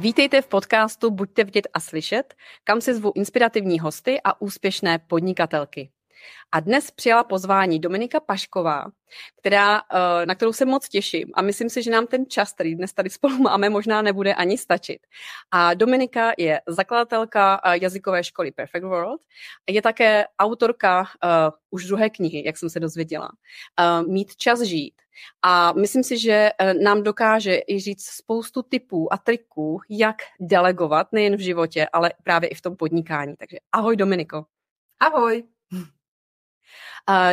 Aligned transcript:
Vítejte 0.00 0.42
v 0.42 0.46
podcastu 0.46 1.10
Buďte 1.10 1.44
vidět 1.44 1.68
a 1.74 1.80
slyšet, 1.80 2.34
kam 2.64 2.80
si 2.80 2.94
zvu 2.94 3.12
inspirativní 3.14 3.80
hosty 3.80 4.20
a 4.24 4.40
úspěšné 4.40 4.98
podnikatelky. 4.98 5.90
A 6.52 6.60
dnes 6.60 6.90
přijala 6.90 7.24
pozvání 7.24 7.78
Dominika 7.78 8.20
Pašková, 8.20 8.84
která, 9.40 9.78
eh, 9.78 10.26
na 10.26 10.34
kterou 10.34 10.52
se 10.52 10.64
moc 10.64 10.88
těším 10.88 11.30
a 11.34 11.42
myslím 11.42 11.70
si, 11.70 11.82
že 11.82 11.90
nám 11.90 12.06
ten 12.06 12.26
čas, 12.26 12.52
který 12.52 12.74
dnes 12.74 12.92
tady 12.92 13.10
spolu 13.10 13.38
máme, 13.42 13.70
možná 13.70 14.02
nebude 14.02 14.34
ani 14.34 14.58
stačit. 14.58 14.98
A 15.50 15.74
Dominika 15.74 16.32
je 16.38 16.60
zakladatelka 16.68 17.60
eh, 17.64 17.78
jazykové 17.82 18.24
školy 18.24 18.50
Perfect 18.50 18.84
World, 18.84 19.20
je 19.68 19.82
také 19.82 20.24
autorka 20.38 21.00
uh, 21.00 21.06
už 21.70 21.86
druhé 21.86 22.10
knihy, 22.10 22.42
jak 22.46 22.58
jsem 22.58 22.70
se 22.70 22.80
dozvěděla, 22.80 23.28
uh, 23.28 24.08
Mít 24.08 24.36
čas 24.36 24.60
žít. 24.60 24.94
A 25.42 25.72
myslím 25.72 26.04
si, 26.04 26.18
že 26.18 26.50
nám 26.82 27.02
dokáže 27.02 27.60
i 27.68 27.80
říct 27.80 28.04
spoustu 28.04 28.62
typů 28.62 29.12
a 29.12 29.18
triků, 29.18 29.80
jak 29.88 30.16
delegovat 30.40 31.12
nejen 31.12 31.36
v 31.36 31.40
životě, 31.40 31.86
ale 31.92 32.12
právě 32.22 32.48
i 32.48 32.54
v 32.54 32.60
tom 32.60 32.76
podnikání. 32.76 33.34
Takže 33.38 33.56
ahoj 33.72 33.96
Dominiko. 33.96 34.44
Ahoj. 35.00 35.44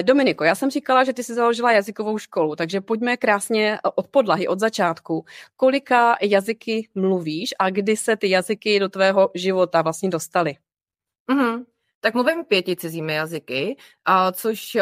Dominiko, 0.02 0.44
já 0.44 0.56
jsem 0.56 0.70
říkala, 0.70 1.04
že 1.04 1.14
ty 1.14 1.24
jsi 1.24 1.34
založila 1.34 1.72
jazykovou 1.72 2.18
školu, 2.18 2.56
takže 2.56 2.82
pojďme 2.82 3.18
krásně 3.18 3.80
od 3.96 4.08
podlahy, 4.08 4.48
od 4.48 4.60
začátku. 4.60 5.26
Kolika 5.56 6.18
jazyky 6.22 6.90
mluvíš 6.96 7.54
a 7.60 7.70
kdy 7.70 7.98
se 7.98 8.18
ty 8.18 8.30
jazyky 8.30 8.80
do 8.80 8.90
tvého 8.90 9.30
života 9.36 9.82
vlastně 9.82 10.10
dostaly? 10.10 10.56
Mm-hmm 11.32 11.77
tak 12.00 12.14
mluvím 12.14 12.46
pěti 12.46 12.76
cizími 12.76 13.14
jazyky, 13.14 13.78
a 14.06 14.32
což 14.32 14.78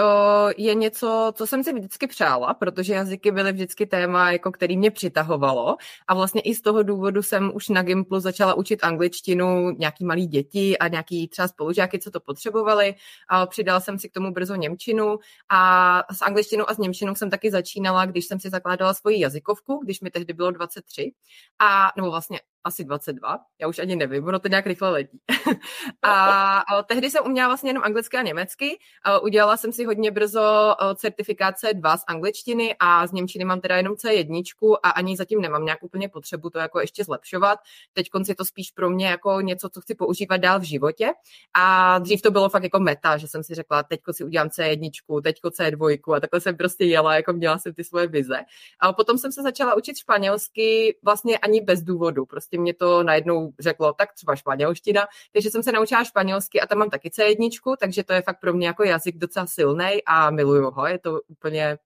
je 0.58 0.76
něco, 0.76 1.32
co 1.36 1.48
jsem 1.48 1.64
si 1.64 1.74
vždycky 1.74 2.07
přála, 2.07 2.54
protože 2.54 2.94
jazyky 2.94 3.32
byly 3.32 3.52
vždycky 3.52 3.85
téma, 3.85 4.32
jako 4.32 4.52
který 4.52 4.77
mě 4.77 4.91
přitahovalo. 4.91 5.77
A 6.07 6.16
vlastně 6.16 6.41
i 6.41 6.55
z 6.55 6.62
toho 6.62 6.84
důvodu 6.84 7.24
jsem 7.24 7.52
už 7.54 7.70
na 7.70 7.82
Gimplu 7.84 8.20
začala 8.20 8.54
učit 8.54 8.84
angličtinu 8.84 9.72
nějaký 9.72 10.05
malý 10.05 10.27
děti 10.27 10.77
a 10.77 10.88
nějaký 10.88 11.27
třeba 11.27 11.48
spolužáky, 11.48 11.99
co 11.99 12.12
to 12.12 12.20
potřebovali. 12.20 12.96
A 13.29 13.46
přidala 13.46 13.79
jsem 13.79 14.00
si 14.00 14.10
k 14.10 14.13
tomu 14.13 14.32
brzo 14.32 14.55
Němčinu. 14.55 15.18
A 15.50 16.00
s 16.13 16.22
angličtinou 16.22 16.70
a 16.70 16.74
s 16.74 16.77
Němčinou 16.77 17.16
jsem 17.16 17.29
taky 17.29 17.52
začínala, 17.52 18.05
když 18.05 18.26
jsem 18.26 18.40
si 18.40 18.50
zakládala 18.50 18.94
svoji 18.94 19.20
jazykovku, 19.20 19.82
když 19.84 20.02
mi 20.02 20.12
tehdy 20.12 20.34
bylo 20.34 20.52
23 20.52 21.12
a 21.60 21.91
nebo 21.98 22.12
vlastně 22.12 22.40
asi 22.66 22.84
22, 22.84 23.40
já 23.62 23.68
už 23.68 23.80
ani 23.80 23.96
nevím, 23.96 24.27
ono 24.27 24.40
to 24.40 24.48
nějak 24.48 24.68
rychle 24.68 24.90
letí. 24.90 25.20
a, 26.02 26.58
a 26.60 26.84
tehdy 26.84 27.10
jsem 27.10 27.26
uměla 27.26 27.48
vlastně 27.48 27.70
jenom 27.70 27.84
anglicky 27.84 28.18
a 28.18 28.22
německy. 28.22 28.80
A 29.04 29.20
udělala 29.20 29.57
jsem 29.57 29.72
si 29.74 29.85
hodně 29.85 30.12
brzo 30.12 30.76
certifikát 30.96 31.55
C2 31.55 31.98
z 31.98 32.04
angličtiny 32.07 32.76
a 32.80 33.07
z 33.07 33.12
němčiny 33.12 33.46
mám 33.46 33.62
teda 33.62 33.77
jenom 33.77 33.94
C1 33.94 34.77
a 34.84 34.90
ani 34.90 35.18
zatím 35.18 35.41
nemám 35.41 35.66
nějak 35.66 35.84
úplně 35.84 36.10
potřebu 36.10 36.49
to 36.49 36.60
jako 36.60 36.80
ještě 36.80 37.04
zlepšovat. 37.04 37.60
Teď 37.94 38.07
je 38.27 38.35
to 38.35 38.46
spíš 38.46 38.72
pro 38.72 38.90
mě 38.90 39.07
jako 39.07 39.41
něco, 39.41 39.70
co 39.70 39.82
chci 39.82 39.96
používat 39.96 40.38
dál 40.38 40.60
v 40.60 40.63
životě. 40.63 41.12
A 41.54 42.00
dřív 42.00 42.22
to 42.22 42.32
bylo 42.32 42.50
fakt 42.50 42.63
jako 42.63 42.79
meta, 42.79 43.18
že 43.18 43.27
jsem 43.27 43.44
si 43.44 43.55
řekla, 43.55 43.84
teď 43.84 44.00
si 44.12 44.24
udělám 44.24 44.48
C1, 44.48 45.22
teď 45.24 45.40
C2 45.44 46.13
a 46.16 46.20
takhle 46.20 46.41
jsem 46.41 46.57
prostě 46.57 46.85
jela, 46.85 47.16
jako 47.16 47.34
měla 47.34 47.57
jsem 47.57 47.74
ty 47.74 47.84
svoje 47.84 48.07
vize. 48.07 48.40
A 48.79 48.94
potom 48.94 49.18
jsem 49.18 49.32
se 49.32 49.41
začala 49.41 49.76
učit 49.76 49.98
španělsky 49.98 50.98
vlastně 51.04 51.38
ani 51.38 51.62
bez 51.62 51.82
důvodu. 51.82 52.26
Prostě 52.26 52.54
prostě 52.55 52.61
mě 52.61 52.73
to 52.73 53.03
najednou 53.03 53.53
řeklo, 53.59 53.93
tak 53.93 54.13
třeba 54.13 54.35
španělština, 54.35 55.07
takže 55.34 55.51
jsem 55.51 55.63
se 55.63 55.71
naučila 55.71 56.03
španělsky 56.03 56.61
a 56.61 56.67
tam 56.67 56.77
mám 56.77 56.89
taky 56.89 57.09
C1, 57.09 57.77
takže 57.79 58.03
to 58.03 58.13
je 58.13 58.21
fakt 58.21 58.39
pro 58.39 58.53
mě 58.53 58.67
jako 58.67 58.84
jazyk 58.84 59.17
docela 59.17 59.48
silný 59.48 60.03
a 60.05 60.29
miluju 60.29 60.71
ho, 60.71 60.87
je 60.87 60.99
to 60.99 61.21
úplně 61.27 61.77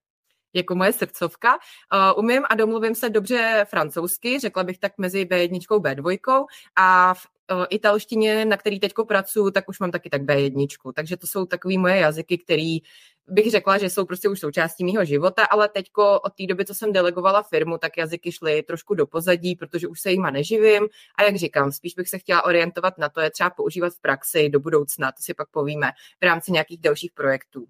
jako 0.54 0.76
moje 0.76 0.94
srdcovka. 0.94 1.54
Uh, 1.56 2.20
umím 2.20 2.44
a 2.50 2.56
domluvím 2.56 2.96
se 2.96 3.10
dobře 3.10 3.66
francouzsky, 3.70 4.40
řekla 4.40 4.64
bych 4.64 4.80
tak 4.80 4.94
mezi 4.98 5.26
B1 5.26 5.60
a 5.70 5.80
B2 5.80 6.46
a 6.76 7.14
v 7.14 7.28
uh, 7.52 7.66
italštině, 7.70 8.46
na 8.46 8.58
který 8.58 8.80
teď 8.80 8.94
pracuji, 9.08 9.52
tak 9.52 9.70
už 9.70 9.80
mám 9.80 9.92
taky 9.92 10.10
tak 10.10 10.22
B1. 10.22 10.68
Takže 10.94 11.18
to 11.18 11.28
jsou 11.28 11.46
takové 11.46 11.78
moje 11.78 11.98
jazyky, 11.98 12.38
které 12.38 12.78
bych 13.30 13.52
řekla, 13.52 13.78
že 13.78 13.90
jsou 13.90 14.06
prostě 14.06 14.30
už 14.30 14.40
součástí 14.40 14.84
mého 14.84 15.06
života, 15.06 15.46
ale 15.46 15.70
teďko 15.70 16.20
od 16.20 16.34
té 16.34 16.46
doby, 16.48 16.66
co 16.66 16.76
jsem 16.76 16.94
delegovala 16.94 17.44
firmu, 17.44 17.78
tak 17.78 17.98
jazyky 17.98 18.32
šly 18.32 18.64
trošku 18.64 18.94
do 18.94 19.08
pozadí, 19.08 19.56
protože 19.56 19.88
už 19.88 20.02
se 20.02 20.12
jima 20.12 20.30
neživím 20.30 20.88
a 21.16 21.24
jak 21.24 21.36
říkám, 21.36 21.72
spíš 21.72 21.94
bych 21.94 22.10
se 22.10 22.20
chtěla 22.20 22.46
orientovat 22.46 22.98
na 22.98 23.10
to, 23.10 23.22
je 23.22 23.32
třeba 23.32 23.50
používat 23.50 23.94
v 23.94 24.02
praxi 24.02 24.50
do 24.50 24.60
budoucna, 24.60 25.12
to 25.12 25.22
si 25.22 25.34
pak 25.34 25.50
povíme 25.50 25.92
v 26.22 26.24
rámci 26.24 26.52
nějakých 26.52 26.82
dalších 26.82 27.12
projektů. 27.12 27.68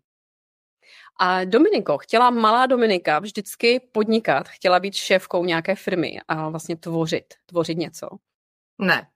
A 1.19 1.43
Dominiko, 1.43 1.97
chtěla 1.97 2.29
malá 2.29 2.65
Dominika 2.65 3.19
vždycky 3.19 3.79
podnikat, 3.91 4.47
chtěla 4.47 4.79
být 4.79 4.93
šéfkou 4.95 5.45
nějaké 5.45 5.75
firmy 5.75 6.19
a 6.27 6.49
vlastně 6.49 6.75
tvořit, 6.75 7.33
tvořit 7.45 7.77
něco? 7.77 8.07
Ne, 8.81 9.07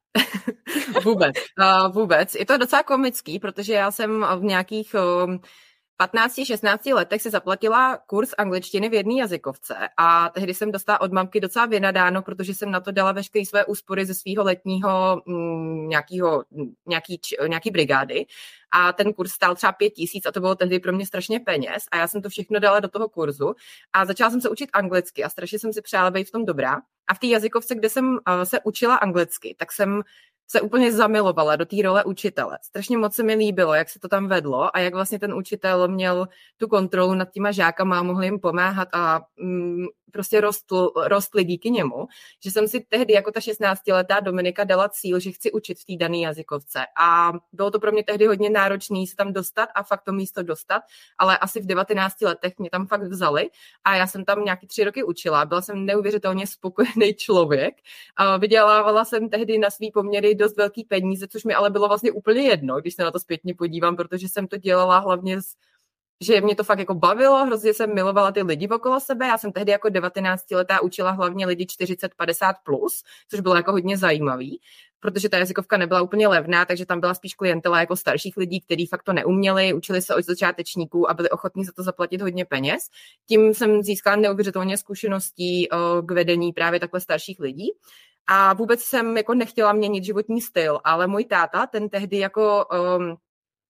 vůbec, 1.04 1.36
uh, 1.60 1.94
vůbec. 1.94 2.36
Je 2.36 2.46
to 2.46 2.58
docela 2.58 2.84
komický, 2.84 3.40
protože 3.40 3.74
já 3.74 3.92
jsem 3.92 4.26
v 4.40 4.44
nějakých 4.44 4.96
uh, 5.26 5.36
15-16 6.08 6.96
letech 6.96 7.22
si 7.22 7.30
zaplatila 7.30 7.98
kurz 7.98 8.34
angličtiny 8.38 8.90
v 8.90 8.94
jedné 8.94 9.14
jazykovce 9.14 9.76
a 9.98 10.30
tehdy 10.30 10.54
jsem 10.54 10.72
dostala 10.72 11.02
od 11.02 11.12
mamky 11.12 11.40
docela 11.40 11.66
vynadáno, 11.66 12.22
protože 12.22 12.54
jsem 12.54 12.72
na 12.72 12.80
to 12.80 12.92
dala 12.92 13.12
veškeré 13.12 13.46
své 13.46 13.66
úspory 13.66 14.06
ze 14.06 14.14
svého 14.14 14.44
letního 14.44 15.22
mm, 15.26 15.90
nějakýho, 15.90 16.44
nějaký, 16.88 17.20
nějaký 17.48 17.72
brigády. 17.72 18.26
A 18.72 18.94
ten 18.94 19.14
kurz 19.14 19.32
stál 19.32 19.56
třeba 19.56 19.72
pět 19.72 19.90
tisíc 19.90 20.26
a 20.26 20.32
to 20.32 20.40
bylo 20.40 20.56
tehdy 20.56 20.80
pro 20.80 20.94
mě 20.94 21.06
strašně 21.06 21.40
peněz 21.40 21.84
a 21.92 21.98
já 21.98 22.08
jsem 22.08 22.22
to 22.22 22.30
všechno 22.30 22.60
dala 22.60 22.80
do 22.80 22.88
toho 22.88 23.10
kurzu. 23.10 23.54
A 23.94 24.06
začala 24.06 24.32
jsem 24.32 24.42
se 24.42 24.50
učit 24.50 24.70
anglicky 24.74 25.24
a 25.24 25.30
strašně 25.30 25.60
jsem 25.60 25.74
si 25.74 25.82
přála 25.82 26.12
být 26.12 26.28
v 26.28 26.32
tom 26.32 26.46
dobrá. 26.46 26.82
A 27.08 27.14
v 27.14 27.20
té 27.20 27.28
jazykovce, 27.28 27.76
kde 27.76 27.90
jsem 27.90 28.06
uh, 28.06 28.18
se 28.44 28.60
učila 28.64 28.96
anglicky, 28.96 29.56
tak 29.60 29.72
jsem 29.72 30.02
se 30.48 30.62
úplně 30.62 30.92
zamilovala 30.92 31.56
do 31.56 31.66
té 31.66 31.76
role 31.84 32.04
učitele. 32.04 32.60
Strašně 32.62 32.98
moc 32.98 33.16
se 33.16 33.24
mi 33.24 33.36
líbilo, 33.36 33.74
jak 33.74 33.90
se 33.90 34.00
to 34.00 34.08
tam 34.08 34.28
vedlo 34.28 34.76
a 34.76 34.80
jak 34.80 34.94
vlastně 34.94 35.20
ten 35.20 35.34
učitel 35.34 35.88
měl 35.88 36.28
tu 36.58 36.68
kontrolu 36.68 37.14
nad 37.14 37.32
těma 37.32 37.52
žákama 37.52 38.00
a 38.00 38.04
mohl 38.04 38.24
jim 38.24 38.40
pomáhat 38.40 38.88
a 38.94 39.22
mm, 39.40 39.86
prostě 40.14 40.42
rostl, 40.42 40.92
rostly 40.96 41.44
díky 41.44 41.70
němu, 41.70 42.08
že 42.44 42.52
jsem 42.52 42.68
si 42.68 42.86
tehdy 42.90 43.14
jako 43.14 43.32
ta 43.32 43.40
16-letá 43.40 44.24
Dominika 44.24 44.64
dala 44.64 44.90
cíl, 44.90 45.20
že 45.20 45.32
chci 45.32 45.52
učit 45.52 45.80
v 45.80 45.86
té 45.86 45.94
dané 45.98 46.18
jazykovce. 46.18 46.80
A 47.00 47.34
bylo 47.54 47.72
to 47.72 47.80
pro 47.80 47.92
mě 47.92 48.04
tehdy 48.04 48.26
hodně 48.26 48.50
náročné 48.50 49.08
se 49.08 49.16
tam 49.16 49.34
dostat 49.34 49.70
a 49.76 49.84
fakt 49.84 50.04
to 50.04 50.12
místo 50.12 50.44
dostat, 50.44 50.84
ale 51.18 51.38
asi 51.38 51.62
v 51.62 51.66
19 51.66 52.22
letech 52.22 52.54
mě 52.58 52.70
tam 52.70 52.88
fakt 52.88 53.04
vzali 53.04 53.50
a 53.84 53.96
já 53.96 54.08
jsem 54.08 54.26
tam 54.26 54.46
nějaký 54.46 54.68
tři 54.68 54.84
roky 54.84 55.04
učila. 55.04 55.46
Byla 55.46 55.62
jsem 55.62 55.86
neuvěřitelně 55.86 56.48
spokojený 56.48 57.14
člověk. 57.14 57.76
A 58.16 58.38
vydělávala 58.38 59.06
jsem 59.06 59.30
tehdy 59.30 59.58
na 59.58 59.70
svý 59.70 59.92
poměry 59.92 60.33
dost 60.36 60.58
velký 60.58 60.84
peníze, 60.84 61.28
což 61.28 61.44
mi 61.44 61.54
ale 61.54 61.70
bylo 61.70 61.88
vlastně 61.88 62.12
úplně 62.12 62.42
jedno, 62.42 62.82
když 62.82 62.94
se 62.96 63.04
na 63.04 63.12
to 63.12 63.20
zpětně 63.20 63.56
podívám, 63.56 63.96
protože 63.96 64.30
jsem 64.30 64.48
to 64.48 64.58
dělala 64.58 64.98
hlavně 65.00 65.42
z 65.42 65.46
že 66.22 66.42
mě 66.42 66.56
to 66.56 66.64
fakt 66.64 66.80
jako 66.80 66.94
bavilo, 66.94 67.46
hrozně 67.46 67.74
jsem 67.74 67.94
milovala 67.94 68.32
ty 68.32 68.42
lidi 68.42 68.68
okolo 68.68 69.00
sebe. 69.00 69.28
Já 69.28 69.38
jsem 69.38 69.52
tehdy 69.52 69.72
jako 69.72 69.90
19 69.90 70.52
letá 70.52 70.82
učila 70.82 71.12
hlavně 71.12 71.46
lidi 71.46 71.66
40-50+, 71.66 72.54
plus, 72.64 73.04
což 73.30 73.40
bylo 73.40 73.56
jako 73.56 73.72
hodně 73.72 73.98
zajímavý, 73.98 74.62
protože 75.00 75.30
ta 75.30 75.38
jazykovka 75.38 75.78
nebyla 75.78 76.02
úplně 76.02 76.28
levná, 76.28 76.66
takže 76.66 76.86
tam 76.86 77.00
byla 77.00 77.14
spíš 77.14 77.34
klientela 77.34 77.80
jako 77.80 77.96
starších 77.96 78.38
lidí, 78.38 78.62
kteří 78.62 78.86
fakt 78.86 79.04
to 79.04 79.14
neuměli, 79.14 79.74
učili 79.74 80.02
se 80.02 80.16
od 80.16 80.26
začátečníků 80.26 81.10
a 81.10 81.14
byli 81.14 81.30
ochotní 81.30 81.66
za 81.66 81.72
to 81.72 81.84
zaplatit 81.84 82.22
hodně 82.22 82.46
peněz. 82.46 82.88
Tím 83.28 83.54
jsem 83.54 83.84
získala 83.84 84.16
neuvěřitelně 84.16 84.78
zkušeností 84.78 85.68
k 86.06 86.12
vedení 86.12 86.54
právě 86.54 86.80
takhle 86.80 87.00
starších 87.00 87.40
lidí. 87.40 87.72
A 88.28 88.54
vůbec 88.54 88.82
jsem 88.82 89.18
jako 89.18 89.34
nechtěla 89.34 89.74
měnit 89.74 90.04
životní 90.04 90.42
styl, 90.42 90.80
ale 90.84 91.08
můj 91.08 91.26
táta, 91.26 91.68
ten 91.68 91.90
tehdy 91.90 92.18
jako 92.18 92.66
um, 92.98 93.18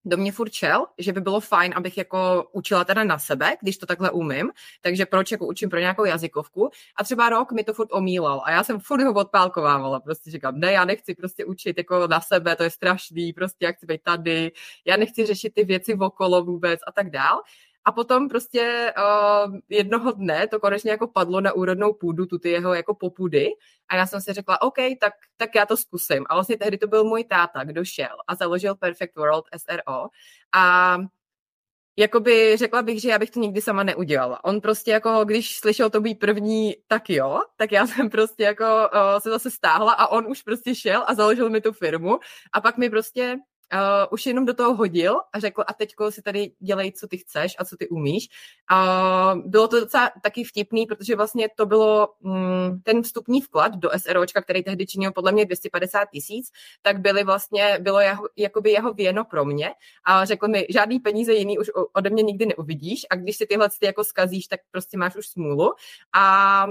do 0.06 0.18
mě 0.18 0.32
furt 0.32 0.54
šel, 0.54 0.86
že 0.98 1.14
by 1.14 1.22
bylo 1.22 1.40
fajn, 1.40 1.74
abych 1.76 1.98
jako 1.98 2.48
učila 2.52 2.84
teda 2.84 3.04
na 3.04 3.20
sebe, 3.20 3.56
když 3.62 3.78
to 3.78 3.86
takhle 3.86 4.12
umím, 4.12 4.52
takže 4.82 5.06
proč 5.06 5.32
jako 5.32 5.48
učím 5.48 5.70
pro 5.70 5.80
nějakou 5.80 6.06
jazykovku 6.06 6.70
a 6.96 7.04
třeba 7.04 7.30
rok 7.30 7.52
mi 7.52 7.64
to 7.64 7.74
furt 7.74 7.90
omílal 7.92 8.42
a 8.46 8.52
já 8.52 8.64
jsem 8.64 8.80
furt 8.80 9.04
ho 9.04 9.14
odpálkovávala, 9.14 10.00
prostě 10.00 10.32
říkám, 10.32 10.60
ne, 10.60 10.72
já 10.72 10.86
nechci 10.86 11.16
prostě 11.16 11.46
učit 11.46 11.78
jako 11.78 12.08
na 12.08 12.22
sebe, 12.22 12.56
to 12.56 12.64
je 12.64 12.70
strašný, 12.70 13.34
prostě 13.34 13.66
jak 13.66 13.76
chci 13.76 13.86
být 13.86 14.02
tady, 14.04 14.52
já 14.86 14.98
nechci 14.98 15.26
řešit 15.26 15.54
ty 15.54 15.64
věci 15.64 15.94
okolo 15.96 16.44
vůbec 16.44 16.80
a 16.88 16.92
tak 16.92 17.10
dál. 17.10 17.42
A 17.86 17.92
potom 17.92 18.30
prostě 18.30 18.94
uh, 18.98 19.56
jednoho 19.70 20.12
dne 20.12 20.48
to 20.48 20.60
konečně 20.60 20.92
jako 20.92 21.08
padlo 21.08 21.42
na 21.42 21.54
úrodnou 21.54 21.94
půdu, 21.94 22.26
tu 22.26 22.40
ty 22.40 22.50
jeho 22.50 22.74
jako 22.74 22.96
popudy. 22.96 23.50
A 23.90 23.96
já 23.96 24.06
jsem 24.06 24.22
si 24.22 24.34
řekla, 24.34 24.62
OK, 24.62 24.78
tak, 25.00 25.14
tak 25.38 25.56
já 25.56 25.66
to 25.66 25.78
zkusím. 25.78 26.26
A 26.30 26.34
vlastně 26.34 26.58
tehdy 26.58 26.78
to 26.78 26.88
byl 26.88 27.04
můj 27.04 27.24
táta, 27.24 27.64
kdo 27.64 27.86
šel 27.86 28.18
a 28.28 28.36
založil 28.36 28.76
Perfect 28.76 29.16
World 29.16 29.46
SRO. 29.58 30.08
A 30.56 30.98
jakoby 31.98 32.58
řekla 32.58 32.82
bych, 32.82 33.02
že 33.02 33.10
já 33.10 33.20
bych 33.20 33.32
to 33.32 33.40
nikdy 33.40 33.62
sama 33.62 33.84
neudělala. 33.84 34.44
On 34.44 34.62
prostě 34.62 34.92
jako, 34.92 35.26
když 35.26 35.58
slyšel 35.58 35.90
to 35.90 36.02
být 36.02 36.20
první, 36.20 36.76
tak 36.88 37.10
jo, 37.10 37.42
tak 37.58 37.72
já 37.72 37.88
jsem 37.88 38.10
prostě 38.10 38.44
jako 38.44 38.66
uh, 38.66 39.20
se 39.20 39.30
zase 39.30 39.52
stáhla 39.52 39.94
a 39.94 40.08
on 40.08 40.28
už 40.28 40.42
prostě 40.42 40.76
šel 40.76 41.04
a 41.08 41.14
založil 41.14 41.50
mi 41.50 41.62
tu 41.62 41.74
firmu 41.74 42.20
a 42.54 42.62
pak 42.62 42.78
mi 42.78 42.90
prostě 42.90 43.38
uh, 43.74 43.80
už 44.12 44.26
jenom 44.26 44.46
do 44.46 44.54
toho 44.54 44.76
hodil 44.76 45.16
a 45.34 45.40
řekl, 45.40 45.64
a 45.68 45.74
teďko 45.74 46.12
si 46.12 46.22
tady 46.22 46.52
dělej, 46.60 46.92
co 46.92 47.08
ty 47.08 47.18
chceš 47.18 47.56
a 47.60 47.66
co 47.66 47.78
ty 47.78 47.90
umíš. 47.90 48.30
Uh, 48.72 49.42
bylo 49.46 49.68
to 49.68 49.80
docela 49.80 50.12
taky 50.22 50.44
vtipný, 50.44 50.86
protože 50.86 51.16
vlastně 51.16 51.50
to 51.56 51.66
bylo 51.66 52.08
um, 52.20 52.82
ten 52.84 53.02
vstupní 53.02 53.42
vklad 53.42 53.76
do 53.76 53.90
SROčka, 53.98 54.42
který 54.42 54.64
tehdy 54.64 54.86
činil 54.86 55.12
podle 55.12 55.32
mě 55.32 55.46
250 55.46 56.06
tisíc, 56.06 56.52
tak 56.82 57.00
byly 57.00 57.24
vlastně, 57.24 57.78
bylo 57.82 58.00
jeho, 58.00 58.30
jakoby 58.38 58.72
jeho 58.72 58.94
věno 58.94 59.26
pro 59.26 59.46
mě 59.46 59.72
a 60.06 60.26
řekl 60.26 60.48
mi, 60.48 60.66
žádný 60.70 61.00
peníze 61.00 61.34
jiný 61.34 61.60
už 61.60 61.72
ode 61.94 62.10
mě 62.10 62.24
nikdy 62.24 62.46
neuvidíš 62.46 63.06
a 63.10 63.16
když 63.16 63.38
si 63.38 63.46
tyhle 63.46 63.70
ty 63.80 63.86
jako 63.86 64.04
skazíš, 64.04 64.48
tak 64.48 64.60
prostě 64.72 64.98
máš 64.98 65.16
už 65.16 65.28
smůlu. 65.28 65.74
A 66.14 66.66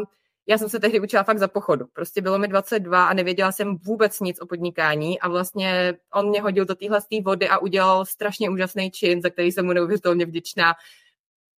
já 0.46 0.58
jsem 0.58 0.68
se 0.68 0.80
tehdy 0.80 1.00
učila 1.00 1.22
fakt 1.22 1.38
za 1.38 1.48
pochodu. 1.48 1.86
Prostě 1.92 2.20
bylo 2.20 2.38
mi 2.38 2.48
22 2.48 3.06
a 3.06 3.14
nevěděla 3.14 3.52
jsem 3.52 3.76
vůbec 3.76 4.20
nic 4.20 4.40
o 4.40 4.46
podnikání 4.46 5.20
a 5.20 5.28
vlastně 5.28 5.94
on 6.14 6.28
mě 6.28 6.42
hodil 6.42 6.64
do 6.64 6.74
téhle 6.74 7.00
vody 7.22 7.48
a 7.48 7.58
udělal 7.58 8.06
strašně 8.06 8.50
úžasný 8.50 8.90
čin, 8.90 9.22
za 9.22 9.30
který 9.30 9.52
jsem 9.52 9.66
mu 9.66 9.72
neuvěřitelně 9.72 10.26
vděčná. 10.26 10.74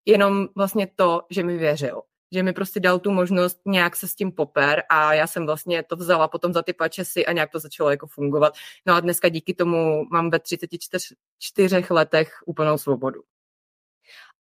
Jenom 0.06 0.48
vlastně 0.56 0.88
to, 0.96 1.22
že 1.30 1.44
mi 1.44 1.58
věřil 1.58 2.02
že 2.34 2.44
mi 2.44 2.54
prostě 2.54 2.80
dal 2.80 3.00
tu 3.00 3.12
možnost 3.12 3.62
nějak 3.66 3.96
se 3.96 4.08
s 4.08 4.16
tím 4.16 4.32
poper 4.32 4.84
a 4.90 5.14
já 5.14 5.28
jsem 5.28 5.46
vlastně 5.46 5.84
to 5.84 5.96
vzala 5.96 6.28
potom 6.28 6.54
za 6.54 6.62
ty 6.62 6.74
pačesy 6.74 7.26
a 7.26 7.32
nějak 7.32 7.52
to 7.52 7.60
začalo 7.60 7.90
jako 7.90 8.08
fungovat. 8.08 8.54
No 8.86 8.94
a 8.94 9.00
dneska 9.00 9.30
díky 9.30 9.54
tomu 9.54 10.06
mám 10.12 10.30
ve 10.30 10.40
34 10.40 11.86
letech 11.90 12.34
úplnou 12.46 12.78
svobodu. 12.78 13.22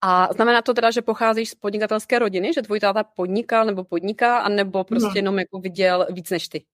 A 0.05 0.27
znamená 0.33 0.61
to 0.61 0.73
teda, 0.73 0.91
že 0.91 1.01
pocházíš 1.01 1.49
z 1.49 1.55
podnikatelské 1.55 2.19
rodiny, 2.19 2.53
že 2.53 2.61
tvůj 2.61 2.79
táta 2.79 3.03
podnikal 3.03 3.65
nebo 3.65 3.83
podniká, 3.83 4.37
anebo 4.37 4.83
prostě 4.83 5.07
hmm. 5.07 5.15
jenom 5.15 5.39
jako 5.39 5.59
viděl 5.59 6.07
víc 6.09 6.29
než 6.29 6.47
ty? 6.47 6.65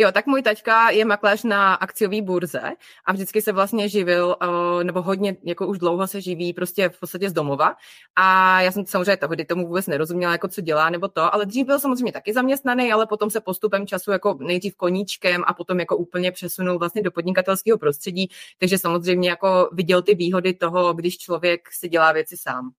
Jo, 0.00 0.12
tak 0.12 0.26
můj 0.26 0.42
taťka 0.42 0.90
je 0.90 1.04
makléř 1.04 1.44
na 1.44 1.74
akciové 1.74 2.22
burze 2.22 2.60
a 3.04 3.12
vždycky 3.12 3.42
se 3.42 3.52
vlastně 3.52 3.88
živil, 3.88 4.36
eh, 4.42 4.84
nebo 4.84 5.02
hodně, 5.02 5.36
jako 5.44 5.66
už 5.66 5.78
dlouho 5.78 6.06
se 6.06 6.20
živí 6.20 6.52
prostě 6.52 6.88
v 6.88 7.00
podstatě 7.00 7.30
z 7.30 7.32
domova. 7.32 7.76
A 8.16 8.60
já 8.60 8.72
jsem 8.72 8.86
samozřejmě 8.86 9.16
tehdy 9.16 9.44
tomu 9.44 9.66
vůbec 9.66 9.86
nerozuměla, 9.86 10.32
jako 10.32 10.48
co 10.48 10.60
dělá 10.60 10.90
nebo 10.90 11.08
to, 11.08 11.34
ale 11.34 11.46
dřív 11.46 11.66
byl 11.66 11.78
samozřejmě 11.80 12.12
taky 12.12 12.32
zaměstnaný, 12.32 12.92
ale 12.92 13.06
potom 13.06 13.30
se 13.30 13.40
postupem 13.40 13.86
času 13.86 14.10
jako 14.10 14.38
nejdřív 14.40 14.76
koníčkem 14.76 15.42
a 15.46 15.54
potom 15.54 15.80
jako 15.80 15.96
úplně 15.96 16.32
přesunul 16.32 16.78
vlastně 16.78 17.02
do 17.02 17.10
podnikatelského 17.10 17.78
prostředí, 17.78 18.28
takže 18.58 18.78
samozřejmě 18.78 19.28
jako 19.28 19.70
viděl 19.72 20.02
ty 20.02 20.14
výhody 20.14 20.54
toho, 20.54 20.94
když 20.94 21.18
člověk 21.18 21.72
si 21.72 21.88
dělá 21.88 22.12
věci 22.12 22.36
sám. 22.36 22.70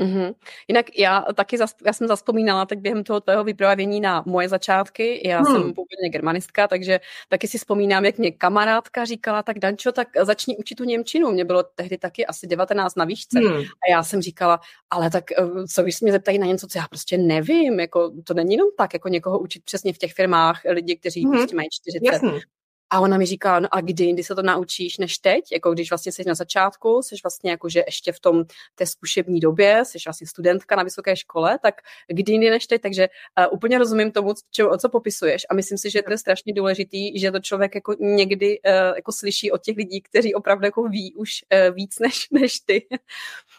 Mm-hmm. 0.00 0.34
Jinak 0.68 0.98
já 0.98 1.24
taky, 1.34 1.58
zas, 1.58 1.74
já 1.86 1.92
jsem 1.92 2.08
zaspomínala 2.08 2.66
tak 2.66 2.78
během 2.78 3.04
toho 3.04 3.20
tvého 3.20 3.44
vyprávění 3.44 4.00
na 4.00 4.22
moje 4.26 4.48
začátky. 4.48 5.28
Já 5.28 5.40
hmm. 5.40 5.46
jsem 5.46 5.62
původně 5.62 6.08
germanistka, 6.12 6.68
takže 6.68 7.00
taky 7.28 7.48
si 7.48 7.58
vzpomínám, 7.58 8.04
jak 8.04 8.18
mě 8.18 8.30
kamarádka 8.30 9.04
říkala, 9.04 9.42
tak 9.42 9.58
Dančo, 9.58 9.92
tak 9.92 10.08
začni 10.22 10.56
učit 10.56 10.74
tu 10.74 10.84
Němčinu. 10.84 11.32
Mě 11.32 11.44
bylo 11.44 11.62
tehdy 11.62 11.98
taky 11.98 12.26
asi 12.26 12.46
19 12.46 12.96
na 12.96 13.04
výšce. 13.04 13.38
Hmm. 13.38 13.56
A 13.58 13.90
já 13.90 14.02
jsem 14.02 14.22
říkala, 14.22 14.60
ale 14.90 15.10
tak 15.10 15.32
eh, 15.32 15.66
co 15.74 15.82
když 15.82 16.00
mě 16.00 16.12
zeptají 16.12 16.38
na 16.38 16.46
něco, 16.46 16.66
co 16.66 16.78
já 16.78 16.88
prostě 16.88 17.18
nevím, 17.18 17.80
jako 17.80 18.12
to 18.24 18.34
není 18.34 18.52
jenom 18.52 18.68
tak, 18.78 18.94
jako 18.94 19.08
někoho 19.08 19.38
učit 19.38 19.64
přesně 19.64 19.92
v 19.92 19.98
těch 19.98 20.12
firmách 20.14 20.60
lidi, 20.68 20.96
kteří 20.96 21.24
hmm. 21.24 21.32
prostě 21.32 21.56
mají 21.56 21.68
40. 21.72 22.04
Jasný. 22.12 22.40
A 22.90 23.00
ona 23.00 23.18
mi 23.18 23.26
říká, 23.26 23.60
no 23.60 23.68
a 23.70 23.80
kdy 23.80 24.04
jindy 24.04 24.24
se 24.24 24.34
to 24.34 24.42
naučíš 24.42 24.98
než 24.98 25.18
teď, 25.18 25.52
jako 25.52 25.72
když 25.72 25.90
vlastně 25.90 26.12
jsi 26.12 26.24
na 26.26 26.34
začátku, 26.34 27.02
jsi 27.02 27.16
vlastně 27.22 27.50
jako, 27.50 27.68
že 27.68 27.82
ještě 27.86 28.12
v 28.12 28.20
tom 28.20 28.44
té 28.74 28.86
zkušební 28.86 29.40
době, 29.40 29.84
jsi 29.84 29.98
vlastně 30.06 30.26
studentka 30.26 30.76
na 30.76 30.82
vysoké 30.82 31.16
škole, 31.16 31.58
tak 31.62 31.74
kdy 32.08 32.32
jindy 32.32 32.50
než 32.50 32.66
teď, 32.66 32.82
takže 32.82 33.08
uh, 33.38 33.54
úplně 33.54 33.78
rozumím 33.78 34.12
tomu, 34.12 34.34
čo, 34.50 34.70
o 34.70 34.78
co 34.78 34.88
popisuješ 34.88 35.42
a 35.50 35.54
myslím 35.54 35.78
si, 35.78 35.90
že 35.90 36.02
to 36.02 36.12
je 36.12 36.18
strašně 36.18 36.52
důležitý, 36.52 37.18
že 37.18 37.30
to 37.30 37.40
člověk 37.40 37.74
jako 37.74 37.94
někdy 38.00 38.60
uh, 38.60 38.96
jako 38.96 39.12
slyší 39.12 39.52
od 39.52 39.62
těch 39.62 39.76
lidí, 39.76 40.00
kteří 40.00 40.34
opravdu 40.34 40.64
jako 40.64 40.82
ví 40.82 41.14
už 41.14 41.30
uh, 41.68 41.74
víc 41.74 41.98
než, 41.98 42.26
než 42.30 42.60
ty. 42.60 42.86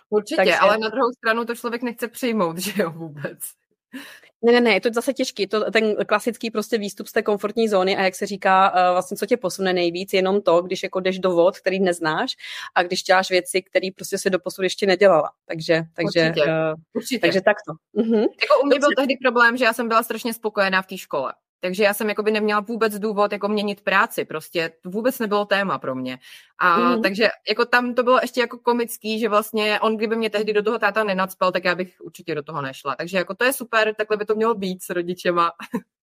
Určitě, 0.10 0.36
takže... 0.36 0.56
ale 0.56 0.78
na 0.78 0.90
druhou 0.90 1.12
stranu 1.18 1.46
to 1.46 1.56
člověk 1.56 1.82
nechce 1.82 2.08
přijmout, 2.08 2.58
že 2.58 2.82
jo, 2.82 2.92
vůbec. 2.92 3.40
Ne, 4.42 4.51
ne, 4.51 4.62
ne, 4.62 4.74
je 4.74 4.81
to 4.81 4.89
zase 4.94 5.13
těžký, 5.13 5.48
to 5.48 5.72
ten 5.72 5.95
klasický 6.06 6.51
prostě 6.51 6.78
výstup 6.78 7.07
z 7.07 7.12
té 7.12 7.22
komfortní 7.22 7.68
zóny 7.68 7.98
a 7.98 8.04
jak 8.04 8.16
se 8.16 8.25
říká, 8.25 8.74
uh, 8.74 8.92
vlastně 8.92 9.18
co 9.18 9.25
tě 9.25 9.38
posune 9.38 9.74
nejvíc, 9.74 10.13
jenom 10.13 10.42
to, 10.42 10.62
když 10.62 10.84
jako 10.84 11.00
jdeš 11.00 11.19
do 11.19 11.31
vod, 11.31 11.60
který 11.60 11.80
neznáš 11.80 12.36
a 12.75 12.84
když 12.84 13.04
děláš 13.04 13.30
věci, 13.30 13.62
které 13.62 13.88
prostě 13.95 14.18
se 14.18 14.30
do 14.30 14.39
posud 14.39 14.63
ještě 14.63 14.86
nedělala. 14.86 15.31
Takže, 15.45 15.84
takže, 15.94 16.30
Určitě. 16.30 16.45
Uh, 16.45 16.74
Určitě. 16.94 17.19
takže 17.19 17.42
takto. 17.42 17.72
Uh-huh. 17.95 18.19
Jako 18.19 18.62
u 18.63 18.66
mě 18.66 18.80
byl 18.80 18.89
tehdy 18.98 19.18
problém, 19.22 19.57
že 19.57 19.66
já 19.66 19.74
jsem 19.74 19.88
byla 19.88 20.04
strašně 20.04 20.34
spokojená 20.34 20.81
v 20.81 20.88
té 20.88 20.98
škole. 20.98 21.33
Takže 21.59 21.83
já 21.83 21.94
jsem 21.94 22.09
jakoby 22.09 22.31
neměla 22.31 22.59
vůbec 22.59 23.00
důvod 23.00 23.31
jako 23.31 23.48
měnit 23.48 23.81
práci, 23.81 24.25
prostě 24.25 24.71
to 24.81 24.89
vůbec 24.89 25.19
nebylo 25.19 25.45
téma 25.45 25.80
pro 25.80 25.95
mě. 25.95 26.19
A 26.59 26.77
mm. 26.77 27.01
takže 27.01 27.30
jako 27.50 27.65
tam 27.65 27.94
to 27.94 28.04
bylo 28.04 28.19
ještě 28.21 28.42
jako 28.42 28.57
komický, 28.57 29.19
že 29.19 29.30
vlastně 29.30 29.80
on, 29.80 29.98
kdyby 29.98 30.15
mě 30.15 30.30
tehdy 30.30 30.54
do 30.54 30.63
toho 30.63 30.80
táta 30.80 31.04
nenacpal, 31.04 31.51
tak 31.51 31.65
já 31.65 31.75
bych 31.75 31.95
určitě 32.01 32.36
do 32.36 32.44
toho 32.44 32.62
nešla. 32.62 32.95
Takže 32.95 33.18
jako 33.18 33.36
to 33.36 33.44
je 33.44 33.54
super, 33.54 33.95
takhle 33.95 34.18
by 34.18 34.25
to 34.25 34.36
mělo 34.36 34.56
být 34.56 34.83
s 34.83 34.89
rodičema. 34.89 35.51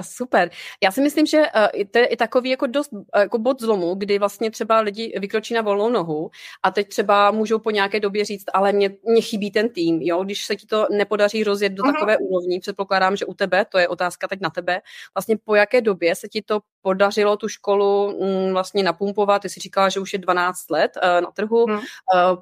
Super. 0.00 0.50
Já 0.82 0.90
si 0.90 1.00
myslím, 1.00 1.26
že 1.26 1.38
uh, 1.38 1.84
to 1.90 1.98
je 1.98 2.06
i 2.06 2.16
takový 2.16 2.50
jako 2.50 2.66
dost 2.66 2.92
uh, 2.92 3.02
jako 3.16 3.38
bod 3.38 3.60
zlomu, 3.60 3.94
kdy 3.94 4.18
vlastně 4.18 4.50
třeba 4.50 4.80
lidi 4.80 5.14
vykročí 5.20 5.54
na 5.54 5.62
volnou 5.62 5.90
nohu 5.90 6.30
a 6.62 6.70
teď 6.70 6.88
třeba 6.88 7.30
můžou 7.30 7.58
po 7.58 7.70
nějaké 7.70 8.00
době 8.00 8.24
říct, 8.24 8.44
ale 8.52 8.72
mě, 8.72 8.90
mě 9.02 9.22
chybí 9.22 9.50
ten 9.50 9.68
tým, 9.68 10.02
jo, 10.02 10.24
když 10.24 10.44
se 10.44 10.56
ti 10.56 10.66
to 10.66 10.86
nepodaří 10.90 11.44
rozjet 11.44 11.72
do 11.72 11.82
uh-huh. 11.82 11.92
takové 11.92 12.18
úrovni, 12.18 12.60
předpokládám, 12.60 13.16
že 13.16 13.26
u 13.26 13.34
tebe, 13.34 13.64
to 13.64 13.78
je 13.78 13.88
otázka 13.88 14.28
teď 14.28 14.40
na 14.40 14.50
tebe, 14.50 14.80
vlastně 15.14 15.36
po 15.44 15.54
jaké 15.54 15.80
době 15.80 16.14
se 16.14 16.28
ti 16.28 16.42
to 16.42 16.60
podařilo 16.82 17.36
tu 17.36 17.48
školu 17.48 18.18
mm, 18.20 18.52
vlastně 18.52 18.82
napumpovat, 18.82 19.42
ty 19.42 19.48
jsi 19.48 19.60
říkala, 19.60 19.88
že 19.88 20.00
už 20.00 20.12
je 20.12 20.18
12 20.18 20.70
let 20.70 20.92
uh, 20.96 21.20
na 21.20 21.30
trhu, 21.30 21.64
uh, 21.64 21.78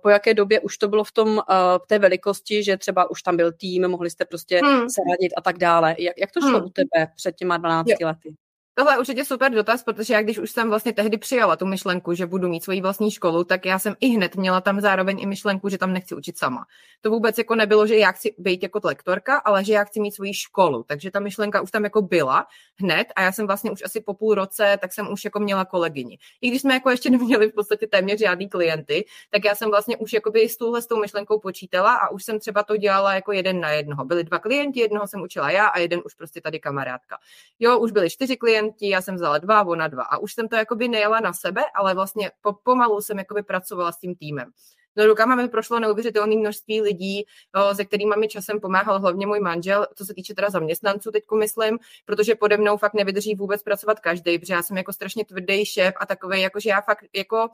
po 0.02 0.08
jaké 0.08 0.34
době 0.34 0.60
už 0.60 0.78
to 0.78 0.88
bylo 0.88 1.04
v 1.04 1.12
tom, 1.12 1.28
uh, 1.28 1.42
té 1.86 1.98
velikosti, 1.98 2.64
že 2.64 2.76
třeba 2.76 3.10
už 3.10 3.22
tam 3.22 3.36
byl 3.36 3.52
tým, 3.52 3.88
mohli 3.88 4.10
jste 4.10 4.24
prostě 4.24 4.60
hmm. 4.64 4.90
se 4.90 5.00
radit 5.10 5.32
a 5.36 5.40
tak 5.40 5.58
dále. 5.58 5.96
Jak, 5.98 6.14
jak 6.18 6.32
to 6.32 6.40
šlo 6.40 6.58
hmm. 6.58 6.64
u 6.64 6.70
tebe 6.70 7.12
před 7.16 7.36
těma 7.36 7.56
12 7.56 7.88
jo. 7.88 8.06
lety? 8.06 8.34
Tohle 8.78 8.94
je 8.94 8.98
určitě 8.98 9.24
super 9.24 9.52
dotaz, 9.52 9.82
protože 9.82 10.14
já 10.14 10.22
když 10.22 10.38
už 10.38 10.50
jsem 10.50 10.68
vlastně 10.68 10.92
tehdy 10.92 11.18
přijala 11.18 11.56
tu 11.56 11.66
myšlenku, 11.66 12.14
že 12.14 12.26
budu 12.26 12.48
mít 12.48 12.64
svoji 12.64 12.80
vlastní 12.80 13.10
školu, 13.10 13.44
tak 13.44 13.66
já 13.66 13.78
jsem 13.78 13.94
i 14.00 14.08
hned 14.08 14.36
měla 14.36 14.60
tam 14.60 14.80
zároveň 14.80 15.20
i 15.20 15.26
myšlenku, 15.26 15.68
že 15.68 15.78
tam 15.78 15.92
nechci 15.92 16.14
učit 16.14 16.38
sama. 16.38 16.66
To 17.00 17.10
vůbec 17.10 17.38
jako 17.38 17.54
nebylo, 17.54 17.86
že 17.86 17.96
já 17.96 18.12
chci 18.12 18.34
být 18.38 18.62
jako 18.62 18.80
lektorka, 18.84 19.36
ale 19.36 19.64
že 19.64 19.72
já 19.72 19.84
chci 19.84 20.00
mít 20.00 20.14
svoji 20.14 20.34
školu. 20.34 20.82
Takže 20.82 21.10
ta 21.10 21.20
myšlenka 21.20 21.60
už 21.60 21.70
tam 21.70 21.84
jako 21.84 22.02
byla 22.02 22.46
hned 22.76 23.08
a 23.16 23.22
já 23.22 23.32
jsem 23.32 23.46
vlastně 23.46 23.70
už 23.70 23.82
asi 23.84 24.00
po 24.00 24.14
půl 24.14 24.34
roce, 24.34 24.78
tak 24.80 24.92
jsem 24.92 25.12
už 25.12 25.24
jako 25.24 25.40
měla 25.40 25.64
kolegyni. 25.64 26.18
I 26.40 26.48
když 26.48 26.62
jsme 26.62 26.74
jako 26.74 26.90
ještě 26.90 27.10
neměli 27.10 27.48
v 27.48 27.54
podstatě 27.54 27.86
téměř 27.86 28.18
žádný 28.20 28.48
klienty, 28.48 29.04
tak 29.30 29.44
já 29.44 29.54
jsem 29.54 29.70
vlastně 29.70 29.96
už 29.96 30.12
jako 30.12 30.32
s 30.34 30.56
touhle 30.56 30.82
s 30.82 30.86
tou 30.86 31.00
myšlenkou 31.00 31.38
počítala 31.38 31.94
a 31.94 32.08
už 32.08 32.24
jsem 32.24 32.38
třeba 32.38 32.62
to 32.62 32.76
dělala 32.76 33.14
jako 33.14 33.32
jeden 33.32 33.60
na 33.60 33.70
jednoho. 33.70 34.04
Byli 34.04 34.24
dva 34.24 34.38
klienti, 34.38 34.80
jednoho 34.80 35.06
jsem 35.06 35.22
učila 35.22 35.50
já 35.50 35.66
a 35.66 35.78
jeden 35.78 36.00
už 36.04 36.14
prostě 36.14 36.40
tady 36.40 36.60
kamarádka. 36.60 37.18
Jo, 37.58 37.78
už 37.78 37.92
byli 37.92 38.10
čtyři 38.10 38.36
klienti 38.36 38.67
klienti, 38.72 38.88
já 38.88 39.02
jsem 39.02 39.14
vzala 39.14 39.38
dva, 39.38 39.66
ona 39.66 39.88
dva. 39.88 40.02
A 40.02 40.18
už 40.18 40.34
jsem 40.34 40.48
to 40.48 40.56
jakoby 40.56 40.88
nejela 40.88 41.20
na 41.20 41.32
sebe, 41.32 41.62
ale 41.74 41.94
vlastně 41.94 42.30
po, 42.40 42.52
pomalu 42.52 43.00
jsem 43.00 43.18
jakoby 43.18 43.42
pracovala 43.42 43.92
s 43.92 43.98
tím 43.98 44.14
týmem. 44.14 44.50
No 44.96 45.06
rukama 45.06 45.34
mi 45.34 45.48
prošlo 45.48 45.80
neuvěřitelné 45.80 46.36
množství 46.36 46.82
lidí, 46.82 47.24
se 47.72 47.84
kterými 47.84 48.14
mi 48.18 48.28
časem 48.28 48.60
pomáhal 48.60 49.00
hlavně 49.00 49.26
můj 49.26 49.40
manžel, 49.40 49.86
co 49.94 50.04
se 50.04 50.14
týče 50.14 50.34
teda 50.34 50.50
zaměstnanců 50.50 51.10
teď 51.10 51.24
myslím, 51.38 51.78
protože 52.04 52.34
pode 52.34 52.56
mnou 52.56 52.76
fakt 52.76 52.94
nevydrží 52.94 53.34
vůbec 53.34 53.62
pracovat 53.62 54.00
každý, 54.00 54.38
protože 54.38 54.54
já 54.54 54.62
jsem 54.62 54.76
jako 54.76 54.92
strašně 54.92 55.24
tvrdý 55.24 55.64
šéf 55.66 55.94
a 56.00 56.06
takový, 56.06 56.40
jakože 56.40 56.70
já 56.70 56.80
fakt 56.80 57.04
jako 57.16 57.48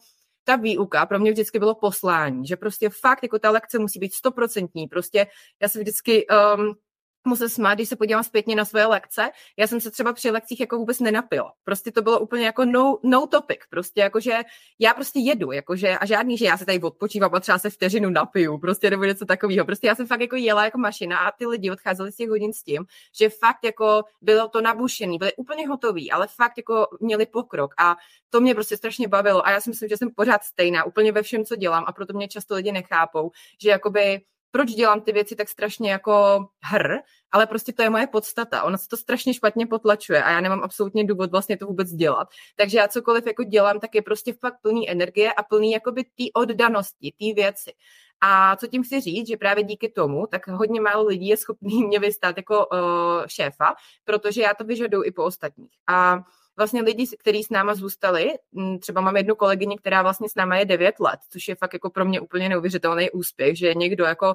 ta 0.44 0.56
výuka 0.56 1.06
pro 1.06 1.18
mě 1.18 1.32
vždycky 1.32 1.58
bylo 1.58 1.74
poslání, 1.74 2.46
že 2.46 2.56
prostě 2.56 2.90
fakt 3.00 3.22
jako 3.22 3.38
ta 3.38 3.50
lekce 3.50 3.78
musí 3.78 3.98
být 3.98 4.14
stoprocentní, 4.14 4.86
prostě 4.86 5.26
já 5.62 5.68
se 5.68 5.78
vždycky 5.78 6.26
um, 6.26 6.74
musím 7.24 7.48
smát, 7.48 7.74
když 7.74 7.88
se 7.88 7.96
podívám 7.96 8.24
zpětně 8.24 8.56
na 8.56 8.64
svoje 8.64 8.86
lekce. 8.86 9.30
Já 9.56 9.66
jsem 9.66 9.80
se 9.80 9.90
třeba 9.90 10.12
při 10.12 10.30
lekcích 10.30 10.60
jako 10.60 10.76
vůbec 10.78 11.00
nenapila. 11.00 11.52
Prostě 11.64 11.92
to 11.92 12.02
bylo 12.02 12.20
úplně 12.20 12.46
jako 12.46 12.64
no, 12.64 12.98
no 13.02 13.26
topic. 13.26 13.58
Prostě 13.70 14.00
jakože 14.00 14.38
já 14.78 14.94
prostě 14.94 15.18
jedu, 15.18 15.52
jakože 15.52 15.98
a 15.98 16.06
žádný, 16.06 16.38
že 16.38 16.46
já 16.46 16.56
se 16.58 16.66
tady 16.66 16.80
odpočívám 16.80 17.34
a 17.34 17.40
třeba 17.40 17.58
se 17.58 17.70
vteřinu 17.70 18.10
napiju, 18.10 18.58
prostě 18.58 18.90
nebo 18.90 19.04
něco 19.04 19.26
takového. 19.26 19.66
Prostě 19.66 19.86
já 19.86 19.94
jsem 19.94 20.06
fakt 20.06 20.20
jako 20.20 20.36
jela 20.36 20.64
jako 20.64 20.78
mašina 20.78 21.18
a 21.18 21.30
ty 21.30 21.46
lidi 21.46 21.70
odcházeli 21.70 22.12
z 22.12 22.16
těch 22.16 22.28
hodin 22.28 22.52
s 22.52 22.62
tím, 22.62 22.84
že 23.18 23.28
fakt 23.28 23.64
jako 23.64 24.02
bylo 24.20 24.48
to 24.48 24.60
nabušený, 24.60 25.18
byli 25.18 25.32
úplně 25.36 25.68
hotoví, 25.68 26.10
ale 26.10 26.26
fakt 26.26 26.52
jako 26.56 26.86
měli 27.00 27.26
pokrok 27.26 27.74
a 27.78 27.96
to 28.30 28.40
mě 28.40 28.54
prostě 28.54 28.76
strašně 28.76 29.08
bavilo 29.08 29.46
a 29.46 29.50
já 29.50 29.60
si 29.60 29.70
myslím, 29.70 29.88
že 29.88 29.96
jsem 29.96 30.10
pořád 30.10 30.42
stejná 30.42 30.84
úplně 30.84 31.12
ve 31.12 31.22
všem, 31.22 31.44
co 31.44 31.56
dělám 31.56 31.84
a 31.86 31.92
proto 31.92 32.12
mě 32.12 32.28
často 32.28 32.54
lidi 32.54 32.72
nechápou, 32.72 33.30
že 33.62 33.70
jakoby 33.70 34.20
proč 34.54 34.70
dělám 34.70 35.00
ty 35.00 35.12
věci 35.12 35.36
tak 35.36 35.48
strašně 35.48 35.90
jako 35.90 36.46
hr, 36.64 36.92
ale 37.32 37.46
prostě 37.46 37.72
to 37.72 37.82
je 37.82 37.90
moje 37.90 38.06
podstata. 38.06 38.62
Ona 38.62 38.78
se 38.78 38.88
to 38.88 38.96
strašně 38.96 39.34
špatně 39.34 39.66
potlačuje 39.66 40.22
a 40.22 40.30
já 40.30 40.40
nemám 40.40 40.62
absolutně 40.62 41.04
důvod 41.04 41.30
vlastně 41.30 41.56
to 41.56 41.66
vůbec 41.66 41.90
dělat. 41.90 42.28
Takže 42.56 42.78
já 42.78 42.88
cokoliv 42.88 43.26
jako 43.26 43.44
dělám, 43.44 43.80
tak 43.80 43.94
je 43.94 44.02
prostě 44.02 44.32
fakt 44.32 44.54
plný 44.62 44.90
energie 44.90 45.32
a 45.32 45.42
plný 45.42 45.72
jakoby 45.72 46.04
té 46.04 46.24
oddanosti, 46.34 47.12
té 47.18 47.42
věci. 47.42 47.72
A 48.20 48.56
co 48.56 48.66
tím 48.66 48.82
chci 48.82 49.00
říct, 49.00 49.28
že 49.28 49.36
právě 49.36 49.64
díky 49.64 49.88
tomu, 49.88 50.26
tak 50.26 50.48
hodně 50.48 50.80
málo 50.80 51.06
lidí 51.06 51.28
je 51.28 51.36
schopný 51.36 51.84
mě 51.86 51.98
vystát 51.98 52.36
jako 52.36 52.66
uh, 52.66 52.78
šéfa, 53.26 53.74
protože 54.04 54.42
já 54.42 54.54
to 54.54 54.64
vyžaduju 54.64 55.04
i 55.04 55.10
po 55.10 55.24
ostatních. 55.24 55.72
A 55.86 56.18
vlastně 56.56 56.82
lidi, 56.82 57.06
kteří 57.18 57.42
s 57.42 57.50
náma 57.50 57.74
zůstali, 57.74 58.32
třeba 58.80 59.00
mám 59.00 59.16
jednu 59.16 59.34
kolegyni, 59.34 59.78
která 59.78 60.02
vlastně 60.02 60.28
s 60.28 60.34
náma 60.34 60.56
je 60.56 60.64
9 60.64 61.00
let, 61.00 61.20
což 61.30 61.48
je 61.48 61.54
fakt 61.54 61.72
jako 61.72 61.90
pro 61.90 62.04
mě 62.04 62.20
úplně 62.20 62.48
neuvěřitelný 62.48 63.10
úspěch, 63.10 63.58
že 63.58 63.74
někdo 63.74 64.04
jako 64.04 64.34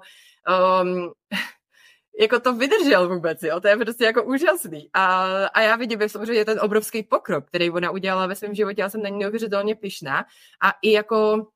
um, 0.82 1.12
jako 2.20 2.40
to 2.40 2.54
vydržel 2.54 3.10
vůbec, 3.10 3.44
jo, 3.44 3.60
to 3.60 3.68
je 3.68 3.78
prostě 3.78 4.04
jako 4.04 4.24
úžasný. 4.24 4.90
A, 4.94 5.26
a 5.46 5.62
já 5.62 5.76
vidím 5.76 6.10
samozřejmě 6.10 6.46
ten 6.46 6.60
obrovský 6.62 7.04
pokrok, 7.04 7.48
který 7.48 7.72
ona 7.72 7.92
udělala 7.92 8.28
ve 8.28 8.36
svém 8.36 8.56
životě, 8.56 8.82
já 8.82 8.90
jsem 8.90 9.02
na 9.02 9.10
ní 9.10 9.20
neuvěřitelně 9.20 9.76
pyšná 9.76 10.26
a 10.62 10.74
i 10.82 10.92
jako 10.92 11.48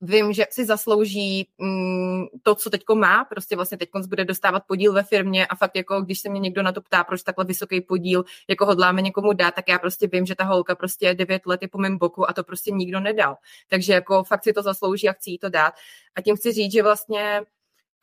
vím, 0.00 0.32
že 0.32 0.46
si 0.50 0.64
zaslouží 0.64 1.48
mm, 1.58 2.26
to, 2.42 2.54
co 2.54 2.70
teďko 2.70 2.94
má, 2.94 3.24
prostě 3.24 3.56
vlastně 3.56 3.78
teď 3.78 3.88
bude 4.08 4.24
dostávat 4.24 4.62
podíl 4.66 4.92
ve 4.92 5.02
firmě 5.02 5.46
a 5.46 5.54
fakt 5.54 5.76
jako, 5.76 6.00
když 6.00 6.20
se 6.20 6.28
mě 6.28 6.40
někdo 6.40 6.62
na 6.62 6.72
to 6.72 6.80
ptá, 6.80 7.04
proč 7.04 7.22
takhle 7.22 7.44
vysoký 7.44 7.80
podíl, 7.80 8.24
jako 8.48 8.66
hodláme 8.66 9.02
někomu 9.02 9.32
dát, 9.32 9.54
tak 9.54 9.68
já 9.68 9.78
prostě 9.78 10.06
vím, 10.12 10.26
že 10.26 10.34
ta 10.34 10.44
holka 10.44 10.74
prostě 10.74 11.14
devět 11.14 11.46
let 11.46 11.62
je 11.62 11.68
po 11.68 11.78
mém 11.78 11.98
boku 11.98 12.30
a 12.30 12.32
to 12.32 12.44
prostě 12.44 12.70
nikdo 12.70 13.00
nedal. 13.00 13.36
Takže 13.68 13.92
jako 13.92 14.24
fakt 14.24 14.44
si 14.44 14.52
to 14.52 14.62
zaslouží 14.62 15.08
a 15.08 15.12
chci 15.12 15.30
jí 15.30 15.38
to 15.38 15.48
dát. 15.48 15.74
A 16.14 16.20
tím 16.20 16.36
chci 16.36 16.52
říct, 16.52 16.72
že 16.72 16.82
vlastně 16.82 17.42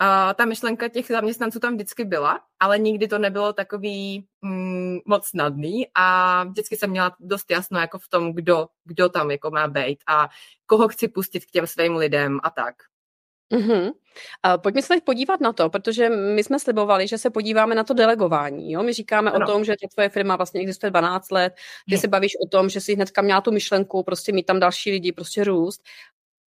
Uh, 0.01 0.33
ta 0.33 0.45
myšlenka 0.45 0.87
těch 0.87 1.07
zaměstnanců 1.07 1.59
tam 1.59 1.73
vždycky 1.73 2.05
byla, 2.05 2.39
ale 2.59 2.79
nikdy 2.79 3.07
to 3.07 3.17
nebylo 3.17 3.53
takový 3.53 4.27
mm, 4.41 4.97
moc 5.05 5.27
snadný 5.27 5.87
a 5.95 6.43
vždycky 6.43 6.77
jsem 6.77 6.89
měla 6.89 7.15
dost 7.19 7.51
jasno 7.51 7.79
jako 7.79 7.99
v 7.99 8.07
tom, 8.07 8.33
kdo, 8.33 8.67
kdo 8.83 9.09
tam 9.09 9.31
jako 9.31 9.51
má 9.51 9.67
být 9.67 9.99
a 10.07 10.29
koho 10.65 10.87
chci 10.87 11.07
pustit 11.07 11.45
k 11.45 11.51
těm 11.51 11.67
svým 11.67 11.95
lidem 11.95 12.39
a 12.43 12.49
tak. 12.49 12.75
Mm-hmm. 13.53 13.85
Uh, 13.85 14.61
pojďme 14.61 14.81
se 14.81 14.87
teď 14.87 15.03
podívat 15.03 15.41
na 15.41 15.53
to, 15.53 15.69
protože 15.69 16.09
my 16.09 16.43
jsme 16.43 16.59
slibovali, 16.59 17.07
že 17.07 17.17
se 17.17 17.29
podíváme 17.29 17.75
na 17.75 17.83
to 17.83 17.93
delegování. 17.93 18.71
Jo? 18.71 18.83
My 18.83 18.93
říkáme 18.93 19.31
ano. 19.31 19.45
o 19.45 19.51
tom, 19.51 19.63
že 19.63 19.75
ta 19.81 19.87
tvoje 19.93 20.09
firma 20.09 20.35
vlastně 20.35 20.61
existuje 20.61 20.89
12 20.89 21.31
let, 21.31 21.53
ty 21.89 21.95
hmm. 21.95 22.01
se 22.01 22.07
bavíš 22.07 22.31
o 22.45 22.47
tom, 22.47 22.69
že 22.69 22.81
si 22.81 22.95
hnedka 22.95 23.21
měla 23.21 23.41
tu 23.41 23.51
myšlenku, 23.51 24.03
prostě 24.03 24.31
mít 24.31 24.43
tam 24.45 24.59
další 24.59 24.91
lidi, 24.91 25.11
prostě 25.11 25.43
růst. 25.43 25.81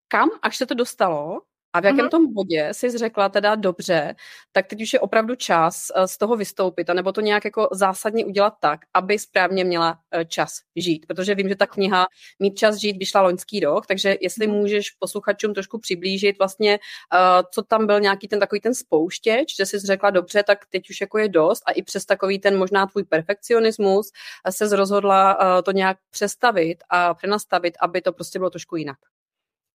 Kam, 0.08 0.30
až 0.42 0.58
se 0.58 0.66
to 0.66 0.74
dostalo, 0.74 1.42
a 1.74 1.80
v 1.80 1.86
jakém 1.86 2.06
mm-hmm. 2.06 2.10
tom 2.10 2.34
bodě 2.34 2.70
jsi 2.72 2.98
řekla 2.98 3.30
teda 3.30 3.56
dobře, 3.56 4.16
tak 4.52 4.68
teď 4.68 4.82
už 4.82 4.94
je 4.94 5.00
opravdu 5.00 5.36
čas 5.36 5.88
eh, 5.96 6.08
z 6.08 6.18
toho 6.18 6.38
vystoupit, 6.38 6.90
anebo 6.90 7.12
to 7.12 7.22
nějak 7.22 7.46
jako 7.46 7.70
zásadně 7.72 8.26
udělat 8.26 8.54
tak, 8.60 8.80
aby 8.94 9.20
správně 9.20 9.64
měla 9.64 10.00
eh, 10.12 10.26
čas 10.26 10.52
žít. 10.76 11.06
Protože 11.08 11.36
vím, 11.36 11.50
že 11.50 11.56
ta 11.56 11.68
kniha 11.68 12.08
Mít 12.40 12.58
čas 12.58 12.76
žít 12.76 12.98
vyšla 12.98 13.22
loňský 13.22 13.60
rok, 13.60 13.86
takže 13.88 14.16
jestli 14.22 14.48
mhm. 14.48 14.56
můžeš 14.56 14.90
posluchačům 14.90 15.54
trošku 15.54 15.80
přiblížit 15.80 16.38
vlastně, 16.38 16.74
eh, 16.74 17.44
co 17.52 17.62
tam 17.62 17.88
byl 17.88 18.00
nějaký 18.00 18.28
ten 18.28 18.40
takový 18.40 18.62
ten 18.62 18.76
spouštěč, 18.76 19.56
že 19.58 19.66
jsi 19.66 19.80
řekla 19.80 20.10
dobře, 20.10 20.44
tak 20.44 20.66
teď 20.70 20.90
už 20.90 21.02
jako 21.02 21.18
je 21.18 21.30
dost 21.30 21.64
a 21.66 21.72
i 21.72 21.82
přes 21.84 22.06
takový 22.06 22.40
ten 22.40 22.58
možná 22.58 22.88
tvůj 22.88 23.04
perfekcionismus 23.04 24.12
se 24.50 24.76
rozhodla 24.76 25.38
to 25.64 25.72
nějak 25.72 25.98
přestavit 26.10 26.84
a 26.90 27.14
přenastavit, 27.14 27.78
aby 27.82 28.02
to 28.02 28.14
prostě 28.14 28.40
bylo 28.40 28.50
trošku 28.50 28.76
jinak. 28.76 28.98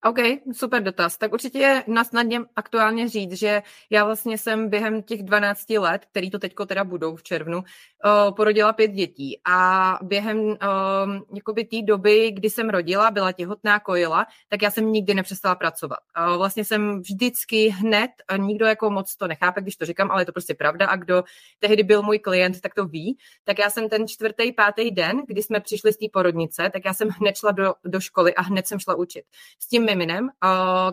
OK, 0.05 0.19
super 0.53 0.83
dotaz. 0.83 1.19
Tak 1.19 1.33
určitě 1.33 1.59
je 1.59 1.85
na 1.87 2.05
snadně 2.05 2.41
aktuálně 2.57 3.09
říct, 3.09 3.33
že 3.33 3.63
já 3.91 4.05
vlastně 4.05 4.39
jsem 4.39 4.69
během 4.69 5.03
těch 5.03 5.23
12 5.23 5.71
let, 5.71 6.05
který 6.11 6.31
to 6.31 6.39
teďko 6.39 6.67
teda 6.67 6.85
budou 6.85 7.17
v 7.17 7.23
červnu, 7.23 7.59
uh, 7.59 8.35
porodila 8.35 8.73
pět 8.73 8.89
dětí 8.89 9.41
a 9.45 9.99
během 10.03 10.39
uh, 10.39 11.55
té 11.71 11.83
doby, 11.83 12.31
kdy 12.31 12.51
jsem 12.51 12.71
rodila, 12.71 13.11
byla 13.11 13.33
těhotná, 13.33 13.81
kojila, 13.81 14.27
tak 14.49 14.63
já 14.63 14.71
jsem 14.71 14.93
nikdy 14.93 15.15
nepřestala 15.15 15.55
pracovat. 15.55 15.99
Vlastně 16.37 16.65
jsem 16.65 17.01
vždycky 17.01 17.69
hned, 17.69 18.11
nikdo 18.37 18.67
jako 18.67 18.91
moc 18.91 19.17
to 19.17 19.27
nechápe, 19.27 19.61
když 19.61 19.77
to 19.77 19.87
říkám, 19.87 20.11
ale 20.11 20.23
je 20.23 20.27
to 20.27 20.33
prostě 20.33 20.55
pravda 20.55 20.87
a 20.87 20.97
kdo 20.97 21.25
tehdy 21.59 21.83
byl 21.83 22.03
můj 22.03 22.19
klient, 22.19 22.61
tak 22.61 22.75
to 22.75 22.85
ví, 22.85 23.19
tak 23.45 23.59
já 23.59 23.71
jsem 23.71 23.89
ten 23.89 24.09
čtvrtý, 24.09 24.53
pátý 24.53 24.91
den, 24.91 25.23
kdy 25.27 25.43
jsme 25.43 25.61
přišli 25.61 25.93
z 25.93 25.97
té 25.97 26.07
porodnice, 26.13 26.71
tak 26.73 26.85
já 26.85 26.95
jsem 26.95 27.09
hned 27.09 27.37
šla 27.37 27.51
do, 27.51 27.75
do 27.85 28.01
školy 28.01 28.35
a 28.35 28.43
hned 28.43 28.67
jsem 28.67 28.79
šla 28.79 28.95
učit. 28.95 29.25
S 29.59 29.69
tím 29.69 29.86
miminem, 29.87 30.29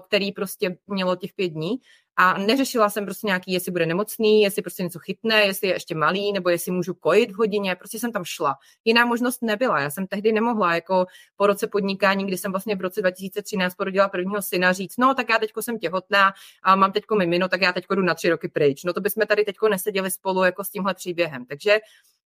který 0.08 0.32
prostě 0.32 0.78
mělo 0.88 1.16
těch 1.16 1.34
pět 1.34 1.50
dní 1.50 1.76
a 2.16 2.38
neřešila 2.38 2.90
jsem 2.90 3.06
prostě 3.06 3.28
nějaký, 3.28 3.52
jestli 3.52 3.72
bude 3.72 3.86
nemocný, 3.86 4.42
jestli 4.42 4.62
prostě 4.62 4.84
něco 4.84 5.00
chytne, 5.00 5.42
jestli 5.42 5.68
je 5.68 5.74
ještě 5.74 5.96
malý, 5.96 6.32
nebo 6.32 6.50
jestli 6.50 6.72
můžu 6.72 6.94
kojit 6.94 7.32
v 7.32 7.36
hodině, 7.36 7.76
prostě 7.76 8.00
jsem 8.00 8.12
tam 8.12 8.24
šla. 8.26 8.56
Jiná 8.86 9.06
možnost 9.06 9.42
nebyla, 9.42 9.80
já 9.80 9.90
jsem 9.90 10.08
tehdy 10.08 10.32
nemohla 10.32 10.76
jako 10.76 11.06
po 11.36 11.48
roce 11.48 11.68
podnikání, 11.68 12.28
kdy 12.28 12.38
jsem 12.38 12.52
vlastně 12.52 12.76
v 12.76 12.82
roce 12.82 13.02
2013 13.02 13.76
porodila 13.76 14.10
prvního 14.10 14.42
syna 14.42 14.74
říct, 14.74 14.98
no 14.98 15.14
tak 15.14 15.30
já 15.30 15.40
teďko 15.40 15.62
jsem 15.62 15.80
těhotná 15.80 16.34
a 16.64 16.76
mám 16.76 16.92
teďko 16.92 17.16
mimino, 17.16 17.48
tak 17.48 17.62
já 17.62 17.74
teďko 17.74 17.96
jdu 17.96 18.02
na 18.02 18.14
tři 18.14 18.30
roky 18.30 18.48
pryč. 18.48 18.84
No 18.84 18.94
to 18.94 19.02
bychom 19.02 19.28
tady 19.28 19.46
teďko 19.46 19.70
neseděli 19.70 20.12
spolu 20.12 20.44
jako 20.44 20.64
s 20.64 20.70
tímhle 20.70 20.94
příběhem. 20.94 21.46
Takže 21.46 21.80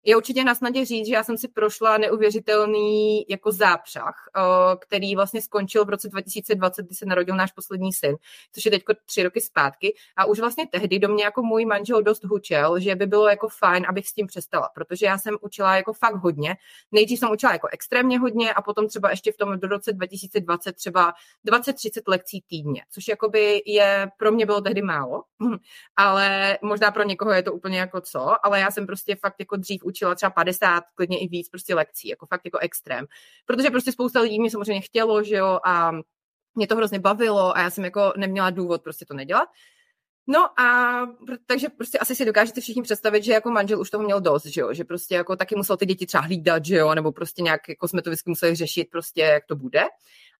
je 0.09 0.17
určitě 0.17 0.45
na 0.45 0.55
snadě 0.55 0.85
říct, 0.85 1.07
že 1.07 1.15
já 1.15 1.25
jsem 1.25 1.39
si 1.39 1.49
prošla 1.49 1.99
neuvěřitelný 1.99 3.25
jako 3.29 3.53
zápřah, 3.53 4.15
který 4.81 5.17
vlastně 5.17 5.43
skončil 5.43 5.85
v 5.85 5.89
roce 5.89 6.09
2020, 6.09 6.87
kdy 6.87 6.95
se 6.95 7.07
narodil 7.07 7.37
náš 7.37 7.53
poslední 7.53 7.93
syn, 7.93 8.17
což 8.53 8.65
je 8.65 8.71
teď 8.71 8.83
tři 9.07 9.23
roky 9.23 9.41
zpátky. 9.41 9.76
A 10.17 10.25
už 10.25 10.41
vlastně 10.41 10.67
tehdy 10.67 10.99
do 10.99 11.09
mě 11.09 11.25
jako 11.25 11.43
můj 11.43 11.65
manžel 11.65 12.03
dost 12.03 12.25
hučel, 12.25 12.81
že 12.81 12.95
by 12.95 13.07
bylo 13.07 13.29
jako 13.29 13.49
fajn, 13.49 13.87
abych 13.89 14.09
s 14.09 14.13
tím 14.13 14.27
přestala, 14.27 14.69
protože 14.75 15.07
já 15.07 15.19
jsem 15.19 15.37
učila 15.41 15.77
jako 15.77 15.93
fakt 15.93 16.15
hodně. 16.15 16.57
Nejdřív 16.93 17.19
jsem 17.19 17.31
učila 17.31 17.53
jako 17.53 17.69
extrémně 17.73 18.19
hodně 18.19 18.55
a 18.55 18.63
potom 18.63 18.89
třeba 18.89 19.11
ještě 19.11 19.33
v 19.33 19.37
tom 19.37 19.61
do 19.61 19.69
roce 19.69 19.93
2020 19.93 20.73
třeba 20.73 21.15
20-30 21.49 22.03
lekcí 22.09 22.45
týdně, 22.49 22.83
což 22.91 23.09
jakoby 23.09 23.63
je, 23.67 24.09
pro 24.19 24.33
mě 24.33 24.47
bylo 24.47 24.61
tehdy 24.61 24.83
málo, 24.83 25.23
ale 25.97 26.59
možná 26.63 26.91
pro 26.91 27.03
někoho 27.03 27.33
je 27.33 27.43
to 27.43 27.53
úplně 27.53 27.79
jako 27.79 28.01
co, 28.01 28.47
ale 28.47 28.61
já 28.61 28.71
jsem 28.71 28.87
prostě 28.87 29.17
fakt 29.17 29.37
jako 29.39 29.57
dřív 29.57 29.85
učila 29.85 30.15
třeba 30.15 30.31
50, 30.31 30.85
klidně 30.95 31.19
i 31.19 31.29
víc 31.29 31.49
prostě 31.49 31.75
lekcí, 31.75 32.09
jako 32.09 32.27
fakt 32.27 32.45
jako 32.45 32.59
extrém. 32.59 33.07
Protože 33.47 33.71
prostě 33.71 33.93
spousta 33.93 34.21
lidí 34.21 34.41
mě 34.41 34.51
samozřejmě 34.51 34.81
chtělo, 34.81 35.23
že 35.23 35.37
jo, 35.37 35.59
a 35.65 35.93
mě 36.57 36.67
to 36.67 36.77
hrozně 36.77 36.99
bavilo 36.99 37.57
a 37.57 37.61
já 37.61 37.71
jsem 37.71 37.85
jako 37.85 38.13
neměla 38.17 38.51
důvod 38.51 38.83
prostě 38.83 39.05
to 39.05 39.15
nedělat. 39.15 39.49
No 40.27 40.61
a 40.61 41.01
takže 41.47 41.69
prostě 41.69 41.99
asi 41.99 42.15
si 42.15 42.25
dokážete 42.25 42.61
všichni 42.61 42.83
představit, 42.83 43.25
že 43.25 43.33
jako 43.33 43.51
manžel 43.51 43.81
už 43.81 43.91
toho 43.91 44.05
měl 44.05 44.21
dost, 44.21 44.47
že 44.47 44.61
jo, 44.61 44.75
že 44.75 44.85
prostě 44.85 45.15
jako 45.15 45.37
taky 45.37 45.57
musel 45.57 45.77
ty 45.77 45.87
děti 45.87 46.07
třeba 46.07 46.23
hlídat, 46.23 46.65
že 46.65 46.77
jo, 46.77 46.95
nebo 46.95 47.13
prostě 47.13 47.43
nějak 47.43 47.69
jako 47.69 47.89
jsme 47.89 48.03
to 48.03 48.11
vždycky 48.11 48.31
museli 48.31 48.55
řešit 48.55 48.89
prostě, 48.91 49.21
jak 49.21 49.47
to 49.47 49.57
bude. 49.57 49.85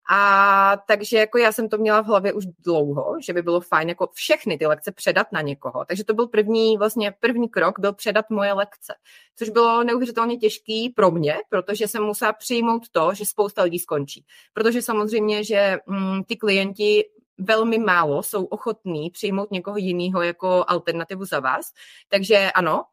A 0.09 0.77
takže 0.87 1.19
jako 1.19 1.39
já 1.39 1.53
jsem 1.53 1.69
to 1.69 1.79
měla 1.79 2.01
v 2.01 2.07
hlavě 2.07 2.33
už 2.33 2.47
dlouho, 2.65 3.17
že 3.21 3.33
by 3.33 3.43
bylo 3.43 3.61
fajn 3.61 3.89
jako 3.89 4.09
všechny 4.13 4.59
ty 4.59 4.67
lekce 4.67 4.93
předat 4.93 5.33
na 5.33 5.41
někoho. 5.41 5.85
Takže 5.85 6.05
to 6.05 6.15
byl 6.15 6.27
první, 6.27 6.77
vlastně 6.79 7.15
první 7.21 7.49
krok, 7.49 7.79
byl 7.79 7.93
předat 7.93 8.31
moje 8.31 8.53
lekce, 8.53 8.95
což 9.37 9.49
bylo 9.49 9.85
neuvěřitelně 9.85 10.37
těžký 10.37 10.91
pro 10.91 11.11
mě, 11.11 11.37
protože 11.49 11.89
jsem 11.89 12.03
musela 12.03 12.33
přijmout 12.33 12.89
to, 12.93 13.15
že 13.15 13.27
spousta 13.27 13.63
lidí 13.63 13.79
skončí. 13.79 14.25
Protože 14.53 14.83
samozřejmě, 14.83 15.45
že 15.45 15.79
mm, 15.87 16.25
ty 16.25 16.37
klienti 16.37 17.05
velmi 17.39 17.79
málo 17.79 18.23
jsou 18.23 18.45
ochotní 18.45 19.11
přijmout 19.11 19.51
někoho 19.51 19.77
jiného 19.77 20.23
jako 20.23 20.65
alternativu 20.69 21.25
za 21.25 21.41
vás. 21.41 21.73
Takže 22.09 22.51
ano, 22.55 22.85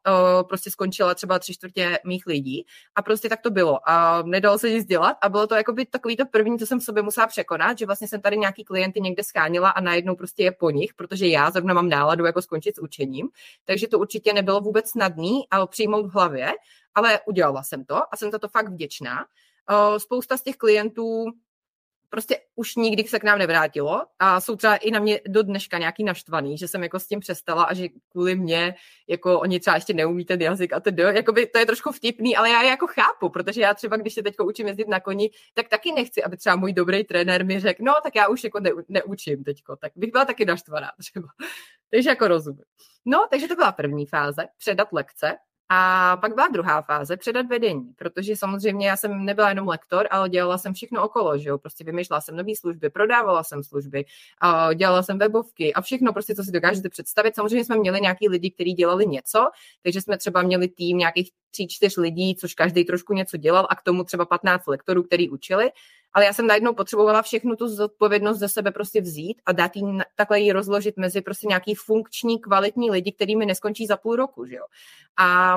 prostě 0.48 0.70
skončila 0.70 1.14
třeba 1.14 1.38
tři 1.38 1.54
čtvrtě 1.54 1.98
mých 2.04 2.26
lidí 2.26 2.66
a 2.94 3.02
prostě 3.02 3.28
tak 3.28 3.40
to 3.40 3.50
bylo 3.50 3.88
a 3.88 4.22
nedalo 4.22 4.58
se 4.58 4.70
nic 4.70 4.86
dělat 4.86 5.16
a 5.22 5.28
bylo 5.28 5.46
to 5.46 5.54
jako 5.54 5.72
by 5.72 5.86
takový 5.86 6.16
to 6.16 6.26
první, 6.26 6.58
co 6.58 6.66
jsem 6.66 6.80
v 6.80 6.84
sobě 6.84 7.02
musela 7.02 7.26
překonat, 7.26 7.78
že 7.78 7.86
vlastně 7.86 8.08
jsem 8.08 8.20
tady 8.20 8.38
nějaký 8.38 8.64
klienty 8.64 9.00
někde 9.00 9.24
skánila 9.24 9.70
a 9.70 9.80
najednou 9.80 10.16
prostě 10.16 10.42
je 10.42 10.52
po 10.52 10.70
nich, 10.70 10.94
protože 10.94 11.26
já 11.26 11.50
zrovna 11.50 11.74
mám 11.74 11.88
náladu 11.88 12.24
jako 12.24 12.42
skončit 12.42 12.76
s 12.76 12.82
učením, 12.82 13.28
takže 13.64 13.88
to 13.88 13.98
určitě 13.98 14.32
nebylo 14.32 14.60
vůbec 14.60 14.90
snadný 14.90 15.46
a 15.50 15.66
přijmout 15.66 16.06
v 16.06 16.14
hlavě, 16.14 16.52
ale 16.94 17.20
udělala 17.26 17.62
jsem 17.62 17.84
to 17.84 18.14
a 18.14 18.16
jsem 18.16 18.30
za 18.30 18.38
to 18.38 18.48
fakt 18.48 18.68
vděčná. 18.68 19.24
Spousta 19.98 20.36
z 20.36 20.42
těch 20.42 20.56
klientů 20.56 21.24
prostě 22.14 22.38
už 22.54 22.76
nikdy 22.76 23.04
se 23.04 23.18
k 23.18 23.24
nám 23.24 23.38
nevrátilo 23.38 24.02
a 24.18 24.40
jsou 24.40 24.56
třeba 24.56 24.76
i 24.76 24.90
na 24.90 25.00
mě 25.00 25.20
do 25.28 25.42
dneška 25.42 25.78
nějaký 25.78 26.04
naštvaný, 26.04 26.58
že 26.58 26.68
jsem 26.68 26.82
jako 26.82 27.00
s 27.00 27.06
tím 27.06 27.20
přestala 27.20 27.64
a 27.64 27.74
že 27.74 27.88
kvůli 28.08 28.36
mě 28.36 28.74
jako 29.08 29.40
oni 29.40 29.60
třeba 29.60 29.76
ještě 29.76 29.94
neumí 29.94 30.24
ten 30.24 30.42
jazyk 30.42 30.72
a 30.72 30.80
tedy, 30.80 31.02
jakoby 31.02 31.46
to 31.46 31.58
je 31.58 31.66
trošku 31.66 31.92
vtipný, 31.92 32.36
ale 32.36 32.50
já 32.50 32.62
je 32.62 32.68
jako 32.68 32.86
chápu, 32.86 33.28
protože 33.28 33.60
já 33.60 33.74
třeba, 33.74 33.96
když 33.96 34.14
se 34.14 34.22
teď 34.22 34.34
učím 34.44 34.66
jezdit 34.66 34.88
na 34.88 35.00
koni, 35.00 35.30
tak 35.54 35.68
taky 35.68 35.92
nechci, 35.92 36.22
aby 36.22 36.36
třeba 36.36 36.56
můj 36.56 36.72
dobrý 36.72 37.04
trenér 37.04 37.44
mi 37.44 37.60
řekl, 37.60 37.82
no 37.84 37.92
tak 38.02 38.14
já 38.14 38.28
už 38.28 38.44
jako 38.44 38.60
ne, 38.60 38.70
neučím 38.88 39.44
teďko, 39.44 39.76
tak 39.76 39.92
bych 39.96 40.12
byla 40.12 40.24
taky 40.24 40.44
naštvaná 40.44 40.90
třeba. 40.98 41.28
Takže 41.90 42.08
jako 42.08 42.28
rozumím. 42.28 42.64
No, 43.04 43.26
takže 43.30 43.48
to 43.48 43.54
byla 43.54 43.72
první 43.72 44.06
fáze, 44.06 44.42
předat 44.58 44.88
lekce. 44.92 45.36
A 45.68 46.16
pak 46.16 46.34
byla 46.34 46.48
druhá 46.48 46.82
fáze, 46.82 47.16
předat 47.16 47.46
vedení, 47.46 47.92
protože 47.96 48.36
samozřejmě 48.36 48.88
já 48.88 48.96
jsem 48.96 49.24
nebyla 49.24 49.48
jenom 49.48 49.68
lektor, 49.68 50.08
ale 50.10 50.28
dělala 50.28 50.58
jsem 50.58 50.74
všechno 50.74 51.04
okolo, 51.04 51.38
že 51.38 51.48
jo, 51.48 51.58
prostě 51.58 51.84
vymýšlela 51.84 52.20
jsem 52.20 52.36
nové 52.36 52.56
služby, 52.56 52.90
prodávala 52.90 53.42
jsem 53.42 53.64
služby, 53.64 54.04
dělala 54.74 55.02
jsem 55.02 55.18
webovky 55.18 55.74
a 55.74 55.80
všechno 55.80 56.12
prostě, 56.12 56.34
co 56.34 56.44
si 56.44 56.52
dokážete 56.52 56.88
představit. 56.88 57.34
Samozřejmě 57.34 57.64
jsme 57.64 57.76
měli 57.76 58.00
nějaký 58.00 58.28
lidi, 58.28 58.50
kteří 58.50 58.72
dělali 58.72 59.06
něco, 59.06 59.48
takže 59.82 60.00
jsme 60.00 60.18
třeba 60.18 60.42
měli 60.42 60.68
tým 60.68 60.98
nějakých 60.98 61.30
tří, 61.50 61.68
čtyř 61.68 61.96
lidí, 61.96 62.36
což 62.36 62.54
každý 62.54 62.84
trošku 62.84 63.12
něco 63.12 63.36
dělal 63.36 63.66
a 63.70 63.76
k 63.76 63.82
tomu 63.82 64.04
třeba 64.04 64.26
15 64.26 64.66
lektorů, 64.66 65.02
který 65.02 65.30
učili 65.30 65.70
ale 66.14 66.24
já 66.24 66.32
jsem 66.32 66.46
najednou 66.46 66.74
potřebovala 66.74 67.22
všechnu 67.22 67.56
tu 67.56 67.68
zodpovědnost 67.68 68.38
ze 68.38 68.48
sebe 68.48 68.70
prostě 68.70 69.00
vzít 69.00 69.42
a 69.46 69.52
dát 69.52 69.76
jí, 69.76 69.98
takhle 70.14 70.40
ji 70.40 70.52
rozložit 70.52 70.96
mezi 70.96 71.20
prostě 71.20 71.46
nějaký 71.46 71.74
funkční, 71.74 72.40
kvalitní 72.40 72.90
lidi, 72.90 73.12
který 73.12 73.36
mi 73.36 73.46
neskončí 73.46 73.86
za 73.86 73.96
půl 73.96 74.16
roku, 74.16 74.46
že 74.46 74.54
jo. 74.54 74.64
A 75.16 75.56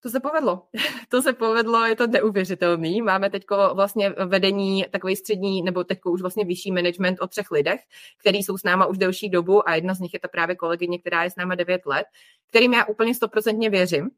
to 0.00 0.10
se 0.10 0.20
povedlo. 0.20 0.62
to 1.08 1.22
se 1.22 1.32
povedlo, 1.32 1.84
je 1.84 1.96
to 1.96 2.06
neuvěřitelný. 2.06 3.02
Máme 3.02 3.30
teď 3.30 3.44
vlastně 3.74 4.10
vedení 4.10 4.84
takový 4.90 5.16
střední, 5.16 5.62
nebo 5.62 5.84
teď 5.84 5.98
už 6.04 6.20
vlastně 6.20 6.44
vyšší 6.44 6.72
management 6.72 7.20
o 7.20 7.26
třech 7.26 7.50
lidech, 7.50 7.80
který 8.20 8.38
jsou 8.38 8.58
s 8.58 8.64
náma 8.64 8.86
už 8.86 8.98
delší 8.98 9.28
dobu 9.28 9.68
a 9.68 9.74
jedna 9.74 9.94
z 9.94 10.00
nich 10.00 10.14
je 10.14 10.20
ta 10.20 10.28
právě 10.28 10.56
kolegyně, 10.56 10.98
která 10.98 11.24
je 11.24 11.30
s 11.30 11.36
náma 11.36 11.54
9 11.54 11.86
let, 11.86 12.06
kterým 12.48 12.72
já 12.72 12.84
úplně 12.84 13.14
stoprocentně 13.14 13.70
věřím, 13.70 14.10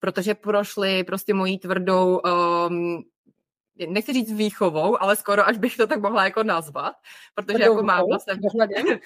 protože 0.00 0.34
prošli 0.34 1.04
prostě 1.04 1.34
mojí 1.34 1.58
tvrdou 1.58 2.20
um, 2.68 3.04
nechci 3.88 4.12
říct 4.12 4.32
výchovou, 4.32 5.02
ale 5.02 5.16
skoro 5.16 5.46
až 5.46 5.58
bych 5.58 5.76
to 5.76 5.86
tak 5.86 6.00
mohla 6.00 6.24
jako 6.24 6.42
nazvat, 6.42 6.96
protože 7.34 7.62
jako 7.62 7.82
mám 7.82 8.06
vlastně... 8.06 8.34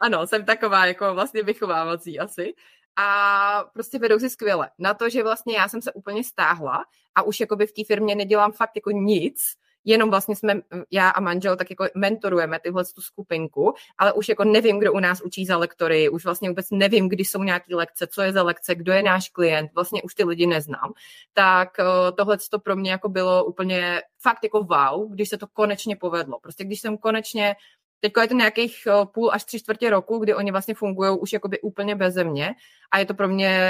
Ano, 0.00 0.26
jsem 0.26 0.44
taková 0.44 0.86
jako 0.86 1.14
vlastně 1.14 1.42
vychovávací 1.42 2.18
asi 2.18 2.54
a 2.96 3.64
prostě 3.72 3.98
vedou 3.98 4.18
si 4.18 4.30
skvěle. 4.30 4.70
Na 4.78 4.94
to, 4.94 5.08
že 5.08 5.22
vlastně 5.22 5.56
já 5.56 5.68
jsem 5.68 5.82
se 5.82 5.92
úplně 5.92 6.24
stáhla 6.24 6.84
a 7.14 7.22
už 7.22 7.40
jakoby 7.40 7.66
v 7.66 7.72
té 7.72 7.84
firmě 7.84 8.14
nedělám 8.14 8.52
fakt 8.52 8.70
jako 8.76 8.90
nic, 8.90 9.54
jenom 9.84 10.10
vlastně 10.10 10.36
jsme, 10.36 10.60
já 10.90 11.08
a 11.08 11.20
manžel, 11.20 11.56
tak 11.56 11.70
jako 11.70 11.86
mentorujeme 11.94 12.60
tyhle 12.60 12.84
tu 12.84 13.00
skupinku, 13.00 13.74
ale 13.98 14.12
už 14.12 14.28
jako 14.28 14.44
nevím, 14.44 14.78
kdo 14.78 14.92
u 14.92 14.98
nás 14.98 15.20
učí 15.20 15.46
za 15.46 15.56
lektory, 15.56 16.08
už 16.08 16.24
vlastně 16.24 16.48
vůbec 16.48 16.66
nevím, 16.70 17.08
kdy 17.08 17.24
jsou 17.24 17.42
nějaké 17.42 17.76
lekce, 17.76 18.06
co 18.06 18.22
je 18.22 18.32
za 18.32 18.42
lekce, 18.42 18.74
kdo 18.74 18.92
je 18.92 19.02
náš 19.02 19.28
klient, 19.28 19.70
vlastně 19.74 20.02
už 20.02 20.14
ty 20.14 20.24
lidi 20.24 20.46
neznám. 20.46 20.92
Tak 21.32 21.80
eh, 21.80 22.12
tohle 22.12 22.38
to 22.50 22.58
pro 22.58 22.76
mě 22.76 22.90
jako 22.90 23.08
bylo 23.08 23.44
úplně 23.44 24.02
fakt 24.20 24.44
jako 24.44 24.62
wow, 24.62 25.12
když 25.12 25.28
se 25.28 25.38
to 25.38 25.46
konečně 25.46 25.96
povedlo. 25.96 26.38
Prostě 26.40 26.64
když 26.64 26.80
jsem 26.80 26.98
konečně 26.98 27.56
Teď 28.00 28.12
je 28.22 28.28
to 28.28 28.34
nějakých 28.34 28.86
eh, 28.86 29.06
půl 29.06 29.30
až 29.32 29.44
tři 29.44 29.60
čtvrtě 29.60 29.90
roku, 29.90 30.18
kdy 30.18 30.34
oni 30.34 30.50
vlastně 30.50 30.74
fungují 30.74 31.18
už 31.18 31.32
jakoby 31.32 31.60
úplně 31.60 31.96
beze 31.96 32.24
mě 32.24 32.54
a 32.90 32.98
je 32.98 33.06
to 33.06 33.14
pro 33.14 33.28
mě 33.28 33.60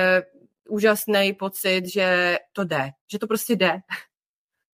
úžasný 0.69 1.33
pocit, 1.33 1.87
že 1.87 2.39
to 2.53 2.65
jde, 2.65 2.91
že 3.11 3.19
to 3.19 3.27
prostě 3.27 3.57
jde. 3.57 3.81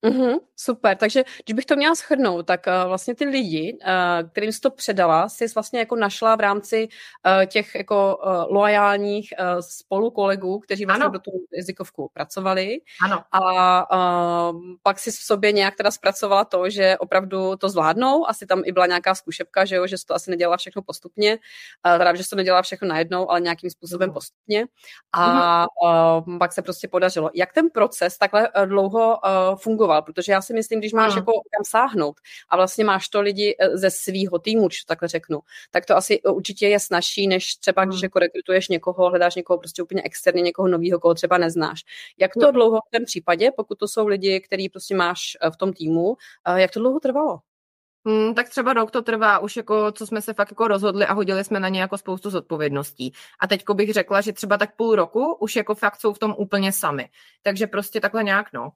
Mm-hmm, 0.06 0.38
super, 0.56 0.96
takže 0.96 1.24
když 1.44 1.54
bych 1.54 1.64
to 1.64 1.76
měla 1.76 1.94
schrnout, 1.94 2.46
tak 2.46 2.66
uh, 2.66 2.88
vlastně 2.88 3.14
ty 3.14 3.24
lidi, 3.24 3.78
uh, 3.82 4.28
kterým 4.28 4.52
jsi 4.52 4.60
to 4.60 4.70
předala, 4.70 5.28
jsi 5.28 5.46
vlastně 5.54 5.78
jako 5.78 5.96
našla 5.96 6.36
v 6.36 6.40
rámci 6.40 6.88
uh, 6.88 7.46
těch 7.46 7.74
jako 7.74 8.18
uh, 8.24 8.32
loajálních 8.56 9.34
uh, 9.40 9.60
spolukolegů, 9.60 10.58
kteří 10.58 10.86
vlastně 10.86 11.04
ano. 11.04 11.12
do 11.12 11.18
tu 11.18 11.30
jazykovku 11.56 12.10
pracovali. 12.12 12.78
Ano. 13.04 13.22
A 13.32 14.50
uh, 14.50 14.60
pak 14.82 14.98
si 14.98 15.10
v 15.10 15.14
sobě 15.14 15.52
nějak 15.52 15.76
teda 15.76 15.90
zpracovala 15.90 16.44
to, 16.44 16.70
že 16.70 16.98
opravdu 16.98 17.56
to 17.56 17.68
zvládnou, 17.68 18.28
asi 18.28 18.46
tam 18.46 18.62
i 18.64 18.72
byla 18.72 18.86
nějaká 18.86 19.14
zkušebka, 19.14 19.64
že 19.64 19.76
jo, 19.76 19.86
že 19.86 19.98
jsi 19.98 20.06
to 20.06 20.14
asi 20.14 20.30
nedělala 20.30 20.56
všechno 20.56 20.82
postupně, 20.82 21.38
uh, 21.86 21.98
teda, 21.98 22.14
že 22.14 22.24
jsi 22.24 22.30
to 22.30 22.36
nedělala 22.36 22.62
všechno 22.62 22.88
najednou, 22.88 23.30
ale 23.30 23.40
nějakým 23.40 23.70
způsobem 23.70 24.10
uh 24.10 24.14
postupně. 24.14 24.66
A 25.12 25.66
uh, 25.84 26.38
pak 26.38 26.52
se 26.52 26.62
prostě 26.62 26.88
podařilo. 26.88 27.30
Jak 27.34 27.52
ten 27.52 27.70
proces 27.70 28.18
takhle 28.18 28.48
dlouho 28.66 29.18
uh, 29.18 29.56
fungoval? 29.56 29.89
Fungoval, 29.90 30.02
protože 30.02 30.32
já 30.32 30.42
si 30.42 30.54
myslím, 30.54 30.78
když 30.78 30.92
máš 30.92 31.16
jako 31.16 31.32
kam 31.32 31.64
sáhnout 31.64 32.16
a 32.48 32.56
vlastně 32.56 32.84
máš 32.84 33.08
to 33.08 33.20
lidi 33.20 33.56
eh, 33.58 33.76
ze 33.76 33.90
svého 33.90 34.38
týmu, 34.38 34.68
to 34.68 34.74
takhle 34.86 35.08
řeknu, 35.08 35.40
tak 35.70 35.86
to 35.86 35.96
asi 35.96 36.22
určitě 36.22 36.68
je 36.68 36.80
snažší, 36.80 37.26
než 37.26 37.54
třeba 37.56 37.84
když 37.84 38.02
jako 38.02 38.18
rekrutuješ 38.18 38.68
někoho, 38.68 39.08
hledáš 39.08 39.34
někoho 39.34 39.58
prostě 39.58 39.82
úplně 39.82 40.02
externě, 40.02 40.42
někoho 40.42 40.68
nového, 40.68 41.00
koho 41.00 41.14
třeba 41.14 41.38
neznáš. 41.38 41.80
Jak 42.18 42.32
to 42.40 42.52
dlouho 42.52 42.78
v 42.78 42.96
tom 42.96 43.04
případě, 43.04 43.50
pokud 43.56 43.78
to 43.78 43.88
jsou 43.88 44.06
lidi, 44.06 44.40
který 44.40 44.68
prostě 44.68 44.94
máš 44.94 45.36
eh, 45.40 45.50
v 45.50 45.56
tom 45.56 45.72
týmu, 45.72 46.16
jak 46.56 46.70
to 46.70 46.80
dlouho 46.80 47.00
trvalo? 47.00 47.40
Hmm, 48.06 48.34
tak 48.34 48.48
třeba 48.48 48.72
rok 48.72 48.90
to 48.90 49.02
trvá 49.02 49.38
už 49.38 49.56
jako, 49.56 49.92
co 49.92 50.06
jsme 50.06 50.22
se 50.22 50.34
fakt 50.34 50.50
jako 50.50 50.68
rozhodli 50.68 51.06
a 51.06 51.12
hodili 51.12 51.44
jsme 51.44 51.60
na 51.60 51.68
ně 51.68 51.80
jako 51.80 51.98
spoustu 51.98 52.30
zodpovědností. 52.30 53.12
A 53.40 53.46
teďko 53.46 53.74
bych 53.74 53.92
řekla, 53.92 54.20
že 54.20 54.32
třeba 54.32 54.56
tak 54.56 54.76
půl 54.76 54.94
roku 54.94 55.34
už 55.34 55.56
jako 55.56 55.74
fakt 55.74 56.00
jsou 56.00 56.12
v 56.12 56.18
tom 56.18 56.34
úplně 56.38 56.72
sami. 56.72 57.08
Takže 57.42 57.66
prostě 57.66 58.00
takhle 58.00 58.24
nějak, 58.24 58.52
no. 58.52 58.70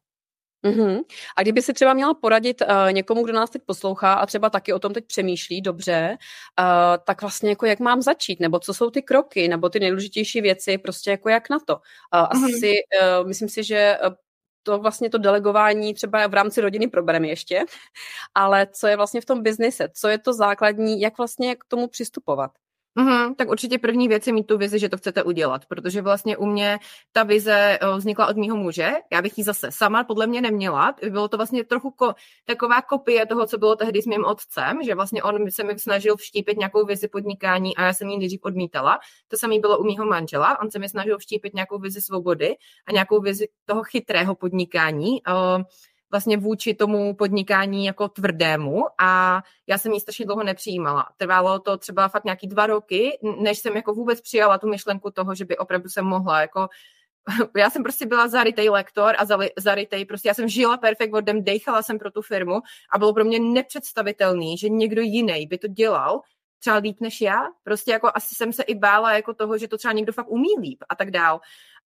Mm-hmm. 0.65 1.01
A 1.37 1.43
kdyby 1.43 1.63
si 1.63 1.73
třeba 1.73 1.95
měla 1.95 2.15
poradit 2.15 2.63
uh, 2.63 2.93
někomu, 2.93 3.25
kdo 3.25 3.33
nás 3.33 3.51
teď 3.51 3.63
poslouchá 3.67 4.13
a 4.13 4.27
třeba 4.27 4.51
taky 4.51 4.73
o 4.73 4.79
tom 4.79 4.93
teď 4.93 5.07
přemýšlí 5.07 5.61
dobře, 5.61 6.19
uh, 6.61 7.05
tak 7.05 7.21
vlastně 7.21 7.51
jako 7.51 7.67
jak 7.67 7.81
mám 7.81 8.03
začít, 8.03 8.41
nebo 8.41 8.59
co 8.59 8.75
jsou 8.75 8.91
ty 8.91 9.03
kroky, 9.03 9.49
nebo 9.49 9.69
ty 9.69 9.81
nejdůležitější 9.81 10.41
věci, 10.41 10.79
prostě 10.79 11.11
jako 11.11 11.29
jak 11.29 11.51
na 11.51 11.59
to. 11.67 11.75
Uh, 11.75 11.81
asi 12.31 12.73
mm-hmm. 12.73 13.21
uh, 13.21 13.29
myslím 13.29 13.49
si, 13.49 13.65
že 13.65 13.99
to 14.63 14.79
vlastně 14.79 15.11
to 15.11 15.19
delegování 15.19 15.95
třeba 15.95 16.27
v 16.27 16.35
rámci 16.35 16.61
rodiny 16.61 16.89
probereme 16.89 17.29
ještě, 17.29 17.65
ale 18.35 18.67
co 18.67 18.87
je 18.87 18.97
vlastně 18.97 19.21
v 19.21 19.25
tom 19.25 19.43
biznise, 19.43 19.89
co 19.95 20.09
je 20.09 20.19
to 20.19 20.33
základní, 20.33 21.01
jak 21.01 21.19
vlastně 21.19 21.57
k 21.57 21.65
tomu 21.69 21.89
přistupovat. 21.89 22.51
Mm-hmm, 22.99 23.35
tak 23.35 23.49
určitě 23.51 23.79
první 23.79 24.09
věc 24.09 24.27
je 24.27 24.33
mít 24.33 24.47
tu 24.47 24.59
vizi, 24.59 24.79
že 24.79 24.89
to 24.89 24.97
chcete 24.97 25.23
udělat, 25.23 25.67
protože 25.67 26.03
vlastně 26.03 26.37
u 26.37 26.47
mě 26.47 26.79
ta 27.13 27.23
vize 27.23 27.79
o, 27.83 27.97
vznikla 27.97 28.27
od 28.27 28.37
mýho 28.37 28.57
muže, 28.57 28.93
já 29.13 29.23
bych 29.23 29.39
ji 29.39 29.45
zase 29.45 29.71
sama 29.71 30.05
podle 30.05 30.27
mě 30.27 30.41
neměla, 30.41 30.95
bylo 31.11 31.29
to 31.29 31.37
vlastně 31.37 31.65
trochu 31.65 31.91
ko, 31.91 32.15
taková 32.45 32.83
kopie 32.83 33.27
toho, 33.27 33.47
co 33.47 33.59
bylo 33.59 33.77
tehdy 33.77 34.03
s 34.03 34.07
mým 34.07 34.25
otcem, 34.25 34.83
že 34.83 34.95
vlastně 34.95 35.23
on 35.23 35.51
se 35.51 35.65
mi 35.65 35.79
snažil 35.79 36.17
vštípit 36.17 36.59
nějakou 36.59 36.87
vizi 36.87 37.09
podnikání 37.09 37.77
a 37.77 37.83
já 37.83 37.93
jsem 37.93 38.09
ji 38.09 38.19
nejdřív 38.19 38.41
odmítala. 38.43 38.99
To 39.29 39.37
samé 39.37 39.59
bylo 39.59 39.79
u 39.79 39.85
mýho 39.85 40.07
manžela, 40.07 40.61
on 40.61 40.71
se 40.71 40.79
mi 40.79 40.89
snažil 40.89 41.19
vštípit 41.19 41.55
nějakou 41.55 41.79
vizi 41.79 42.03
svobody 42.03 42.55
a 42.87 42.93
nějakou 42.93 43.21
vizi 43.21 43.49
toho 43.65 43.83
chytrého 43.83 44.35
podnikání. 44.35 45.23
O, 45.27 45.65
vlastně 46.15 46.37
vůči 46.37 46.75
tomu 46.75 47.15
podnikání 47.15 47.87
jako 47.87 48.09
tvrdému 48.09 48.85
a 49.01 49.43
já 49.67 49.79
jsem 49.79 49.93
ji 49.93 50.01
strašně 50.01 50.27
dlouho 50.27 50.45
nepřijímala. 50.45 51.09
Trvalo 51.17 51.59
to 51.59 51.79
třeba 51.79 52.09
fakt 52.09 52.25
nějaký 52.25 52.47
dva 52.47 52.67
roky, 52.67 53.19
než 53.41 53.59
jsem 53.59 53.77
jako 53.77 53.95
vůbec 53.95 54.21
přijala 54.21 54.59
tu 54.59 54.69
myšlenku 54.69 55.11
toho, 55.11 55.35
že 55.35 55.45
by 55.45 55.59
opravdu 55.59 55.89
jsem 55.89 56.05
mohla 56.05 56.41
jako 56.41 56.69
já 57.57 57.71
jsem 57.71 57.83
prostě 57.83 58.07
byla 58.07 58.29
zarytej 58.29 58.69
lektor 58.69 59.15
a 59.19 59.25
zarytej, 59.59 60.05
prostě 60.05 60.29
já 60.29 60.35
jsem 60.35 60.49
žila 60.49 60.77
perfekt 60.77 61.11
vodem, 61.11 61.45
dejchala 61.45 61.83
jsem 61.83 61.99
pro 61.99 62.11
tu 62.11 62.23
firmu 62.23 62.61
a 62.93 62.99
bylo 62.99 63.15
pro 63.15 63.25
mě 63.25 63.39
nepředstavitelný, 63.41 64.59
že 64.59 64.69
někdo 64.69 65.03
jiný 65.03 65.47
by 65.47 65.59
to 65.59 65.69
dělal 65.69 66.21
třeba 66.61 66.77
líp 66.77 67.01
než 67.01 67.21
já. 67.21 67.43
Prostě 67.65 67.91
jako 67.91 68.11
asi 68.15 68.35
jsem 68.35 68.53
se 68.53 68.63
i 68.63 68.75
bála 68.75 69.13
jako 69.13 69.35
toho, 69.35 69.59
že 69.59 69.69
to 69.69 69.79
třeba 69.79 69.93
někdo 69.93 70.13
fakt 70.13 70.31
umí 70.31 70.49
líp 70.61 70.79
a 70.89 70.95
tak 70.95 71.11
dál. 71.11 71.41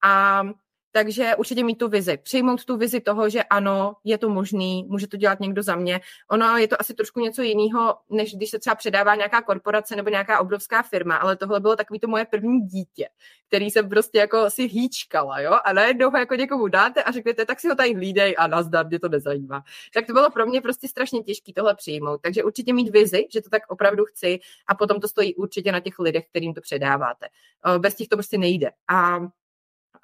A 0.04 0.42
takže 0.92 1.36
určitě 1.36 1.64
mít 1.64 1.78
tu 1.78 1.88
vizi, 1.88 2.16
přijmout 2.16 2.64
tu 2.64 2.76
vizi 2.76 3.00
toho, 3.00 3.28
že 3.28 3.42
ano, 3.42 3.94
je 4.04 4.18
to 4.18 4.28
možný, 4.28 4.84
může 4.88 5.08
to 5.08 5.16
dělat 5.16 5.40
někdo 5.40 5.62
za 5.62 5.76
mě. 5.76 6.00
Ono 6.30 6.56
je 6.56 6.68
to 6.68 6.80
asi 6.80 6.94
trošku 6.94 7.20
něco 7.20 7.42
jiného, 7.42 7.96
než 8.10 8.34
když 8.34 8.50
se 8.50 8.58
třeba 8.58 8.74
předává 8.74 9.14
nějaká 9.14 9.42
korporace 9.42 9.96
nebo 9.96 10.10
nějaká 10.10 10.40
obrovská 10.40 10.82
firma, 10.82 11.16
ale 11.16 11.36
tohle 11.36 11.60
bylo 11.60 11.76
takový 11.76 12.00
to 12.00 12.08
moje 12.08 12.24
první 12.24 12.60
dítě, 12.60 13.08
který 13.48 13.70
jsem 13.70 13.88
prostě 13.88 14.18
jako 14.18 14.50
si 14.50 14.62
hýčkala, 14.62 15.40
jo, 15.40 15.58
a 15.64 15.72
najednou 15.72 16.10
ho 16.10 16.18
jako 16.18 16.34
někomu 16.34 16.68
dáte 16.68 17.02
a 17.02 17.12
řeknete, 17.12 17.46
tak 17.46 17.60
si 17.60 17.68
ho 17.68 17.74
tady 17.74 17.94
hlídej 17.94 18.34
a 18.38 18.46
nazdar, 18.46 18.86
mě 18.86 19.00
to 19.00 19.08
nezajímá. 19.08 19.64
Tak 19.94 20.06
to 20.06 20.12
bylo 20.12 20.30
pro 20.30 20.46
mě 20.46 20.60
prostě 20.60 20.88
strašně 20.88 21.22
těžké 21.22 21.52
tohle 21.52 21.74
přijmout. 21.74 22.20
Takže 22.22 22.44
určitě 22.44 22.72
mít 22.72 22.90
vizi, 22.90 23.26
že 23.32 23.42
to 23.42 23.50
tak 23.50 23.62
opravdu 23.68 24.04
chci 24.04 24.38
a 24.66 24.74
potom 24.74 25.00
to 25.00 25.08
stojí 25.08 25.34
určitě 25.34 25.72
na 25.72 25.80
těch 25.80 25.98
lidech, 25.98 26.24
kterým 26.30 26.54
to 26.54 26.60
předáváte. 26.60 27.26
Bez 27.78 27.94
těch 27.94 28.08
to 28.08 28.16
prostě 28.16 28.38
nejde. 28.38 28.70
A 28.88 29.18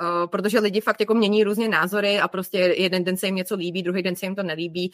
Uh, 0.01 0.31
protože 0.31 0.59
lidi 0.59 0.81
fakt 0.81 1.01
jako 1.01 1.15
mění 1.15 1.45
různě 1.45 1.69
názory 1.69 2.21
a 2.21 2.29
prostě 2.29 2.59
jeden 2.59 3.05
den 3.05 3.17
se 3.17 3.27
jim 3.27 3.35
něco 3.35 3.57
líbí, 3.57 3.83
druhý 3.83 4.03
den 4.03 4.17
se 4.17 4.27
jim 4.27 4.35
to 4.35 4.43
nelíbí, 4.43 4.93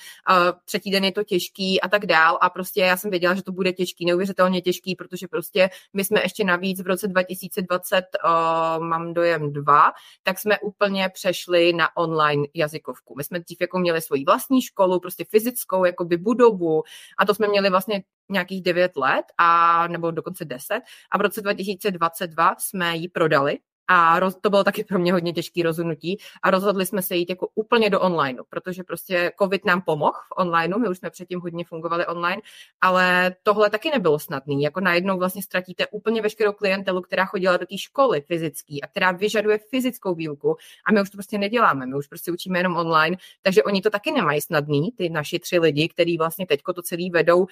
třetí 0.65 0.91
den 0.91 1.05
je 1.05 1.13
to 1.13 1.25
těžký 1.25 1.81
a 1.81 1.89
tak 1.89 2.07
dál. 2.07 2.39
A 2.41 2.51
prostě 2.51 2.81
já 2.81 2.97
jsem 2.97 3.11
věděla, 3.11 3.35
že 3.35 3.43
to 3.43 3.53
bude 3.53 3.73
těžký, 3.73 4.07
neuvěřitelně 4.07 4.61
těžký, 4.61 4.97
protože 4.97 5.29
prostě 5.29 5.71
my 5.93 6.05
jsme 6.05 6.21
ještě 6.23 6.45
navíc 6.45 6.83
v 6.83 6.87
roce 6.87 7.09
2020, 7.09 8.05
uh, 8.25 8.85
mám 8.85 9.15
dojem 9.15 9.53
dva, 9.53 9.93
tak 10.23 10.39
jsme 10.39 10.59
úplně 10.59 11.09
přešli 11.09 11.73
na 11.73 11.97
online 11.97 12.47
jazykovku. 12.55 13.15
My 13.17 13.25
jsme 13.25 13.41
dřív 13.41 13.61
jako 13.61 13.79
měli 13.79 14.01
svoji 14.01 14.25
vlastní 14.25 14.63
školu, 14.63 15.01
prostě 15.01 15.25
fyzickou 15.31 15.85
jakoby 15.85 16.17
budovu 16.17 16.83
a 17.19 17.27
to 17.27 17.35
jsme 17.35 17.49
měli 17.49 17.71
vlastně 17.71 18.03
nějakých 18.31 18.63
devět 18.63 18.97
let 18.97 19.25
a 19.39 19.89
nebo 19.89 20.11
dokonce 20.11 20.45
deset. 20.45 20.81
A 21.11 21.19
v 21.19 21.21
roce 21.21 21.41
2022 21.41 22.55
jsme 22.59 22.97
ji 22.97 23.09
prodali 23.09 23.59
a 23.93 24.21
roz, 24.21 24.37
to 24.41 24.51
bylo 24.51 24.65
taky 24.65 24.85
pro 24.85 24.99
mě 24.99 25.13
hodně 25.13 25.33
těžké 25.33 25.63
rozhodnutí. 25.63 26.19
A 26.43 26.51
rozhodli 26.51 26.87
jsme 26.87 27.03
se 27.03 27.17
jít 27.17 27.31
jako 27.31 27.49
úplně 27.55 27.91
do 27.91 28.01
onlineu, 28.01 28.45
protože 28.49 28.85
prostě 28.85 29.33
covid 29.43 29.65
nám 29.65 29.83
pomohl 29.83 30.13
v 30.13 30.39
onlineu, 30.39 30.79
my 30.79 30.89
už 30.89 30.99
jsme 30.99 31.11
předtím 31.11 31.41
hodně 31.41 31.65
fungovali 31.65 32.07
online, 32.07 32.43
ale 32.81 33.35
tohle 33.43 33.71
taky 33.71 33.91
nebylo 33.91 34.19
snadné. 34.19 34.55
Jako 34.63 34.81
najednou 34.81 35.19
vlastně 35.19 35.43
ztratíte 35.43 35.87
úplně 35.87 36.23
veškerou 36.23 36.53
klientelu, 36.53 37.03
která 37.03 37.25
chodila 37.25 37.57
do 37.57 37.67
té 37.67 37.79
školy 37.79 38.21
fyzické 38.21 38.75
a 38.83 38.87
která 38.87 39.13
vyžaduje 39.13 39.59
fyzickou 39.71 40.15
výuku. 40.15 40.57
A 40.87 40.93
my 40.93 41.03
už 41.03 41.11
to 41.11 41.17
prostě 41.17 41.39
neděláme, 41.39 41.87
my 41.87 41.95
už 41.95 42.07
prostě 42.07 42.33
učíme 42.33 42.59
jenom 42.59 42.77
online, 42.77 43.17
takže 43.43 43.63
oni 43.63 43.83
to 43.83 43.91
taky 43.91 44.13
nemají 44.13 44.41
snadný, 44.41 44.91
ty 44.97 45.09
naši 45.09 45.39
tři 45.39 45.59
lidi, 45.59 45.89
kteří 45.89 46.19
vlastně 46.19 46.47
teďko 46.47 46.73
to 46.73 46.83
celý 46.83 47.11
vedou 47.11 47.47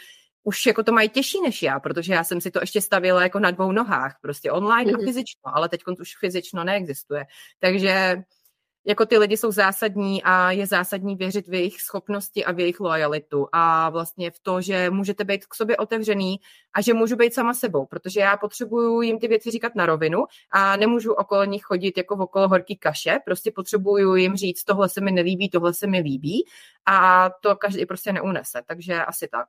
už 0.44 0.66
jako 0.66 0.83
to 0.83 0.92
mají 0.92 1.09
těžší 1.09 1.40
než 1.40 1.62
já, 1.62 1.81
protože 1.81 2.12
já 2.14 2.24
jsem 2.24 2.40
si 2.40 2.51
to 2.51 2.61
ještě 2.61 2.81
stavila 2.81 3.22
jako 3.22 3.38
na 3.38 3.51
dvou 3.51 3.72
nohách, 3.72 4.18
prostě 4.22 4.53
online 4.53 4.92
mm-hmm. 4.92 4.94
a 4.94 4.98
mhm. 4.98 5.07
fyzično, 5.07 5.57
ale 5.57 5.68
teď 5.68 5.83
už 6.01 6.16
fyzično 6.20 6.64
neexistuje. 6.64 7.27
Takže 7.59 8.22
jako 8.88 9.07
ty 9.07 9.18
lidi 9.18 9.37
jsou 9.37 9.53
zásadní 9.53 10.22
a 10.22 10.51
je 10.51 10.66
zásadní 10.66 11.16
věřit 11.16 11.48
v 11.48 11.55
jejich 11.55 11.81
schopnosti 11.81 12.44
a 12.44 12.53
v 12.53 12.61
jejich 12.61 12.81
lojalitu 12.81 13.46
a 13.53 13.90
vlastně 13.90 14.31
v 14.31 14.40
to, 14.42 14.61
že 14.61 14.90
můžete 14.90 15.24
být 15.24 15.46
k 15.46 15.55
sobě 15.55 15.77
otevřený 15.77 16.37
a 16.72 16.81
že 16.81 16.94
můžu 16.94 17.16
být 17.16 17.35
sama 17.35 17.55
sebou, 17.55 17.87
protože 17.87 18.20
já 18.20 18.37
potřebuju 18.37 19.03
jim 19.03 19.18
ty 19.18 19.29
věci 19.29 19.51
říkat 19.51 19.74
na 19.74 19.87
rovinu 19.87 20.24
a 20.51 20.77
nemůžu 20.77 21.12
okolo 21.12 21.44
nich 21.44 21.62
chodit 21.62 21.96
jako 21.96 22.14
okolo 22.14 22.48
horký 22.48 22.77
kaše, 22.77 23.18
prostě 23.24 23.51
potřebuju 23.51 24.14
jim 24.14 24.37
říct, 24.37 24.64
tohle 24.64 24.88
se 24.88 25.01
mi 25.01 25.12
nelíbí, 25.12 25.51
tohle 25.51 25.74
se 25.74 25.87
mi 25.87 26.01
líbí 26.01 26.44
a 26.87 27.31
to 27.40 27.57
každý 27.57 27.87
prostě 27.87 28.12
neunese, 28.12 28.62
takže 28.66 29.05
asi 29.05 29.29
tak. 29.29 29.48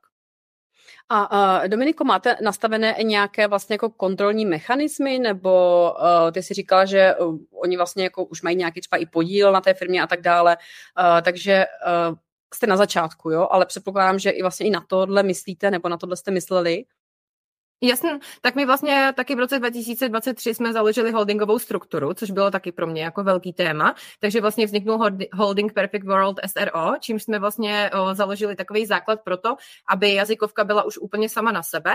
A 1.08 1.60
uh, 1.62 1.68
Dominiko, 1.68 2.04
máte 2.04 2.36
nastavené 2.42 2.96
nějaké 3.02 3.46
vlastně 3.46 3.74
jako 3.74 3.90
kontrolní 3.90 4.46
mechanismy, 4.46 5.18
nebo 5.18 5.82
uh, 5.92 6.30
ty 6.32 6.42
si 6.42 6.54
říkala, 6.54 6.84
že 6.84 7.14
uh, 7.16 7.38
oni 7.62 7.76
vlastně 7.76 8.04
jako 8.04 8.24
už 8.24 8.42
mají 8.42 8.56
nějaký 8.56 8.80
třeba 8.80 8.96
i 8.96 9.06
podíl 9.06 9.52
na 9.52 9.60
té 9.60 9.74
firmě 9.74 10.02
a 10.02 10.06
tak 10.06 10.20
dále, 10.20 10.56
uh, 10.56 11.20
takže 11.22 11.66
uh, 11.86 12.16
jste 12.54 12.66
na 12.66 12.76
začátku, 12.76 13.30
jo, 13.30 13.48
ale 13.50 13.66
předpokládám, 13.66 14.18
že 14.18 14.30
i 14.30 14.42
vlastně 14.42 14.66
i 14.66 14.70
na 14.70 14.84
tohle 14.86 15.22
myslíte, 15.22 15.70
nebo 15.70 15.88
na 15.88 15.96
tohle 15.96 16.16
jste 16.16 16.30
mysleli. 16.30 16.84
Jasně, 17.82 18.18
tak 18.40 18.54
my 18.54 18.66
vlastně 18.66 19.12
taky 19.16 19.34
v 19.34 19.38
roce 19.38 19.58
2023 19.58 20.54
jsme 20.54 20.72
založili 20.72 21.12
holdingovou 21.12 21.58
strukturu, 21.58 22.14
což 22.14 22.30
bylo 22.30 22.50
taky 22.50 22.72
pro 22.72 22.86
mě 22.86 23.02
jako 23.02 23.24
velký 23.24 23.52
téma, 23.52 23.94
takže 24.18 24.40
vlastně 24.40 24.66
vzniknul 24.66 25.08
Holding 25.34 25.72
Perfect 25.72 26.06
World 26.06 26.40
SRO, 26.46 26.92
čímž 27.00 27.22
jsme 27.22 27.38
vlastně 27.38 27.90
založili 28.12 28.56
takový 28.56 28.86
základ 28.86 29.20
pro 29.24 29.36
to, 29.36 29.56
aby 29.88 30.14
jazykovka 30.14 30.64
byla 30.64 30.82
už 30.82 30.98
úplně 30.98 31.28
sama 31.28 31.52
na 31.52 31.62
sebe. 31.62 31.94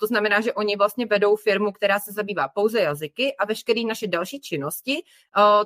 To 0.00 0.06
znamená, 0.06 0.40
že 0.40 0.52
oni 0.52 0.76
vlastně 0.76 1.06
vedou 1.06 1.36
firmu, 1.36 1.72
která 1.72 2.00
se 2.00 2.12
zabývá 2.12 2.48
pouze 2.48 2.80
jazyky 2.80 3.36
a 3.36 3.46
veškeré 3.46 3.80
naše 3.82 4.06
další 4.06 4.40
činnosti, 4.40 5.02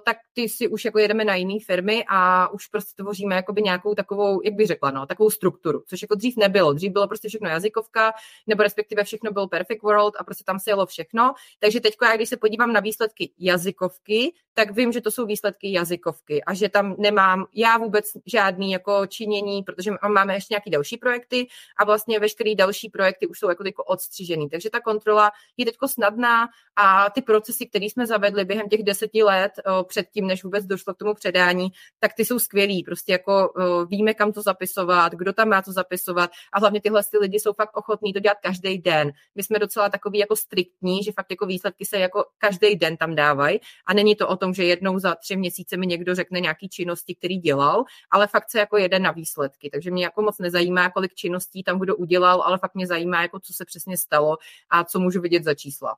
tak 0.04 0.16
ty 0.32 0.48
si 0.48 0.68
už 0.68 0.84
jako 0.84 0.98
jedeme 0.98 1.24
na 1.24 1.34
jiné 1.34 1.58
firmy 1.66 2.04
a 2.08 2.48
už 2.48 2.66
prostě 2.66 3.02
tvoříme 3.02 3.34
jakoby 3.34 3.62
nějakou 3.62 3.94
takovou, 3.94 4.40
jak 4.44 4.54
bych 4.54 4.66
řekla, 4.66 4.90
no, 4.90 5.06
takovou 5.06 5.30
strukturu, 5.30 5.82
což 5.86 6.02
jako 6.02 6.14
dřív 6.14 6.36
nebylo. 6.36 6.72
Dřív 6.72 6.92
bylo 6.92 7.08
prostě 7.08 7.28
všechno 7.28 7.48
jazykovka, 7.48 8.12
nebo 8.46 8.62
respektive 8.62 9.04
všechno 9.04 9.37
byl 9.38 9.48
Perfect 9.48 9.82
World 9.82 10.14
a 10.18 10.24
prostě 10.24 10.44
tam 10.44 10.58
se 10.58 10.70
jelo 10.70 10.86
všechno. 10.86 11.34
Takže 11.58 11.80
teď, 11.80 11.94
když 12.14 12.28
se 12.28 12.36
podívám 12.36 12.72
na 12.72 12.80
výsledky 12.80 13.32
jazykovky, 13.38 14.32
tak 14.54 14.70
vím, 14.70 14.92
že 14.92 15.00
to 15.00 15.10
jsou 15.10 15.26
výsledky 15.26 15.72
jazykovky 15.72 16.44
a 16.44 16.54
že 16.54 16.68
tam 16.68 16.94
nemám 16.98 17.46
já 17.54 17.78
vůbec 17.78 18.04
žádný 18.26 18.72
jako 18.72 19.06
činění, 19.06 19.62
protože 19.62 19.90
máme 20.08 20.34
ještě 20.34 20.54
nějaký 20.54 20.70
další 20.70 20.96
projekty 20.96 21.46
a 21.78 21.84
vlastně 21.84 22.20
veškeré 22.20 22.54
další 22.54 22.90
projekty 22.90 23.26
už 23.26 23.38
jsou 23.38 23.48
jako 23.48 23.84
odstřižený. 23.84 24.48
Takže 24.48 24.70
ta 24.70 24.80
kontrola 24.80 25.30
je 25.56 25.64
teďko 25.64 25.88
snadná 25.88 26.48
a 26.76 27.10
ty 27.10 27.22
procesy, 27.22 27.66
které 27.66 27.84
jsme 27.84 28.06
zavedli 28.06 28.44
během 28.44 28.68
těch 28.68 28.82
deseti 28.82 29.22
let 29.22 29.52
předtím, 29.88 30.26
než 30.26 30.44
vůbec 30.44 30.64
došlo 30.64 30.94
k 30.94 30.98
tomu 30.98 31.14
předání, 31.14 31.68
tak 31.98 32.14
ty 32.14 32.24
jsou 32.24 32.38
skvělý. 32.38 32.82
Prostě 32.84 33.12
jako 33.12 33.52
víme, 33.88 34.14
kam 34.14 34.32
to 34.32 34.42
zapisovat, 34.42 35.12
kdo 35.12 35.32
tam 35.32 35.48
má 35.48 35.62
to 35.62 35.72
zapisovat 35.72 36.30
a 36.52 36.58
hlavně 36.58 36.80
tyhle 36.80 37.02
ty 37.10 37.18
lidi 37.18 37.40
jsou 37.40 37.52
fakt 37.52 37.76
ochotní 37.76 38.12
to 38.12 38.20
dělat 38.20 38.38
každý 38.42 38.78
den. 38.78 39.10
My 39.34 39.42
jsme 39.42 39.58
docela 39.58 39.88
takový 39.88 40.18
jako 40.18 40.36
striktní, 40.36 41.02
že 41.02 41.12
fakt 41.12 41.30
jako 41.30 41.46
výsledky 41.46 41.84
se 41.84 41.98
jako 41.98 42.24
každý 42.38 42.76
den 42.76 42.96
tam 42.96 43.14
dávají 43.14 43.60
a 43.86 43.94
není 43.94 44.16
to 44.16 44.28
o 44.28 44.36
tom, 44.36 44.54
že 44.54 44.64
jednou 44.64 44.98
za 44.98 45.14
tři 45.14 45.36
měsíce 45.36 45.76
mi 45.76 45.86
někdo 45.86 46.14
řekne 46.14 46.40
nějaký 46.40 46.68
činnosti, 46.68 47.14
který 47.14 47.36
dělal, 47.36 47.84
ale 48.10 48.26
fakt 48.26 48.50
se 48.50 48.58
jako 48.58 48.76
jede 48.76 48.98
na 48.98 49.10
výsledky. 49.10 49.70
Takže 49.70 49.90
mě 49.90 50.04
jako 50.04 50.22
moc 50.22 50.38
nezajímá, 50.38 50.90
kolik 50.90 51.14
činností 51.14 51.62
tam 51.62 51.78
kdo 51.78 51.96
udělal, 51.96 52.42
ale 52.42 52.58
fakt 52.58 52.74
mě 52.74 52.86
zajímá, 52.86 53.22
jako 53.22 53.40
co 53.40 53.52
se 53.52 53.64
přesně 53.64 53.96
stalo 53.96 54.36
a 54.70 54.84
co 54.84 55.00
můžu 55.00 55.20
vidět 55.20 55.44
za 55.44 55.54
čísla. 55.54 55.96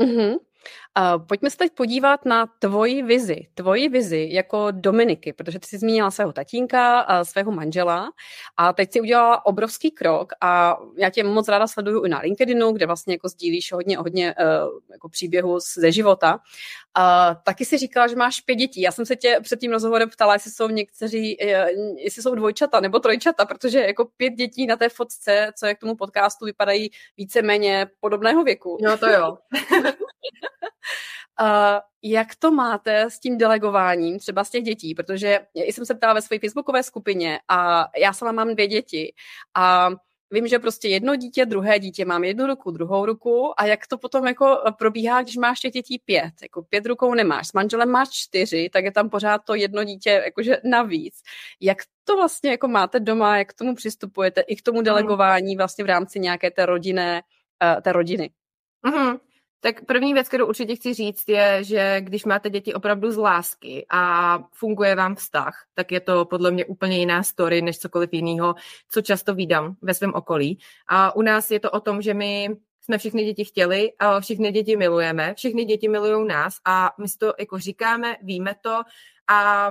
Mm-hmm. 0.00 0.47
Uh, 0.98 1.26
pojďme 1.26 1.50
se 1.50 1.56
teď 1.56 1.72
podívat 1.72 2.24
na 2.24 2.46
tvoji 2.58 3.02
vizi, 3.02 3.46
tvoji 3.54 3.88
vizi 3.88 4.28
jako 4.30 4.70
Dominiky, 4.70 5.32
protože 5.32 5.58
ty 5.58 5.66
jsi 5.66 5.78
zmínila 5.78 6.10
svého 6.10 6.32
tatínka, 6.32 7.00
a 7.00 7.24
svého 7.24 7.52
manžela 7.52 8.10
a 8.56 8.72
teď 8.72 8.92
si 8.92 9.00
udělala 9.00 9.46
obrovský 9.46 9.90
krok 9.90 10.32
a 10.40 10.76
já 10.96 11.10
tě 11.10 11.24
moc 11.24 11.48
ráda 11.48 11.66
sleduju 11.66 12.04
i 12.04 12.08
na 12.08 12.20
LinkedInu, 12.20 12.72
kde 12.72 12.86
vlastně 12.86 13.14
jako 13.14 13.28
sdílíš 13.28 13.72
hodně, 13.72 13.98
hodně 13.98 14.34
uh, 14.34 14.80
jako 14.92 15.08
příběhu 15.08 15.58
ze 15.80 15.92
života. 15.92 16.40
Uh, 16.98 17.36
taky 17.44 17.64
si 17.64 17.78
říkala, 17.78 18.06
že 18.06 18.16
máš 18.16 18.40
pět 18.40 18.54
dětí. 18.54 18.80
Já 18.80 18.92
jsem 18.92 19.06
se 19.06 19.16
tě 19.16 19.38
před 19.42 19.60
tím 19.60 19.72
rozhovorem 19.72 20.10
ptala, 20.10 20.32
jestli 20.32 20.50
jsou 20.50 20.68
někteří, 20.68 21.36
uh, 21.38 21.48
jestli 21.96 22.22
jsou 22.22 22.34
dvojčata 22.34 22.80
nebo 22.80 22.98
trojčata, 22.98 23.46
protože 23.46 23.80
jako 23.80 24.04
pět 24.16 24.30
dětí 24.30 24.66
na 24.66 24.76
té 24.76 24.88
fotce, 24.88 25.52
co 25.58 25.66
je 25.66 25.74
k 25.74 25.78
tomu 25.78 25.96
podcastu, 25.96 26.44
vypadají 26.44 26.90
víceméně 27.16 27.86
podobného 28.00 28.44
věku. 28.44 28.78
No 28.82 28.98
to 28.98 29.06
jo. 29.08 29.38
Uh, 31.40 31.80
jak 32.02 32.28
to 32.38 32.50
máte 32.50 33.02
s 33.02 33.20
tím 33.20 33.38
delegováním 33.38 34.18
třeba 34.18 34.44
z 34.44 34.50
těch 34.50 34.62
dětí? 34.62 34.94
Protože 34.94 35.40
jsem 35.54 35.86
se 35.86 35.94
ptala 35.94 36.14
ve 36.14 36.22
své 36.22 36.38
facebookové 36.38 36.82
skupině 36.82 37.40
a 37.48 37.86
já 37.98 38.12
sama 38.12 38.32
mám 38.32 38.54
dvě 38.54 38.66
děti 38.66 39.14
a 39.56 39.90
vím, 40.30 40.48
že 40.48 40.58
prostě 40.58 40.88
jedno 40.88 41.16
dítě, 41.16 41.46
druhé 41.46 41.78
dítě, 41.78 42.04
mám 42.04 42.24
jednu 42.24 42.46
ruku, 42.46 42.70
druhou 42.70 43.06
ruku 43.06 43.60
a 43.60 43.64
jak 43.64 43.86
to 43.86 43.98
potom 43.98 44.26
jako 44.26 44.58
probíhá, 44.78 45.22
když 45.22 45.36
máš 45.36 45.60
těch 45.60 45.72
dětí 45.72 45.98
pět, 46.04 46.32
jako 46.42 46.62
pět 46.62 46.86
rukou 46.86 47.14
nemáš, 47.14 47.48
s 47.48 47.52
manželem 47.52 47.88
máš 47.88 48.08
čtyři, 48.10 48.70
tak 48.72 48.84
je 48.84 48.92
tam 48.92 49.10
pořád 49.10 49.38
to 49.44 49.54
jedno 49.54 49.84
dítě 49.84 50.10
jakože 50.10 50.56
navíc. 50.64 51.14
Jak 51.60 51.78
to 52.04 52.16
vlastně 52.16 52.50
jako 52.50 52.68
máte 52.68 53.00
doma, 53.00 53.38
jak 53.38 53.48
k 53.48 53.54
tomu 53.54 53.74
přistupujete 53.74 54.40
i 54.40 54.56
k 54.56 54.62
tomu 54.62 54.82
delegování 54.82 55.56
vlastně 55.56 55.84
v 55.84 55.86
rámci 55.86 56.20
nějaké 56.20 56.50
té 56.50 56.66
rodinné, 56.66 57.22
uh, 57.76 57.80
té 57.80 57.92
rodiny? 57.92 58.30
Mm-hmm. 58.86 59.18
Tak 59.60 59.84
první 59.84 60.14
věc, 60.14 60.28
kterou 60.28 60.46
určitě 60.46 60.76
chci 60.76 60.94
říct, 60.94 61.28
je, 61.28 61.64
že 61.64 62.00
když 62.00 62.24
máte 62.24 62.50
děti 62.50 62.74
opravdu 62.74 63.10
z 63.10 63.16
lásky 63.16 63.86
a 63.90 64.38
funguje 64.52 64.94
vám 64.94 65.14
vztah, 65.14 65.64
tak 65.74 65.92
je 65.92 66.00
to 66.00 66.24
podle 66.24 66.50
mě 66.50 66.64
úplně 66.64 66.98
jiná 66.98 67.22
story, 67.22 67.62
než 67.62 67.78
cokoliv 67.78 68.10
jiného, 68.12 68.54
co 68.90 69.02
často 69.02 69.34
vídám 69.34 69.76
ve 69.82 69.94
svém 69.94 70.14
okolí. 70.14 70.58
A 70.88 71.16
u 71.16 71.22
nás 71.22 71.50
je 71.50 71.60
to 71.60 71.70
o 71.70 71.80
tom, 71.80 72.02
že 72.02 72.14
my 72.14 72.48
jsme 72.80 72.98
všechny 72.98 73.24
děti 73.24 73.44
chtěli, 73.44 73.92
a 73.98 74.20
všechny 74.20 74.52
děti 74.52 74.76
milujeme, 74.76 75.34
všechny 75.34 75.64
děti 75.64 75.88
milují 75.88 76.28
nás 76.28 76.54
a 76.64 76.90
my 77.00 77.08
si 77.08 77.18
to 77.18 77.32
jako 77.38 77.58
říkáme, 77.58 78.16
víme 78.22 78.54
to 78.60 78.82
a 79.28 79.70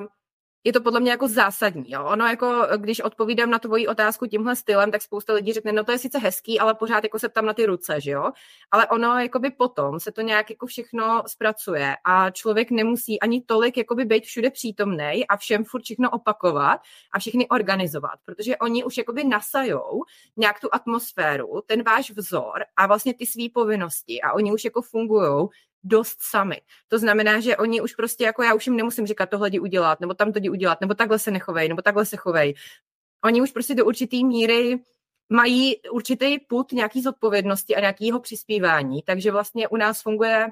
je 0.68 0.74
to 0.74 0.82
podle 0.82 1.00
mě 1.00 1.12
jako 1.12 1.28
zásadní. 1.28 1.92
Jo? 1.92 2.04
Ono 2.06 2.26
jako, 2.26 2.68
když 2.78 3.00
odpovídám 3.00 3.50
na 3.50 3.60
tvoji 3.60 3.88
otázku 3.88 4.26
tímhle 4.26 4.56
stylem, 4.56 4.92
tak 4.92 5.02
spousta 5.02 5.34
lidí 5.34 5.54
řekne, 5.54 5.72
no 5.72 5.84
to 5.84 5.92
je 5.92 5.98
sice 5.98 6.20
hezký, 6.20 6.60
ale 6.60 6.74
pořád 6.74 7.04
jako 7.04 7.20
se 7.20 7.30
tam 7.30 7.46
na 7.46 7.54
ty 7.54 7.66
ruce, 7.66 8.02
že 8.02 8.12
jo? 8.12 8.32
Ale 8.72 8.88
ono 8.88 9.20
jakoby 9.20 9.50
potom 9.50 10.00
se 10.00 10.12
to 10.12 10.22
nějak 10.22 10.50
jako 10.50 10.66
všechno 10.66 11.24
zpracuje 11.28 11.96
a 12.04 12.30
člověk 12.30 12.72
nemusí 12.72 13.20
ani 13.20 13.42
tolik 13.42 13.78
jakoby 13.78 14.06
být 14.06 14.24
všude 14.24 14.50
přítomný 14.50 15.28
a 15.28 15.38
všem 15.38 15.64
furt 15.64 15.84
všechno 15.84 16.10
opakovat 16.10 16.82
a 17.14 17.20
všechny 17.20 17.48
organizovat, 17.48 18.20
protože 18.26 18.58
oni 18.58 18.84
už 18.84 18.98
jakoby 18.98 19.24
nasajou 19.24 20.04
nějak 20.38 20.60
tu 20.60 20.70
atmosféru, 20.72 21.62
ten 21.66 21.84
váš 21.84 22.12
vzor 22.12 22.66
a 22.78 22.88
vlastně 22.88 23.14
ty 23.14 23.26
své 23.26 23.44
povinnosti 23.54 24.22
a 24.22 24.34
oni 24.34 24.54
už 24.54 24.66
jako 24.66 24.82
fungují 24.82 25.48
dost 25.84 26.18
sami. 26.22 26.62
To 26.88 27.00
znamená, 27.00 27.40
že 27.40 27.58
oni 27.58 27.82
už 27.82 27.96
prostě 27.96 28.24
jako 28.24 28.44
já 28.44 28.54
už 28.54 28.68
jim 28.68 28.76
nemusím 28.76 29.08
říkat 29.08 29.30
tohle 29.30 29.50
jdi 29.50 29.60
udělat, 29.60 30.00
nebo 30.00 30.14
tam 30.14 30.34
to 30.34 30.40
jdi 30.40 30.50
udělat, 30.50 30.82
nebo 30.82 30.94
takhle 30.94 31.20
se 31.20 31.32
nechovej, 31.32 31.70
nebo 31.70 31.82
takhle 31.82 32.06
se 32.06 32.18
chovej. 32.18 32.54
Oni 33.24 33.42
už 33.42 33.52
prostě 33.52 33.76
do 33.76 33.86
určitý 33.86 34.26
míry 34.26 34.80
mají 35.30 35.82
určitý 35.92 36.40
put 36.40 36.72
nějaký 36.72 37.02
zodpovědnosti 37.02 37.76
a 37.76 37.80
nějakého 37.80 38.20
přispívání, 38.20 39.02
takže 39.02 39.32
vlastně 39.32 39.68
u 39.68 39.78
nás 39.78 40.02
funguje 40.02 40.48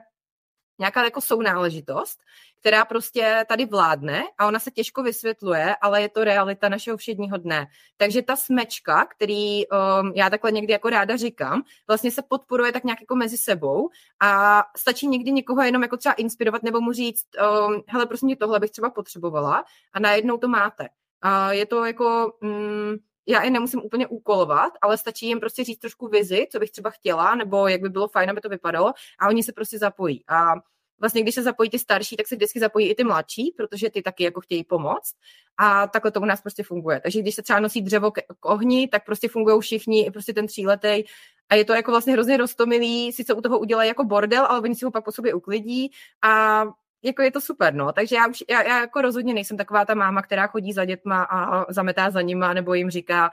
nějaká 0.80 1.04
jako 1.04 1.22
sounáležitost, 1.22 2.20
která 2.60 2.86
prostě 2.86 3.46
tady 3.48 3.66
vládne 3.66 4.24
a 4.38 4.48
ona 4.48 4.60
se 4.60 4.72
těžko 4.72 5.04
vysvětluje, 5.04 5.76
ale 5.82 6.02
je 6.02 6.10
to 6.10 6.24
realita 6.24 6.70
našeho 6.70 6.98
všedního 6.98 7.38
dne. 7.38 7.68
Takže 7.98 8.22
ta 8.22 8.36
smečka, 8.36 9.06
který 9.06 9.68
um, 9.68 10.12
já 10.16 10.30
takhle 10.30 10.52
někdy 10.52 10.74
jako 10.74 10.90
ráda 10.90 11.16
říkám, 11.16 11.64
vlastně 11.88 12.12
se 12.12 12.22
podporuje 12.22 12.72
tak 12.72 12.84
nějak 12.84 13.02
jako 13.02 13.16
mezi 13.16 13.38
sebou 13.38 13.90
a 14.22 14.64
stačí 14.78 15.08
někdy 15.08 15.32
někoho 15.32 15.62
jenom 15.62 15.82
jako 15.82 15.98
třeba 15.98 16.14
inspirovat 16.14 16.64
nebo 16.64 16.82
mu 16.82 16.92
říct, 16.92 17.26
um, 17.68 17.84
hele, 17.88 18.06
prosím 18.06 18.26
mě, 18.26 18.36
tohle 18.36 18.60
bych 18.60 18.72
třeba 18.72 18.90
potřebovala 18.90 19.66
a 19.94 20.00
najednou 20.00 20.38
to 20.38 20.48
máte. 20.48 20.90
A 21.22 21.52
je 21.52 21.66
to 21.66 21.86
jako, 21.86 22.34
mm, 22.42 22.96
já 23.28 23.44
je 23.44 23.50
nemusím 23.50 23.82
úplně 23.84 24.08
úkolovat, 24.08 24.74
ale 24.82 24.98
stačí 24.98 25.28
jim 25.28 25.40
prostě 25.40 25.64
říct 25.64 25.80
trošku 25.80 26.08
vizi, 26.08 26.48
co 26.52 26.60
bych 26.60 26.72
třeba 26.72 26.90
chtěla, 26.90 27.36
nebo 27.36 27.68
jak 27.68 27.82
by 27.82 27.90
bylo 27.90 28.08
fajn, 28.08 28.30
aby 28.30 28.42
to 28.42 28.50
vypadalo 28.50 28.94
a 29.20 29.28
oni 29.28 29.44
se 29.44 29.54
prostě 29.54 29.80
zapojí. 29.80 30.24
A 30.28 30.54
vlastně, 31.00 31.22
když 31.22 31.36
se 31.36 31.44
zapojí 31.44 31.70
ty 31.70 31.80
starší, 31.80 32.18
tak 32.18 32.28
se 32.28 32.36
vždycky 32.36 32.60
zapojí 32.60 32.90
i 32.90 32.96
ty 32.96 33.04
mladší, 33.04 33.54
protože 33.58 33.90
ty 33.90 34.02
taky 34.02 34.24
jako 34.24 34.42
chtějí 34.42 34.64
pomoct. 34.64 35.16
A 35.58 35.88
takhle 35.88 36.12
to 36.12 36.22
u 36.22 36.26
nás 36.26 36.42
prostě 36.42 36.64
funguje. 36.64 37.00
Takže 37.00 37.22
když 37.22 37.36
se 37.36 37.42
třeba 37.42 37.60
nosí 37.60 37.82
dřevo 37.82 38.12
k, 38.12 38.22
k 38.40 38.46
ohni, 38.46 38.88
tak 38.88 39.06
prostě 39.06 39.28
fungují 39.28 39.62
všichni, 39.62 40.06
i 40.06 40.12
prostě 40.12 40.34
ten 40.34 40.48
tříletej. 40.48 41.04
A 41.50 41.56
je 41.56 41.66
to 41.66 41.74
jako 41.74 41.92
vlastně 41.92 42.14
hrozně 42.14 42.38
roztomilý, 42.38 43.14
sice 43.14 43.34
u 43.34 43.42
toho 43.42 43.60
udělají 43.60 43.88
jako 43.88 44.04
bordel, 44.04 44.46
ale 44.46 44.62
oni 44.62 44.76
si 44.76 44.86
ho 44.86 44.92
pak 44.92 45.06
po 45.06 45.12
sobě 45.12 45.34
uklidí 45.34 45.92
a 46.22 46.64
jako 47.06 47.22
je 47.22 47.32
to 47.32 47.42
super, 47.42 47.74
no. 47.74 47.92
Takže 47.92 48.16
já, 48.16 48.28
už, 48.28 48.44
já, 48.50 48.62
já 48.64 48.80
jako 48.80 49.02
rozhodně 49.02 49.34
nejsem 49.34 49.58
taková 49.58 49.86
ta 49.86 49.94
máma, 49.94 50.22
která 50.22 50.48
chodí 50.48 50.74
za 50.74 50.86
dětma 50.86 51.24
a 51.24 51.72
zametá 51.74 52.10
za 52.10 52.22
nima, 52.22 52.54
nebo 52.54 52.74
jim 52.74 52.90
říká, 52.90 53.32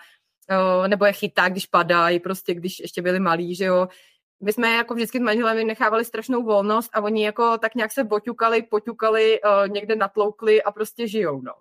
nebo 0.86 1.04
je 1.04 1.12
chytá, 1.12 1.48
když 1.48 1.66
padají, 1.66 2.20
prostě 2.20 2.54
když 2.54 2.80
ještě 2.80 3.02
byli 3.02 3.20
malí, 3.20 3.54
že 3.54 3.64
jo 3.64 3.88
my 4.42 4.52
jsme 4.52 4.72
jako 4.72 4.94
vždycky 4.94 5.18
s 5.18 5.22
manželem 5.22 5.66
nechávali 5.66 6.04
strašnou 6.04 6.42
volnost 6.42 6.90
a 6.92 7.00
oni 7.00 7.24
jako 7.24 7.58
tak 7.58 7.74
nějak 7.74 7.92
se 7.92 8.04
boťukali, 8.04 8.62
poťukali, 8.62 9.40
někde 9.66 9.96
natloukli 9.96 10.62
a 10.62 10.72
prostě 10.72 11.08
žijou, 11.08 11.40
no. 11.42 11.52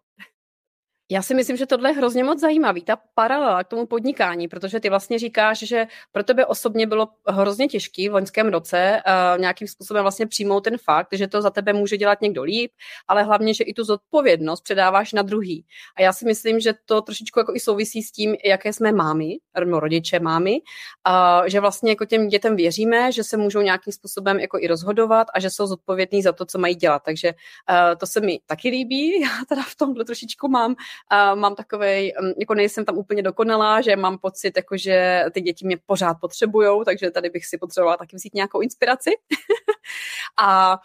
Já 1.14 1.22
si 1.22 1.34
myslím, 1.34 1.58
že 1.58 1.66
tohle 1.66 1.90
je 1.90 1.94
hrozně 1.94 2.24
moc 2.24 2.40
zajímavý, 2.40 2.82
ta 2.82 2.98
paralela 3.16 3.64
k 3.64 3.68
tomu 3.68 3.86
podnikání, 3.86 4.48
protože 4.48 4.80
ty 4.80 4.90
vlastně 4.90 5.20
říkáš, 5.20 5.60
že 5.60 5.88
pro 6.12 6.24
tebe 6.24 6.46
osobně 6.46 6.88
bylo 6.88 7.08
hrozně 7.28 7.68
těžký 7.68 8.10
v 8.10 8.14
loňském 8.14 8.48
roce 8.48 9.02
uh, 9.08 9.42
nějakým 9.42 9.68
způsobem 9.68 10.02
vlastně 10.04 10.28
přijmout 10.28 10.64
ten 10.64 10.78
fakt, 10.78 11.08
že 11.12 11.28
to 11.28 11.42
za 11.42 11.50
tebe 11.50 11.74
může 11.74 11.98
dělat 11.98 12.22
někdo 12.22 12.44
líp, 12.44 12.72
ale 13.08 13.24
hlavně, 13.24 13.54
že 13.54 13.64
i 13.64 13.74
tu 13.74 13.84
zodpovědnost 13.84 14.62
předáváš 14.62 15.14
na 15.14 15.22
druhý. 15.22 15.66
A 15.96 16.02
já 16.02 16.14
si 16.14 16.26
myslím, 16.26 16.60
že 16.60 16.74
to 16.86 17.02
trošičku 17.02 17.40
jako 17.40 17.54
i 17.56 17.60
souvisí 17.60 18.04
s 18.04 18.12
tím, 18.12 18.36
jaké 18.46 18.74
jsme 18.74 18.92
mámy, 18.92 19.38
nebo 19.60 19.80
rodiče 19.80 20.20
mámy, 20.20 20.62
uh, 21.08 21.48
že 21.48 21.60
vlastně 21.60 21.92
jako 21.92 22.06
těm 22.06 22.28
dětem 22.28 22.56
věříme, 22.56 23.12
že 23.12 23.24
se 23.24 23.38
můžou 23.38 23.62
nějakým 23.62 23.94
způsobem 23.94 24.40
jako 24.40 24.58
i 24.60 24.68
rozhodovat 24.68 25.28
a 25.34 25.40
že 25.40 25.50
jsou 25.50 25.68
zodpovědní 25.68 26.22
za 26.22 26.32
to, 26.32 26.46
co 26.46 26.60
mají 26.60 26.76
dělat. 26.76 27.02
Takže 27.06 27.34
uh, 27.34 27.96
to 27.98 28.08
se 28.08 28.22
mi 28.22 28.40
taky 28.46 28.70
líbí. 28.70 29.22
Já 29.22 29.30
teda 29.50 29.62
v 29.64 29.76
tomhle 29.76 30.06
trošičku 30.06 30.48
mám 30.48 30.76
a 31.10 31.36
mám 31.36 31.56
takovej, 31.56 32.14
mm, 32.22 32.32
jako 32.40 32.54
nejsem 32.54 32.86
tam 32.86 32.98
úplně 32.98 33.24
dokonalá, 33.24 33.82
že 33.82 33.96
mám 33.96 34.18
pocit, 34.18 34.58
jako 34.58 34.78
že 34.78 35.26
ty 35.32 35.42
děti 35.42 35.66
mě 35.66 35.78
pořád 35.86 36.18
potřebujou, 36.22 36.84
takže 36.84 37.12
tady 37.12 37.30
bych 37.30 37.46
si 37.46 37.58
potřebovala 37.58 37.98
taky 37.98 38.16
vzít 38.16 38.34
nějakou 38.34 38.62
inspiraci. 38.62 39.12
a 40.42 40.80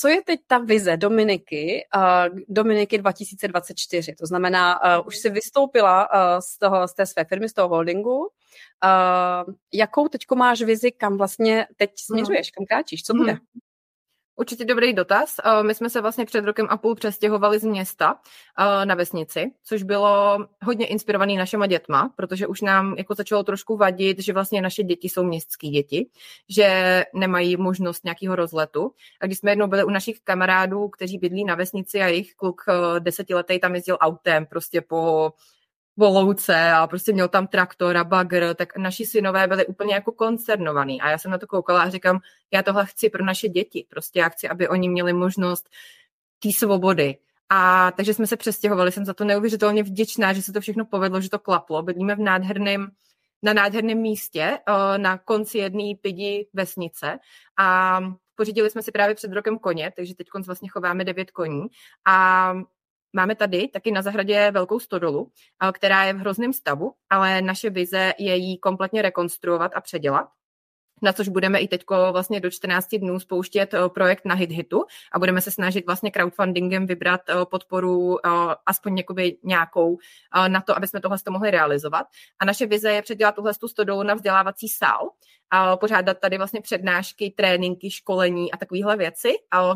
co 0.00 0.08
je 0.08 0.22
teď 0.22 0.40
ta 0.46 0.58
vize 0.58 0.96
Dominiky, 0.96 1.86
uh, 1.96 2.38
Dominiky 2.48 2.98
2024? 2.98 4.14
To 4.14 4.26
znamená, 4.26 4.80
uh, 4.98 5.06
už 5.06 5.16
si 5.16 5.30
vystoupila 5.30 6.08
z, 6.40 6.58
toho, 6.58 6.88
z 6.88 6.94
té 6.94 7.06
své 7.06 7.24
firmy, 7.24 7.48
z 7.48 7.52
toho 7.52 7.68
holdingu. 7.68 8.28
Jakou 9.72 10.08
teď 10.08 10.20
máš 10.34 10.62
vizi, 10.62 10.92
kam 10.92 11.18
vlastně 11.18 11.66
teď 11.76 11.90
směřuješ, 11.96 12.50
kam 12.50 12.66
kráčíš, 12.66 13.02
co 13.02 13.14
bude? 13.14 13.36
Určitě 14.36 14.64
dobrý 14.64 14.92
dotaz. 14.92 15.36
Eh, 15.44 15.62
my 15.62 15.74
jsme 15.74 15.90
se 15.90 16.00
vlastně 16.00 16.24
před 16.24 16.44
rokem 16.44 16.66
a 16.70 16.76
půl 16.76 16.94
přestěhovali 16.94 17.58
z 17.58 17.64
města 17.64 18.20
eh, 18.58 18.86
na 18.86 18.94
vesnici, 18.94 19.52
což 19.64 19.82
bylo 19.82 20.38
hodně 20.62 20.86
inspirovaný 20.86 21.36
našima 21.36 21.66
dětma, 21.66 22.12
protože 22.16 22.46
už 22.46 22.60
nám 22.60 22.94
jako 22.98 23.14
začalo 23.14 23.42
trošku 23.42 23.76
vadit, 23.76 24.18
že 24.18 24.32
vlastně 24.32 24.62
naše 24.62 24.82
děti 24.82 25.08
jsou 25.08 25.24
městské 25.24 25.68
děti, 25.68 26.06
že 26.48 27.04
nemají 27.14 27.56
možnost 27.56 28.04
nějakého 28.04 28.36
rozletu. 28.36 28.92
A 29.20 29.26
když 29.26 29.38
jsme 29.38 29.50
jednou 29.50 29.66
byli 29.66 29.84
u 29.84 29.90
našich 29.90 30.20
kamarádů, 30.24 30.88
kteří 30.88 31.18
bydlí 31.18 31.44
na 31.44 31.54
vesnici 31.54 32.00
a 32.00 32.06
jejich 32.06 32.34
kluk 32.34 32.62
eh, 32.68 33.00
desetiletý 33.00 33.58
tam 33.58 33.74
jezdil 33.74 33.98
autem 34.00 34.46
prostě 34.46 34.80
po 34.80 35.32
volouce 35.96 36.72
a 36.72 36.86
prostě 36.86 37.12
měl 37.12 37.28
tam 37.28 37.46
traktor 37.46 37.96
a 37.96 38.04
bagr, 38.04 38.54
tak 38.54 38.76
naši 38.76 39.06
synové 39.06 39.46
byli 39.46 39.66
úplně 39.66 39.94
jako 39.94 40.12
koncernovaný. 40.12 41.00
A 41.00 41.10
já 41.10 41.18
jsem 41.18 41.30
na 41.30 41.38
to 41.38 41.46
koukala 41.46 41.82
a 41.82 41.88
říkám, 41.88 42.20
já 42.52 42.62
tohle 42.62 42.86
chci 42.86 43.10
pro 43.10 43.24
naše 43.24 43.48
děti. 43.48 43.86
Prostě 43.90 44.18
já 44.18 44.28
chci, 44.28 44.48
aby 44.48 44.68
oni 44.68 44.88
měli 44.88 45.12
možnost 45.12 45.68
té 46.38 46.52
svobody. 46.52 47.16
A 47.48 47.90
takže 47.90 48.14
jsme 48.14 48.26
se 48.26 48.36
přestěhovali, 48.36 48.92
jsem 48.92 49.04
za 49.04 49.14
to 49.14 49.24
neuvěřitelně 49.24 49.82
vděčná, 49.82 50.32
že 50.32 50.42
se 50.42 50.52
to 50.52 50.60
všechno 50.60 50.84
povedlo, 50.84 51.20
že 51.20 51.30
to 51.30 51.38
klaplo. 51.38 51.82
Bydlíme 51.82 52.14
v 52.14 52.20
nádherném 52.20 52.90
na 53.44 53.52
nádherném 53.52 53.98
místě 53.98 54.58
eh, 54.68 54.98
na 54.98 55.18
konci 55.18 55.58
jedné 55.58 55.94
pidi 56.00 56.48
vesnice 56.52 57.18
a 57.58 58.00
pořídili 58.34 58.70
jsme 58.70 58.82
si 58.82 58.92
právě 58.92 59.14
před 59.14 59.32
rokem 59.32 59.58
koně, 59.58 59.92
takže 59.96 60.14
teď 60.14 60.26
vlastně 60.46 60.68
chováme 60.68 61.04
devět 61.04 61.30
koní 61.30 61.66
a 62.06 62.54
Máme 63.16 63.34
tady 63.34 63.68
taky 63.68 63.90
na 63.90 64.02
zahradě 64.02 64.50
velkou 64.50 64.80
stodolu, 64.80 65.30
která 65.72 66.04
je 66.04 66.12
v 66.12 66.16
hrozném 66.16 66.52
stavu, 66.52 66.92
ale 67.10 67.42
naše 67.42 67.70
vize 67.70 68.12
je 68.18 68.36
ji 68.36 68.58
kompletně 68.58 69.02
rekonstruovat 69.02 69.72
a 69.74 69.80
předělat 69.80 70.28
na 71.02 71.12
což 71.12 71.28
budeme 71.28 71.58
i 71.58 71.68
teď 71.68 71.84
vlastně 72.12 72.40
do 72.40 72.50
14 72.50 72.88
dnů 72.94 73.20
spouštět 73.20 73.74
eh, 73.74 73.78
projekt 73.88 74.24
na 74.24 74.34
HitHitu 74.34 74.84
a 75.12 75.18
budeme 75.18 75.40
se 75.40 75.50
snažit 75.50 75.86
vlastně 75.86 76.10
crowdfundingem 76.10 76.86
vybrat 76.86 77.20
eh, 77.28 77.34
podporu 77.50 78.26
eh, 78.26 78.30
aspoň 78.66 79.02
nějakou 79.44 79.98
na 80.48 80.60
to, 80.60 80.76
aby 80.76 80.86
jsme 80.86 81.00
tohle 81.00 81.18
mohli 81.30 81.50
realizovat. 81.50 82.06
A 82.38 82.44
naše 82.44 82.66
vize 82.66 82.92
je 82.92 83.02
předělat 83.02 83.34
tuhle 83.34 83.54
stodolu 83.54 84.02
na 84.02 84.14
vzdělávací 84.14 84.68
sál, 84.68 85.10
a 85.50 85.76
pořádat 85.76 86.18
tady 86.20 86.38
vlastně 86.38 86.60
přednášky, 86.60 87.34
tréninky, 87.36 87.90
školení 87.90 88.52
a 88.52 88.56
takovéhle 88.56 88.96
věci. 88.96 89.32
A 89.50 89.74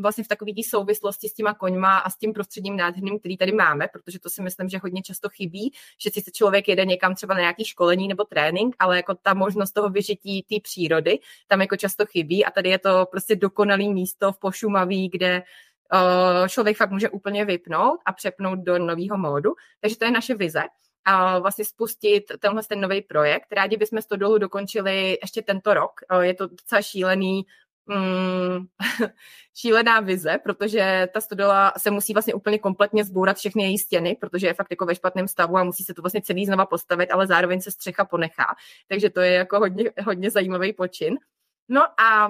vlastně 0.00 0.24
v 0.24 0.28
takové 0.28 0.52
souvislosti 0.68 1.28
s 1.28 1.34
těma 1.34 1.54
koňma 1.54 1.98
a 1.98 2.10
s 2.10 2.16
tím 2.16 2.32
prostředím 2.32 2.76
nádherným, 2.76 3.18
který 3.18 3.36
tady 3.36 3.52
máme, 3.52 3.88
protože 3.92 4.18
to 4.18 4.30
si 4.30 4.42
myslím, 4.42 4.68
že 4.68 4.78
hodně 4.78 5.02
často 5.02 5.28
chybí, 5.28 5.72
že 6.00 6.10
si 6.10 6.20
se 6.20 6.30
člověk 6.30 6.68
jede 6.68 6.84
někam 6.84 7.14
třeba 7.14 7.34
na 7.34 7.40
nějaký 7.40 7.64
školení 7.64 8.08
nebo 8.08 8.24
trénink, 8.24 8.76
ale 8.78 8.96
jako 8.96 9.14
ta 9.14 9.34
možnost 9.34 9.72
toho 9.72 9.90
vyžití 9.90 10.42
té 10.42 10.56
přírody 10.62 11.18
tam 11.48 11.60
jako 11.60 11.76
často 11.76 12.06
chybí 12.06 12.44
a 12.44 12.50
tady 12.50 12.70
je 12.70 12.78
to 12.78 13.06
prostě 13.10 13.36
dokonalý 13.36 13.94
místo 13.94 14.32
v 14.32 14.38
Pošumaví, 14.38 15.08
kde 15.08 15.42
uh, 15.92 16.48
člověk 16.48 16.76
fakt 16.76 16.90
může 16.90 17.08
úplně 17.08 17.44
vypnout 17.44 18.00
a 18.06 18.12
přepnout 18.12 18.58
do 18.58 18.78
nového 18.78 19.18
módu. 19.18 19.50
Takže 19.80 19.98
to 19.98 20.04
je 20.04 20.10
naše 20.10 20.34
vize 20.34 20.62
a 21.06 21.38
vlastně 21.38 21.64
spustit 21.64 22.24
tenhle 22.38 22.62
ten 22.62 22.80
nový 22.80 23.02
projekt. 23.02 23.46
Rádi 23.52 23.76
bychom 23.76 23.98
to 24.08 24.16
dolů 24.16 24.38
dokončili 24.38 25.18
ještě 25.22 25.42
tento 25.42 25.74
rok. 25.74 25.92
Je 26.20 26.34
to 26.34 26.46
docela 26.46 26.82
šílený, 26.82 27.46
mm, 27.86 28.66
šílená 29.54 30.00
vize, 30.00 30.38
protože 30.42 31.08
ta 31.14 31.20
stodola 31.20 31.72
se 31.78 31.90
musí 31.90 32.12
vlastně 32.12 32.34
úplně 32.34 32.58
kompletně 32.58 33.04
zbourat 33.04 33.36
všechny 33.36 33.62
její 33.62 33.78
stěny, 33.78 34.16
protože 34.20 34.46
je 34.46 34.54
fakt 34.54 34.70
jako 34.70 34.86
ve 34.86 34.94
špatném 34.94 35.28
stavu 35.28 35.56
a 35.56 35.64
musí 35.64 35.84
se 35.84 35.94
to 35.94 36.02
vlastně 36.02 36.22
celý 36.22 36.46
znova 36.46 36.66
postavit, 36.66 37.10
ale 37.10 37.26
zároveň 37.26 37.60
se 37.60 37.70
střecha 37.70 38.04
ponechá. 38.04 38.46
Takže 38.88 39.10
to 39.10 39.20
je 39.20 39.32
jako 39.32 39.58
hodně, 39.58 39.90
hodně 40.04 40.30
zajímavý 40.30 40.72
počin. 40.72 41.18
No 41.68 42.00
a 42.00 42.28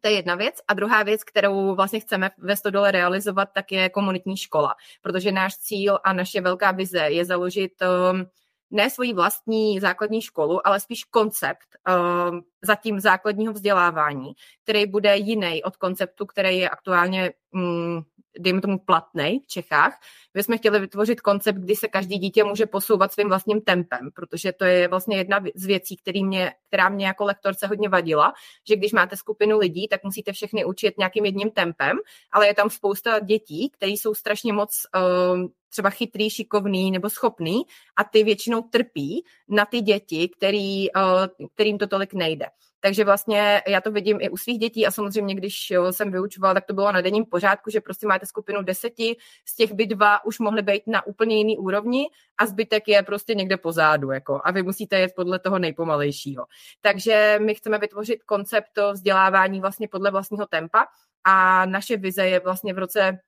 to 0.00 0.08
je 0.08 0.14
jedna 0.14 0.34
věc. 0.34 0.60
A 0.68 0.74
druhá 0.74 1.02
věc, 1.02 1.24
kterou 1.24 1.74
vlastně 1.74 2.00
chceme 2.00 2.30
ve 2.38 2.56
Stodole 2.56 2.90
realizovat, 2.90 3.48
tak 3.54 3.72
je 3.72 3.88
komunitní 3.88 4.36
škola, 4.36 4.74
protože 5.02 5.32
náš 5.32 5.56
cíl 5.56 5.98
a 6.04 6.12
naše 6.12 6.40
velká 6.40 6.70
vize 6.70 6.98
je 6.98 7.24
založit 7.24 7.72
um, 7.82 8.26
ne 8.70 8.90
svoji 8.90 9.12
vlastní 9.12 9.80
základní 9.80 10.22
školu, 10.22 10.66
ale 10.66 10.80
spíš 10.80 11.04
koncept 11.04 11.68
uh, 11.88 12.38
zatím 12.62 13.00
základního 13.00 13.52
vzdělávání, 13.52 14.32
který 14.62 14.86
bude 14.86 15.16
jiný 15.16 15.62
od 15.62 15.76
konceptu, 15.76 16.26
který 16.26 16.58
je 16.58 16.70
aktuálně, 16.70 17.32
um, 17.50 18.04
dejme 18.38 18.60
tomu, 18.60 18.78
platný 18.78 19.40
v 19.44 19.46
Čechách. 19.46 20.00
My 20.34 20.42
jsme 20.42 20.58
chtěli 20.58 20.80
vytvořit 20.80 21.20
koncept, 21.20 21.56
kdy 21.56 21.76
se 21.76 21.88
každý 21.88 22.18
dítě 22.18 22.44
může 22.44 22.66
posouvat 22.66 23.12
svým 23.12 23.28
vlastním 23.28 23.60
tempem, 23.60 24.10
protože 24.14 24.52
to 24.52 24.64
je 24.64 24.88
vlastně 24.88 25.16
jedna 25.16 25.40
z 25.54 25.66
věcí, 25.66 25.96
který 25.96 26.24
mě, 26.24 26.52
která 26.68 26.88
mě 26.88 27.06
jako 27.06 27.24
lektorce 27.24 27.66
hodně 27.66 27.88
vadila, 27.88 28.32
že 28.68 28.76
když 28.76 28.92
máte 28.92 29.16
skupinu 29.16 29.58
lidí, 29.58 29.88
tak 29.88 30.04
musíte 30.04 30.32
všechny 30.32 30.64
učit 30.64 30.98
nějakým 30.98 31.24
jedním 31.24 31.50
tempem, 31.50 31.96
ale 32.32 32.46
je 32.46 32.54
tam 32.54 32.70
spousta 32.70 33.18
dětí, 33.18 33.70
které 33.70 33.92
jsou 33.92 34.14
strašně 34.14 34.52
moc 34.52 34.86
uh, 34.96 35.48
třeba 35.70 35.90
chytrý, 35.90 36.30
šikovný 36.30 36.90
nebo 36.90 37.10
schopný 37.10 37.62
a 37.96 38.04
ty 38.04 38.24
většinou 38.24 38.62
trpí 38.62 39.24
na 39.48 39.64
ty 39.64 39.80
děti, 39.80 40.28
který, 40.36 40.92
uh, 40.92 41.48
kterým 41.54 41.78
to 41.78 41.86
tolik 41.86 42.14
nejde. 42.14 42.46
Takže 42.80 43.04
vlastně 43.04 43.62
já 43.66 43.80
to 43.80 43.92
vidím 43.92 44.18
i 44.20 44.30
u 44.30 44.36
svých 44.36 44.58
dětí 44.58 44.86
a 44.86 44.90
samozřejmě, 44.90 45.34
když 45.34 45.72
jsem 45.90 46.12
vyučovala, 46.12 46.54
tak 46.54 46.66
to 46.66 46.74
bylo 46.74 46.92
na 46.92 47.00
denním 47.00 47.24
pořádku, 47.24 47.70
že 47.70 47.80
prostě 47.80 48.06
máte 48.06 48.26
skupinu 48.26 48.62
deseti, 48.62 49.16
z 49.44 49.56
těch 49.56 49.72
by 49.72 49.86
dva 49.86 50.24
už 50.24 50.38
mohly 50.38 50.62
být 50.62 50.82
na 50.86 51.06
úplně 51.06 51.36
jiný 51.36 51.58
úrovni 51.58 52.06
a 52.38 52.46
zbytek 52.46 52.88
je 52.88 53.02
prostě 53.02 53.34
někde 53.34 53.56
pozadu 53.56 54.10
jako, 54.10 54.40
a 54.44 54.50
vy 54.50 54.62
musíte 54.62 54.98
jet 54.98 55.12
podle 55.16 55.38
toho 55.38 55.58
nejpomalejšího. 55.58 56.46
Takže 56.80 57.38
my 57.44 57.54
chceme 57.54 57.78
vytvořit 57.78 58.24
koncept 58.24 58.78
vzdělávání 58.92 59.60
vlastně 59.60 59.88
podle 59.88 60.10
vlastního 60.10 60.46
tempa 60.46 60.86
a 61.24 61.66
naše 61.66 61.96
vize 61.96 62.26
je 62.26 62.40
vlastně 62.40 62.74
v 62.74 62.78
roce 62.78 63.18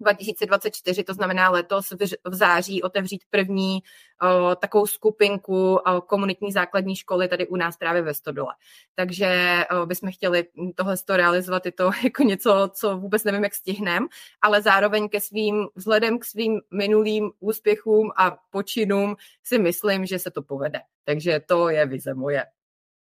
2024, 0.00 1.04
to 1.04 1.14
znamená 1.14 1.50
letos 1.50 1.90
v 2.24 2.34
září 2.34 2.82
otevřít 2.82 3.24
první 3.30 3.78
o, 4.22 4.56
takovou 4.56 4.86
skupinku 4.86 5.74
o, 5.74 6.00
komunitní 6.00 6.52
základní 6.52 6.96
školy 6.96 7.28
tady 7.28 7.46
u 7.46 7.56
nás 7.56 7.76
právě 7.76 8.02
ve 8.02 8.14
Stodole. 8.14 8.54
Takže 8.94 9.60
o, 9.82 9.86
bychom 9.86 10.12
chtěli 10.12 10.44
tohle 10.74 10.96
realizovat, 11.08 11.66
je 11.66 11.72
to 11.72 11.90
jako 12.04 12.22
něco, 12.22 12.70
co 12.74 12.96
vůbec 12.96 13.24
nevím, 13.24 13.44
jak 13.44 13.54
stihnem, 13.54 14.06
ale 14.42 14.62
zároveň 14.62 15.08
ke 15.08 15.20
svým, 15.20 15.66
vzhledem 15.74 16.18
k 16.18 16.24
svým 16.24 16.60
minulým 16.70 17.30
úspěchům 17.40 18.10
a 18.16 18.36
počinům 18.50 19.16
si 19.42 19.58
myslím, 19.58 20.06
že 20.06 20.18
se 20.18 20.30
to 20.30 20.42
povede. 20.42 20.80
Takže 21.04 21.40
to 21.40 21.68
je 21.68 21.86
vize 21.86 22.14
moje. 22.14 22.44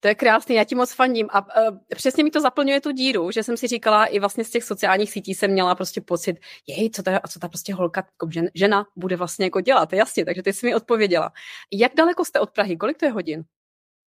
To 0.00 0.08
je 0.08 0.14
krásný, 0.14 0.54
já 0.54 0.64
ti 0.64 0.74
moc 0.74 0.92
fandím. 0.92 1.28
A 1.30 1.68
uh, 1.70 1.78
přesně 1.96 2.24
mi 2.24 2.30
to 2.30 2.40
zaplňuje 2.40 2.80
tu 2.80 2.90
díru, 2.90 3.30
že 3.30 3.42
jsem 3.42 3.56
si 3.56 3.66
říkala, 3.66 4.06
i 4.06 4.18
vlastně 4.18 4.44
z 4.44 4.50
těch 4.50 4.64
sociálních 4.64 5.10
sítí 5.10 5.34
jsem 5.34 5.50
měla 5.50 5.74
prostě 5.74 6.00
pocit, 6.00 6.36
jej, 6.66 6.90
co 6.90 7.02
ta, 7.02 7.20
co 7.28 7.38
ta 7.38 7.48
prostě 7.48 7.74
holka, 7.74 8.00
jako 8.00 8.30
žen, 8.32 8.48
žena 8.54 8.86
bude 8.96 9.16
vlastně 9.16 9.46
jako 9.46 9.60
dělat, 9.60 9.92
jasně, 9.92 10.24
takže 10.24 10.42
ty 10.42 10.52
jsi 10.52 10.66
mi 10.66 10.74
odpověděla. 10.74 11.32
Jak 11.72 11.94
daleko 11.94 12.24
jste 12.24 12.40
od 12.40 12.50
Prahy? 12.50 12.76
Kolik 12.76 12.98
to 12.98 13.04
je 13.04 13.10
hodin? 13.10 13.42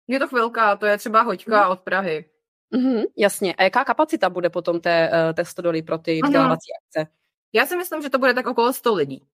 Je 0.07 0.19
to 0.19 0.27
chvilka, 0.27 0.75
to 0.75 0.85
je 0.85 0.97
třeba 0.97 1.21
hoďka 1.21 1.61
hmm. 1.61 1.71
od 1.71 1.79
Prahy. 1.79 2.25
Mm-hmm, 2.73 3.03
jasně. 3.17 3.55
A 3.55 3.63
jaká 3.63 3.85
kapacita 3.85 4.29
bude 4.29 4.49
potom 4.49 4.81
té, 4.81 5.09
uh, 5.09 5.33
té 5.33 5.45
stodoly 5.45 5.81
pro 5.81 5.97
ty 5.97 6.21
vzdělávací 6.23 6.71
akce? 6.83 7.11
Já 7.53 7.65
si 7.65 7.77
myslím, 7.77 8.01
že 8.01 8.09
to 8.09 8.19
bude 8.19 8.33
tak 8.33 8.47
okolo 8.47 8.73
100 8.73 8.95
lidí. 8.95 9.27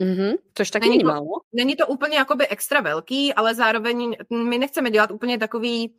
Mm-hmm, 0.00 0.36
což 0.54 0.70
taky 0.70 0.88
není, 0.88 1.04
málo. 1.04 1.40
Není 1.52 1.76
to 1.76 1.86
úplně 1.86 2.16
jakoby 2.16 2.48
extra 2.48 2.80
velký, 2.80 3.34
ale 3.34 3.54
zároveň 3.54 4.16
my 4.30 4.58
nechceme 4.58 4.90
dělat 4.90 5.10
úplně 5.10 5.38
takový 5.38 5.94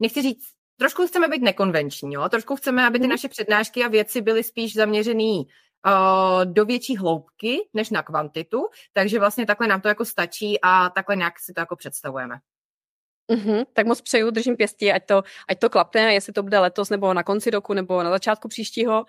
nechci 0.00 0.22
říct, 0.22 0.46
trošku 0.76 1.06
chceme 1.06 1.28
být 1.28 1.42
nekonvenční, 1.42 2.14
jo? 2.14 2.28
trošku 2.28 2.56
chceme, 2.56 2.86
aby 2.86 2.98
ty 2.98 3.04
mm. 3.04 3.10
naše 3.10 3.28
přednášky 3.28 3.84
a 3.84 3.88
věci 3.88 4.20
byly 4.20 4.44
spíš 4.44 4.74
zaměřený 4.74 5.46
uh, 5.86 6.52
do 6.52 6.64
větší 6.64 6.96
hloubky 6.96 7.58
než 7.74 7.90
na 7.90 8.02
kvantitu, 8.02 8.68
takže 8.92 9.18
vlastně 9.18 9.46
takhle 9.46 9.66
nám 9.66 9.80
to 9.80 9.88
jako 9.88 10.04
stačí 10.04 10.58
a 10.62 10.90
takhle 10.90 11.16
nějak 11.16 11.38
si 11.38 11.52
to 11.52 11.60
jako 11.60 11.76
představujeme. 11.76 12.34
Mm-hmm, 13.30 13.64
tak 13.72 13.86
moc 13.86 14.00
přeju, 14.00 14.30
držím 14.30 14.56
pěstí, 14.56 14.92
ať 14.92 15.06
to, 15.06 15.22
ať 15.48 15.58
to 15.58 15.70
klapne, 15.70 16.14
jestli 16.14 16.32
to 16.32 16.42
bude 16.42 16.58
letos, 16.58 16.90
nebo 16.90 17.14
na 17.14 17.22
konci 17.22 17.50
roku, 17.50 17.74
nebo 17.74 18.02
na 18.02 18.10
začátku 18.10 18.48
příštího, 18.48 19.00
uh, 19.00 19.06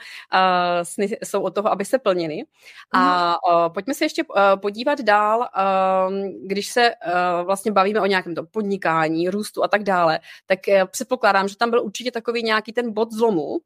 sny 0.83 1.17
jsou 1.23 1.41
od 1.41 1.55
toho, 1.55 1.71
aby 1.71 1.85
se 1.85 1.99
plnili. 1.99 2.35
Mm-hmm. 2.35 2.99
A 2.99 3.35
uh, 3.49 3.73
pojďme 3.73 3.93
se 3.93 4.05
ještě 4.05 4.23
uh, 4.23 4.35
podívat 4.61 5.01
dál, 5.01 5.39
uh, 5.39 6.13
když 6.45 6.67
se 6.67 6.91
uh, 6.91 7.45
vlastně 7.45 7.71
bavíme 7.71 8.01
o 8.01 8.05
nějakém 8.05 8.35
tom 8.35 8.47
podnikání, 8.51 9.29
růstu 9.29 9.63
a 9.63 9.67
tak 9.67 9.83
dále, 9.83 10.19
tak 10.45 10.59
uh, 10.67 10.87
předpokládám, 10.91 11.47
že 11.47 11.57
tam 11.57 11.69
byl 11.69 11.83
určitě 11.83 12.11
takový 12.11 12.43
nějaký 12.43 12.73
ten 12.73 12.93
bod 12.93 13.11
zlomu, 13.11 13.47
uh, 13.47 13.59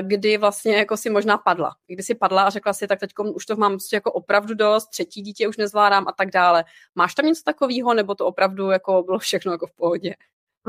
kdy 0.00 0.38
vlastně 0.38 0.76
jako 0.76 0.96
si 0.96 1.10
možná 1.10 1.38
padla. 1.38 1.76
Kdy 1.86 2.02
si 2.02 2.14
padla 2.14 2.42
a 2.42 2.50
řekla 2.50 2.72
si, 2.72 2.86
tak 2.86 3.00
teď 3.00 3.10
už 3.34 3.46
to 3.46 3.56
mám 3.56 3.72
prostě 3.72 3.96
jako 3.96 4.12
opravdu 4.12 4.54
dost, 4.54 4.86
třetí 4.86 5.22
dítě 5.22 5.48
už 5.48 5.56
nezvládám 5.56 6.08
a 6.08 6.12
tak 6.12 6.30
dále. 6.30 6.64
Máš 6.94 7.14
tam 7.14 7.26
něco 7.26 7.42
takového, 7.44 7.94
nebo 7.94 8.14
to 8.14 8.26
opravdu 8.26 8.70
jako 8.70 9.02
bylo 9.02 9.18
všechno 9.18 9.52
jako 9.52 9.66
v 9.66 9.72
pohodě. 9.72 9.85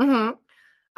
Mm-hmm. 0.00 0.32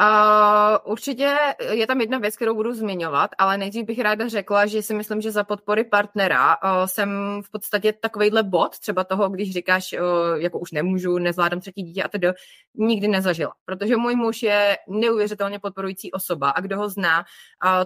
Uh, 0.01 0.93
určitě 0.93 1.37
je 1.71 1.87
tam 1.87 2.01
jedna 2.01 2.19
věc, 2.19 2.37
kterou 2.37 2.55
budu 2.55 2.75
zmiňovat, 2.75 3.31
ale 3.39 3.59
nejdřív 3.59 3.87
bych 3.87 3.99
ráda 4.01 4.29
řekla, 4.29 4.67
že 4.67 4.83
si 4.83 4.95
myslím, 4.95 5.21
že 5.21 5.31
za 5.31 5.45
podpory 5.45 5.85
partnera 5.85 6.57
uh, 6.57 6.87
jsem 6.87 7.41
v 7.45 7.51
podstatě 7.51 7.93
takovejhle 7.93 8.43
bod, 8.43 8.79
třeba 8.79 9.05
toho, 9.05 9.29
když 9.29 9.53
říkáš, 9.53 9.93
uh, 9.93 10.41
jako 10.41 10.59
už 10.59 10.73
nemůžu, 10.73 11.19
nezvládám 11.19 11.61
třetí 11.61 11.83
dítě 11.83 12.03
a 12.03 12.09
tedy, 12.09 12.29
nikdy 12.75 13.09
nezažila. 13.09 13.53
Protože 13.65 13.97
můj 13.97 14.17
muž 14.17 14.43
je 14.43 14.79
neuvěřitelně 14.89 15.59
podporující 15.59 16.13
osoba 16.13 16.51
a 16.51 16.61
kdo 16.61 16.79
ho 16.79 16.89
zná, 16.89 17.19
uh, 17.19 17.25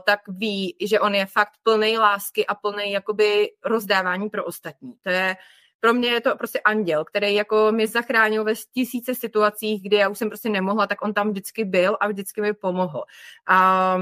tak 0.06 0.20
ví, 0.28 0.76
že 0.80 1.00
on 1.00 1.14
je 1.14 1.26
fakt 1.26 1.52
plný 1.62 1.98
lásky 1.98 2.46
a 2.46 2.54
plný 2.54 2.92
jakoby 2.92 3.50
rozdávání 3.64 4.30
pro 4.30 4.44
ostatní. 4.44 4.92
To 5.02 5.10
je 5.10 5.36
pro 5.84 5.94
mě 5.94 6.08
je 6.08 6.20
to 6.20 6.36
prostě 6.36 6.60
anděl, 6.60 7.04
který 7.04 7.34
jako 7.34 7.72
mi 7.72 7.86
zachránil 7.86 8.44
ve 8.44 8.54
tisíce 8.54 9.14
situacích, 9.14 9.82
kdy 9.82 9.96
já 9.96 10.08
už 10.08 10.18
jsem 10.18 10.28
prostě 10.28 10.48
nemohla, 10.48 10.86
tak 10.86 11.04
on 11.04 11.14
tam 11.14 11.30
vždycky 11.30 11.64
byl 11.64 11.96
a 12.00 12.08
vždycky 12.08 12.40
mi 12.40 12.52
pomohl. 12.52 13.02
A 13.48 13.98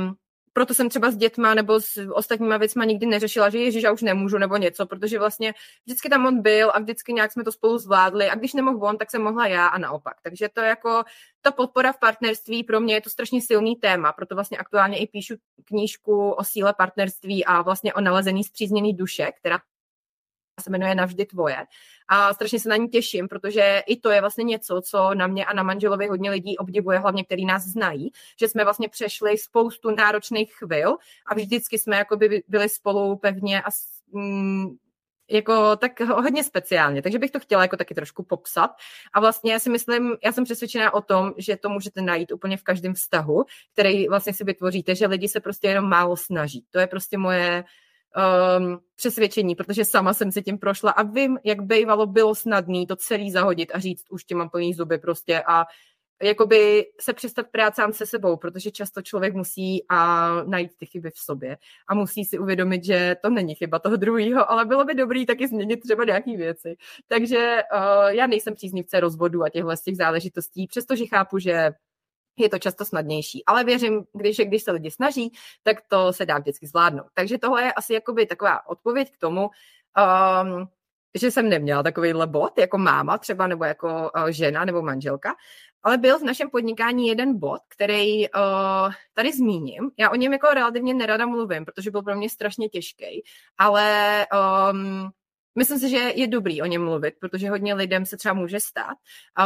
proto 0.53 0.75
jsem 0.75 0.88
třeba 0.88 1.11
s 1.11 1.16
dětma 1.16 1.55
nebo 1.55 1.81
s 1.81 2.11
ostatníma 2.14 2.57
věcma 2.57 2.85
nikdy 2.85 3.07
neřešila, 3.07 3.51
že 3.51 3.59
ježiš, 3.59 3.83
já 3.83 3.92
už 3.92 4.03
nemůžu 4.03 4.38
nebo 4.38 4.57
něco, 4.57 4.87
protože 4.87 5.18
vlastně 5.18 5.55
vždycky 5.87 6.09
tam 6.09 6.27
on 6.27 6.42
byl 6.42 6.71
a 6.75 6.79
vždycky 6.79 7.12
nějak 7.12 7.33
jsme 7.33 7.45
to 7.45 7.53
spolu 7.53 7.79
zvládli 7.79 8.31
a 8.31 8.35
když 8.35 8.55
nemohl 8.55 8.87
on, 8.87 8.99
tak 8.99 9.11
jsem 9.11 9.23
mohla 9.23 9.47
já 9.47 9.66
a 9.66 9.79
naopak. 9.79 10.14
Takže 10.23 10.49
to 10.49 10.61
jako 10.61 11.03
ta 11.40 11.51
podpora 11.51 11.92
v 11.92 11.99
partnerství 11.99 12.64
pro 12.64 12.81
mě 12.81 12.95
je 12.95 13.01
to 13.01 13.11
strašně 13.11 13.42
silný 13.42 13.77
téma, 13.77 14.12
proto 14.12 14.35
vlastně 14.35 14.59
aktuálně 14.59 14.99
i 14.99 15.07
píšu 15.07 15.35
knížku 15.64 16.31
o 16.31 16.45
síle 16.45 16.75
partnerství 16.79 17.45
a 17.45 17.62
vlastně 17.62 17.95
o 17.95 18.01
nalezení 18.01 18.45
zpřízněný 18.45 18.95
duše, 18.95 19.33
která 19.40 19.59
se 20.62 20.70
jmenuje 20.70 20.94
Navždy 20.94 21.27
tvoje. 21.27 21.57
A 22.09 22.35
strašně 22.35 22.61
se 22.61 22.68
na 22.68 22.77
ní 22.77 22.88
těším, 22.88 23.29
protože 23.29 23.83
i 23.87 23.96
to 23.96 24.11
je 24.11 24.20
vlastně 24.20 24.44
něco, 24.44 24.81
co 24.85 25.14
na 25.14 25.27
mě 25.27 25.44
a 25.44 25.53
na 25.53 25.62
manželovi 25.62 26.07
hodně 26.07 26.31
lidí 26.31 26.59
obdivuje, 26.59 26.98
hlavně 26.98 27.25
který 27.25 27.46
nás 27.46 27.62
znají, 27.62 28.12
že 28.40 28.48
jsme 28.48 28.64
vlastně 28.64 28.88
přešli 28.88 29.38
spoustu 29.38 29.90
náročných 29.90 30.55
chvil 30.55 30.96
a 31.27 31.35
vždycky 31.35 31.79
jsme 31.79 31.96
jako 31.96 32.16
by 32.16 32.42
byli 32.48 32.68
spolu 32.68 33.16
pevně 33.16 33.62
a 33.62 33.68
mm, 34.12 34.77
jako 35.31 35.77
tak 35.77 36.01
hodně 36.01 36.44
speciálně, 36.44 37.03
takže 37.03 37.18
bych 37.18 37.31
to 37.31 37.40
chtěla 37.40 37.62
jako 37.62 37.77
taky 37.77 37.94
trošku 37.94 38.22
popsat. 38.22 38.70
A 39.12 39.20
vlastně 39.20 39.53
já 39.53 39.59
si 39.59 39.70
myslím, 39.70 40.16
já 40.25 40.33
jsem 40.33 40.44
přesvědčená 40.44 40.94
o 40.94 41.01
tom, 41.01 41.33
že 41.38 41.57
to 41.57 41.68
můžete 41.68 42.03
najít 42.03 42.33
úplně 42.33 42.57
v 42.57 42.62
každém 42.62 42.94
vztahu, 42.94 43.44
který 43.72 44.09
vlastně 44.09 44.35
si 44.35 44.44
vytvoříte, 44.44 44.94
že 44.94 45.07
lidi 45.07 45.29
se 45.29 45.40
prostě 45.40 45.68
jenom 45.68 45.88
málo 45.88 46.16
snaží. 46.16 46.64
To 46.70 46.79
je 46.79 46.87
prostě 46.87 47.18
moje 47.18 47.64
um, 48.16 48.79
přesvědčení, 48.96 49.55
protože 49.55 49.85
sama 49.85 50.14
jsem 50.14 50.33
si 50.33 50.42
tím 50.42 50.59
prošla 50.59 50.90
a 50.90 51.03
vím, 51.03 51.38
jak 51.44 51.62
bývalo 51.62 52.07
bylo 52.07 52.35
snadný 52.35 52.87
to 52.87 52.96
celý 52.96 53.31
zahodit 53.31 53.70
a 53.75 53.79
říct, 53.79 54.05
už 54.11 54.25
tě 54.25 54.35
mám 54.35 54.51
plný 54.51 54.75
zuby 54.75 54.98
prostě 54.98 55.42
a 55.46 55.64
jakoby 56.22 56.87
se 57.01 57.12
přestat 57.12 57.46
prát 57.51 57.75
sám 57.75 57.92
se 57.92 58.07
sebou, 58.07 58.37
protože 58.37 58.70
často 58.70 59.03
člověk 59.03 59.35
musí 59.35 59.85
a 59.88 60.29
najít 60.42 60.70
ty 60.79 60.87
chyby 60.87 61.11
v 61.11 61.18
sobě 61.18 61.57
a 61.88 61.94
musí 61.94 62.25
si 62.25 62.38
uvědomit, 62.38 62.85
že 62.85 63.16
to 63.22 63.31
není 63.31 63.55
chyba 63.55 63.79
toho 63.79 63.96
druhého, 63.96 64.51
ale 64.51 64.64
bylo 64.64 64.85
by 64.85 64.94
dobrý 64.94 65.27
taky 65.27 65.48
změnit 65.48 65.81
třeba 65.81 66.05
nějaké 66.05 66.37
věci. 66.37 66.77
Takže 67.09 67.62
uh, 67.75 68.07
já 68.07 68.27
nejsem 68.27 68.55
příznivce 68.55 69.01
rozvodu 69.01 69.42
a 69.42 69.48
těchhle 69.48 69.77
z 69.77 69.83
těch 69.83 69.96
záležitostí, 69.96 70.66
přestože 70.66 71.07
chápu, 71.07 71.38
že 71.38 71.72
je 72.37 72.49
to 72.49 72.59
často 72.59 72.85
snadnější. 72.85 73.45
Ale 73.45 73.64
věřím, 73.64 74.05
když, 74.12 74.37
když 74.37 74.62
se 74.62 74.73
lidi 74.73 74.90
snaží, 74.90 75.33
tak 75.62 75.77
to 75.88 76.12
se 76.12 76.27
dá 76.27 76.38
vždycky 76.38 76.66
zvládnout. 76.66 77.07
Takže 77.14 77.38
tohle 77.38 77.62
je 77.62 77.73
asi 77.73 77.95
jakoby 77.95 78.27
taková 78.27 78.68
odpověď 78.68 79.11
k 79.12 79.18
tomu, 79.18 79.40
um, 79.42 80.68
že 81.21 81.31
jsem 81.31 81.49
neměla 81.49 81.83
takovýhle 81.83 82.27
bod, 82.27 82.59
jako 82.59 82.79
máma 82.79 83.18
třeba, 83.18 83.47
nebo 83.47 83.64
jako 83.64 84.11
uh, 84.16 84.27
žena, 84.29 84.64
nebo 84.64 84.83
manželka, 84.83 85.35
ale 85.83 85.99
byl 85.99 86.18
v 86.18 86.23
našem 86.23 86.51
podnikání 86.51 87.09
jeden 87.09 87.38
bod, 87.38 87.61
který 87.68 88.29
uh, 88.29 88.92
tady 89.14 89.33
zmíním. 89.33 89.90
Já 89.99 90.11
o 90.11 90.16
něm 90.16 90.33
jako 90.33 90.47
relativně 90.47 90.95
nerada 90.95 91.27
mluvím, 91.27 91.64
protože 91.64 91.90
byl 91.90 92.03
pro 92.03 92.16
mě 92.16 92.31
strašně 92.31 92.68
těžký, 92.68 93.23
ale 93.59 94.27
um, 94.73 95.11
Myslím 95.55 95.79
si, 95.79 95.88
že 95.91 95.97
je 95.97 96.27
dobrý 96.27 96.62
o 96.62 96.67
něm 96.67 96.85
mluvit, 96.85 97.15
protože 97.21 97.51
hodně 97.51 97.75
lidem 97.75 98.07
se 98.07 98.17
třeba 98.17 98.35
může 98.35 98.61
stát. 98.61 98.97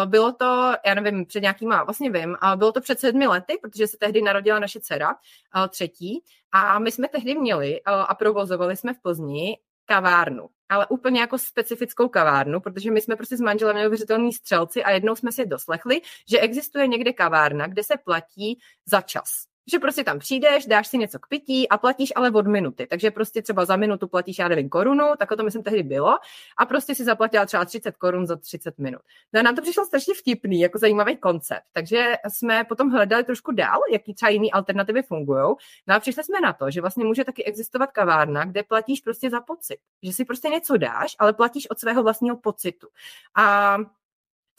Bylo 0.04 0.32
to, 0.32 0.72
já 0.86 0.94
nevím, 0.94 1.26
před 1.26 1.40
nějakýma, 1.40 1.84
vlastně 1.84 2.10
vím, 2.10 2.36
bylo 2.56 2.72
to 2.72 2.80
před 2.80 3.00
sedmi 3.00 3.26
lety, 3.26 3.58
protože 3.62 3.86
se 3.86 3.96
tehdy 3.96 4.22
narodila 4.22 4.58
naše 4.58 4.80
dcera, 4.80 5.14
třetí, 5.68 6.22
a 6.52 6.78
my 6.78 6.92
jsme 6.92 7.08
tehdy 7.08 7.34
měli 7.34 7.82
a 7.84 8.14
provozovali 8.14 8.76
jsme 8.76 8.94
v 8.94 9.02
Plzni 9.02 9.58
kavárnu, 9.84 10.48
ale 10.68 10.86
úplně 10.86 11.20
jako 11.20 11.38
specifickou 11.38 12.08
kavárnu, 12.08 12.60
protože 12.60 12.90
my 12.90 13.00
jsme 13.00 13.16
prostě 13.16 13.36
s 13.36 13.40
manželem 13.40 13.76
neuvěřitelní 13.76 14.32
střelci 14.32 14.84
a 14.84 14.90
jednou 14.90 15.16
jsme 15.16 15.32
si 15.32 15.46
doslechli, 15.46 16.00
že 16.30 16.40
existuje 16.40 16.86
někde 16.86 17.12
kavárna, 17.12 17.66
kde 17.66 17.82
se 17.82 17.94
platí 18.04 18.58
za 18.86 19.00
čas 19.00 19.44
že 19.72 19.78
prostě 19.78 20.04
tam 20.04 20.18
přijdeš, 20.18 20.66
dáš 20.66 20.86
si 20.86 20.98
něco 20.98 21.18
k 21.18 21.26
pití 21.26 21.68
a 21.68 21.78
platíš 21.78 22.12
ale 22.16 22.30
od 22.30 22.46
minuty. 22.46 22.86
Takže 22.86 23.10
prostě 23.10 23.42
třeba 23.42 23.64
za 23.64 23.76
minutu 23.76 24.08
platíš, 24.08 24.38
já 24.38 24.48
nevím, 24.48 24.68
korunu, 24.68 25.04
tak 25.18 25.28
to 25.36 25.44
myslím 25.44 25.62
tehdy 25.62 25.82
bylo, 25.82 26.16
a 26.56 26.66
prostě 26.66 26.94
si 26.94 27.04
zaplatila 27.04 27.46
třeba 27.46 27.64
30 27.64 27.96
korun 27.96 28.26
za 28.26 28.36
30 28.36 28.78
minut. 28.78 29.02
No 29.32 29.40
a 29.40 29.42
nám 29.42 29.54
to 29.56 29.62
přišlo 29.62 29.84
strašně 29.84 30.14
vtipný, 30.14 30.60
jako 30.60 30.78
zajímavý 30.78 31.16
koncept. 31.16 31.64
Takže 31.72 32.14
jsme 32.28 32.64
potom 32.64 32.90
hledali 32.90 33.24
trošku 33.24 33.52
dál, 33.52 33.80
jaký 33.92 34.14
třeba 34.14 34.30
jiný 34.30 34.52
alternativy 34.52 35.02
fungují. 35.02 35.54
No 35.86 35.94
a 35.94 36.00
přišli 36.00 36.24
jsme 36.24 36.40
na 36.40 36.52
to, 36.52 36.70
že 36.70 36.80
vlastně 36.80 37.04
může 37.04 37.24
taky 37.24 37.44
existovat 37.44 37.92
kavárna, 37.92 38.44
kde 38.44 38.62
platíš 38.62 39.00
prostě 39.00 39.30
za 39.30 39.40
pocit. 39.40 39.78
Že 40.02 40.12
si 40.12 40.24
prostě 40.24 40.48
něco 40.48 40.76
dáš, 40.76 41.16
ale 41.18 41.32
platíš 41.32 41.70
od 41.70 41.78
svého 41.78 42.02
vlastního 42.02 42.36
pocitu. 42.36 42.88
A 43.34 43.76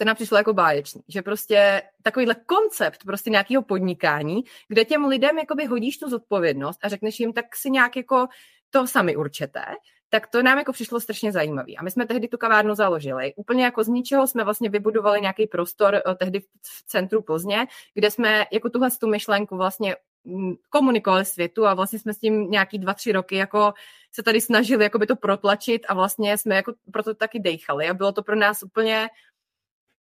nám 0.05 0.15
přišlo 0.15 0.37
jako 0.37 0.53
báječný, 0.53 1.01
že 1.07 1.21
prostě 1.21 1.81
takovýhle 2.01 2.35
koncept 2.45 3.03
prostě 3.05 3.29
nějakého 3.29 3.61
podnikání, 3.63 4.43
kde 4.67 4.85
těm 4.85 5.05
lidem 5.05 5.37
jakoby 5.37 5.65
hodíš 5.65 5.97
tu 5.97 6.09
zodpovědnost 6.09 6.79
a 6.83 6.89
řekneš 6.89 7.19
jim, 7.19 7.33
tak 7.33 7.55
si 7.55 7.69
nějak 7.69 7.95
jako 7.95 8.27
to 8.69 8.87
sami 8.87 9.15
určete, 9.15 9.61
tak 10.09 10.27
to 10.27 10.43
nám 10.43 10.57
jako 10.57 10.73
přišlo 10.73 10.99
strašně 10.99 11.31
zajímavý. 11.31 11.77
A 11.77 11.83
my 11.83 11.91
jsme 11.91 12.05
tehdy 12.05 12.27
tu 12.27 12.37
kavárnu 12.37 12.75
založili. 12.75 13.33
Úplně 13.35 13.63
jako 13.63 13.83
z 13.83 13.87
ničeho 13.87 14.27
jsme 14.27 14.43
vlastně 14.43 14.69
vybudovali 14.69 15.21
nějaký 15.21 15.47
prostor 15.47 15.95
eh, 15.95 16.15
tehdy 16.15 16.39
v 16.39 16.83
centru 16.85 17.21
Plzně, 17.21 17.67
kde 17.93 18.11
jsme 18.11 18.45
jako 18.51 18.69
tuhle 18.69 18.91
tu 18.91 19.07
myšlenku 19.07 19.57
vlastně 19.57 19.95
mm, 20.23 20.55
komunikovali 20.69 21.25
světu 21.25 21.67
a 21.67 21.73
vlastně 21.73 21.99
jsme 21.99 22.13
s 22.13 22.19
tím 22.19 22.51
nějaký 22.51 22.79
dva, 22.79 22.93
tři 22.93 23.11
roky 23.11 23.35
jako 23.35 23.73
se 24.11 24.23
tady 24.23 24.41
snažili 24.41 24.83
jako 24.83 24.99
by 24.99 25.07
to 25.07 25.15
protlačit 25.15 25.85
a 25.89 25.93
vlastně 25.93 26.37
jsme 26.37 26.55
jako 26.55 26.73
proto 26.93 27.13
taky 27.13 27.39
dejchali 27.39 27.89
a 27.89 27.93
bylo 27.93 28.11
to 28.11 28.23
pro 28.23 28.35
nás 28.35 28.63
úplně 28.63 29.09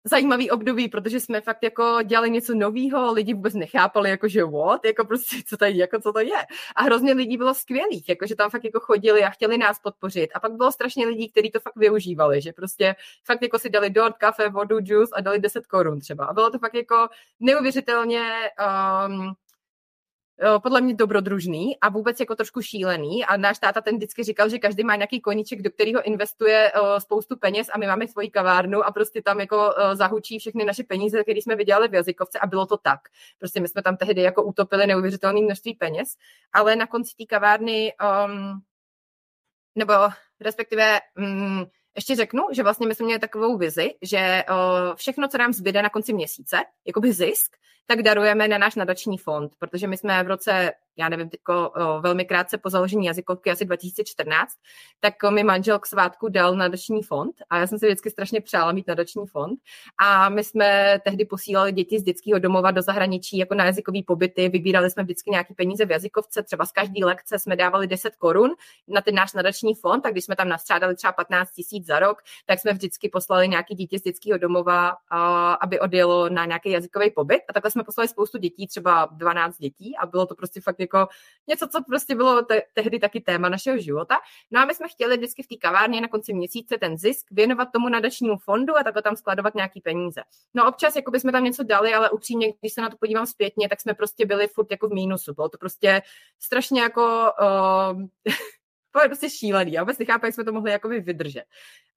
zajímavý 0.06 0.52
období, 0.52 0.88
protože 0.88 1.20
jsme 1.20 1.42
fakt 1.42 1.64
jako 1.64 2.00
dělali 2.04 2.30
něco 2.30 2.56
nového, 2.56 3.14
lidi 3.14 3.34
vůbec 3.34 3.54
nechápali, 3.54 4.10
jako 4.10 4.28
že 4.28 4.44
what, 4.44 4.86
jako 4.86 5.06
prostě 5.06 5.36
co 5.48 5.66
je, 5.66 5.78
jako 5.78 6.00
co 6.00 6.14
to 6.14 6.20
je. 6.20 6.38
A 6.76 6.84
hrozně 6.84 7.14
lidí 7.14 7.38
bylo 7.38 7.54
skvělých, 7.54 8.10
jako 8.10 8.28
že 8.28 8.36
tam 8.36 8.50
fakt 8.50 8.64
jako 8.64 8.80
chodili 8.80 9.24
a 9.24 9.30
chtěli 9.30 9.58
nás 9.58 9.80
podpořit. 9.80 10.30
A 10.34 10.40
pak 10.40 10.52
bylo 10.52 10.72
strašně 10.72 11.08
lidí, 11.08 11.30
kteří 11.30 11.52
to 11.52 11.60
fakt 11.60 11.76
využívali, 11.76 12.42
že 12.42 12.54
prostě 12.54 12.96
fakt 13.24 13.42
jako 13.42 13.60
si 13.60 13.70
dali 13.70 13.90
dort, 13.90 14.18
kafe, 14.18 14.50
vodu, 14.50 14.78
juice 14.82 15.16
a 15.16 15.22
dali 15.22 15.40
10 15.40 15.68
korun 15.68 16.00
třeba. 16.00 16.26
A 16.26 16.34
bylo 16.34 16.50
to 16.50 16.60
fakt 16.60 16.76
jako 16.76 17.08
neuvěřitelně 17.40 18.32
um, 19.08 19.34
podle 20.64 20.82
mě 20.82 20.94
dobrodružný 20.94 21.80
a 21.80 21.90
vůbec 21.90 22.20
jako 22.20 22.36
trošku 22.36 22.62
šílený 22.62 23.26
a 23.26 23.38
náš 23.38 23.60
táta 23.60 23.82
ten 23.82 23.96
vždycky 23.96 24.24
říkal, 24.24 24.50
že 24.50 24.60
každý 24.60 24.84
má 24.84 24.96
nějaký 24.96 25.22
koníček, 25.22 25.62
do 25.62 25.72
kterého 25.72 26.02
investuje 26.02 26.72
spoustu 26.98 27.38
peněz 27.38 27.68
a 27.74 27.78
my 27.78 27.88
máme 27.88 28.08
svoji 28.08 28.30
kavárnu 28.30 28.84
a 28.84 28.92
prostě 28.92 29.22
tam 29.22 29.40
jako 29.40 29.74
zahučí 29.94 30.40
všechny 30.40 30.66
naše 30.66 30.84
peníze, 30.84 31.24
které 31.24 31.38
jsme 31.42 31.56
vydělali 31.56 31.88
v 31.88 31.94
jazykovce 31.94 32.40
a 32.40 32.48
bylo 32.48 32.66
to 32.66 32.78
tak. 32.78 33.00
Prostě 33.40 33.60
my 33.60 33.68
jsme 33.68 33.82
tam 33.82 33.98
tehdy 33.98 34.22
jako 34.22 34.44
utopili 34.44 34.88
neuvěřitelné 34.88 35.42
množství 35.42 35.74
peněz, 35.74 36.08
ale 36.54 36.76
na 36.76 36.88
konci 36.88 37.16
té 37.16 37.26
kavárny 37.26 37.94
um, 38.26 38.62
nebo 39.76 39.94
respektive 40.42 41.00
um, 41.18 41.66
ještě 41.96 42.16
řeknu, 42.16 42.44
že 42.52 42.64
vlastně 42.64 42.88
my 42.88 42.96
jsme 42.96 43.06
měli 43.06 43.20
takovou 43.20 43.58
vizi, 43.58 43.90
že 44.02 44.44
uh, 44.50 44.96
všechno, 44.96 45.28
co 45.28 45.38
nám 45.38 45.54
zbyde 45.54 45.82
na 45.82 45.90
konci 45.90 46.14
měsíce, 46.14 46.58
jakoby 46.88 47.14
zisk, 47.14 47.56
tak 47.88 48.02
darujeme 48.02 48.48
na 48.48 48.58
náš 48.58 48.76
nadační 48.76 49.18
fond, 49.18 49.52
protože 49.60 49.88
my 49.88 49.98
jsme 49.98 50.24
v 50.24 50.28
roce 50.28 50.72
já 50.98 51.10
nevím, 51.10 51.30
teďko 51.30 51.70
o, 51.70 52.02
velmi 52.02 52.26
krátce 52.26 52.58
po 52.58 52.70
založení 52.70 53.06
jazykovky, 53.06 53.52
asi 53.52 53.66
2014, 53.66 54.54
tak 55.00 55.14
mi 55.30 55.44
manžel 55.44 55.80
k 55.80 55.86
svátku 55.86 56.30
dal 56.30 56.56
nadační 56.56 57.04
fond 57.04 57.36
a 57.50 57.58
já 57.58 57.68
jsem 57.68 57.80
si 57.80 57.86
vždycky 57.86 58.10
strašně 58.10 58.42
přála 58.42 58.72
mít 58.72 58.88
nadační 58.88 59.28
fond. 59.28 59.60
A 59.98 60.30
my 60.30 60.44
jsme 60.44 61.00
tehdy 61.04 61.26
posílali 61.26 61.72
děti 61.72 62.00
z 62.00 62.04
dětského 62.04 62.40
domova 62.40 62.72
do 62.72 62.82
zahraničí 62.82 63.38
jako 63.38 63.56
na 63.56 63.66
jazykový 63.66 64.04
pobyty, 64.04 64.50
vybírali 64.50 64.90
jsme 64.90 65.04
vždycky 65.04 65.32
nějaký 65.32 65.54
peníze 65.54 65.86
v 65.86 65.92
jazykovce, 65.92 66.44
třeba 66.44 66.66
z 66.66 66.72
každé 66.72 67.06
lekce 67.06 67.40
jsme 67.40 67.56
dávali 67.56 67.88
10 67.88 68.16
korun 68.16 68.52
na 68.88 69.02
ten 69.02 69.16
náš 69.16 69.34
nadační 69.34 69.76
fond, 69.76 70.02
tak 70.02 70.12
když 70.12 70.26
jsme 70.26 70.36
tam 70.36 70.50
nastřádali 70.50 70.96
třeba 70.96 71.14
15 71.14 71.52
tisíc 71.52 71.86
za 71.86 72.00
rok, 72.00 72.22
tak 72.46 72.60
jsme 72.60 72.74
vždycky 72.74 73.10
poslali 73.10 73.48
nějaký 73.48 73.76
dítě 73.76 74.00
z 74.00 74.02
dětského 74.02 74.38
domova, 74.38 74.98
a, 75.10 75.54
aby 75.54 75.80
odjelo 75.80 76.30
na 76.30 76.46
nějaký 76.46 76.72
jazykový 76.72 77.12
pobyt. 77.12 77.42
A 77.50 77.54
takhle 77.54 77.72
jsme 77.72 77.84
poslali 77.84 78.08
spoustu 78.08 78.38
dětí, 78.38 78.68
třeba 78.68 79.10
12 79.12 79.58
dětí 79.58 79.98
a 79.98 80.06
bylo 80.06 80.26
to 80.26 80.36
prostě 80.36 80.62
fakt 80.62 80.80
jako 80.92 81.08
něco, 81.48 81.68
co 81.68 81.84
prostě 81.84 82.16
bylo 82.16 82.42
te- 82.42 82.62
tehdy 82.74 83.00
taky 83.00 83.22
téma 83.22 83.50
našeho 83.50 83.78
života. 83.78 84.18
No 84.52 84.62
a 84.62 84.66
my 84.66 84.74
jsme 84.74 84.88
chtěli 84.88 85.18
vždycky 85.18 85.44
v 85.44 85.48
té 85.48 85.56
kavárně 85.56 86.02
na 86.02 86.08
konci 86.08 86.34
měsíce 86.34 86.78
ten 86.78 86.98
zisk 86.98 87.26
věnovat 87.32 87.68
tomu 87.74 87.90
nadačnímu 87.90 88.38
fondu 88.38 88.78
a 88.78 88.84
takhle 88.84 89.02
tam 89.02 89.16
skladovat 89.16 89.56
nějaký 89.56 89.82
peníze. 89.82 90.22
No 90.54 90.70
občas 90.70 90.96
jako 90.96 91.12
jsme 91.16 91.32
tam 91.32 91.44
něco 91.44 91.64
dali, 91.64 91.94
ale 91.94 92.10
upřímně, 92.10 92.54
když 92.60 92.74
se 92.74 92.82
na 92.82 92.90
to 92.90 92.98
podívám 92.98 93.26
zpětně, 93.26 93.70
tak 93.70 93.82
jsme 93.82 93.94
prostě 93.94 94.26
byli 94.26 94.48
furt 94.48 94.72
jako 94.72 94.88
v 94.88 94.94
mínusu. 94.94 95.34
Bylo 95.34 95.50
to 95.50 95.58
prostě 95.58 96.02
strašně 96.40 96.82
jako 96.82 97.32
uh, 97.42 98.34
to 98.96 99.02
je 99.02 99.10
prostě 99.10 99.30
šílený. 99.30 99.72
Já 99.72 99.84
vůbec 99.84 99.98
nechápu, 99.98 100.26
jak 100.26 100.36
jsme 100.36 100.44
to 100.44 100.52
mohli 100.52 100.72
jakoby 100.72 101.00
vydržet. 101.00 101.44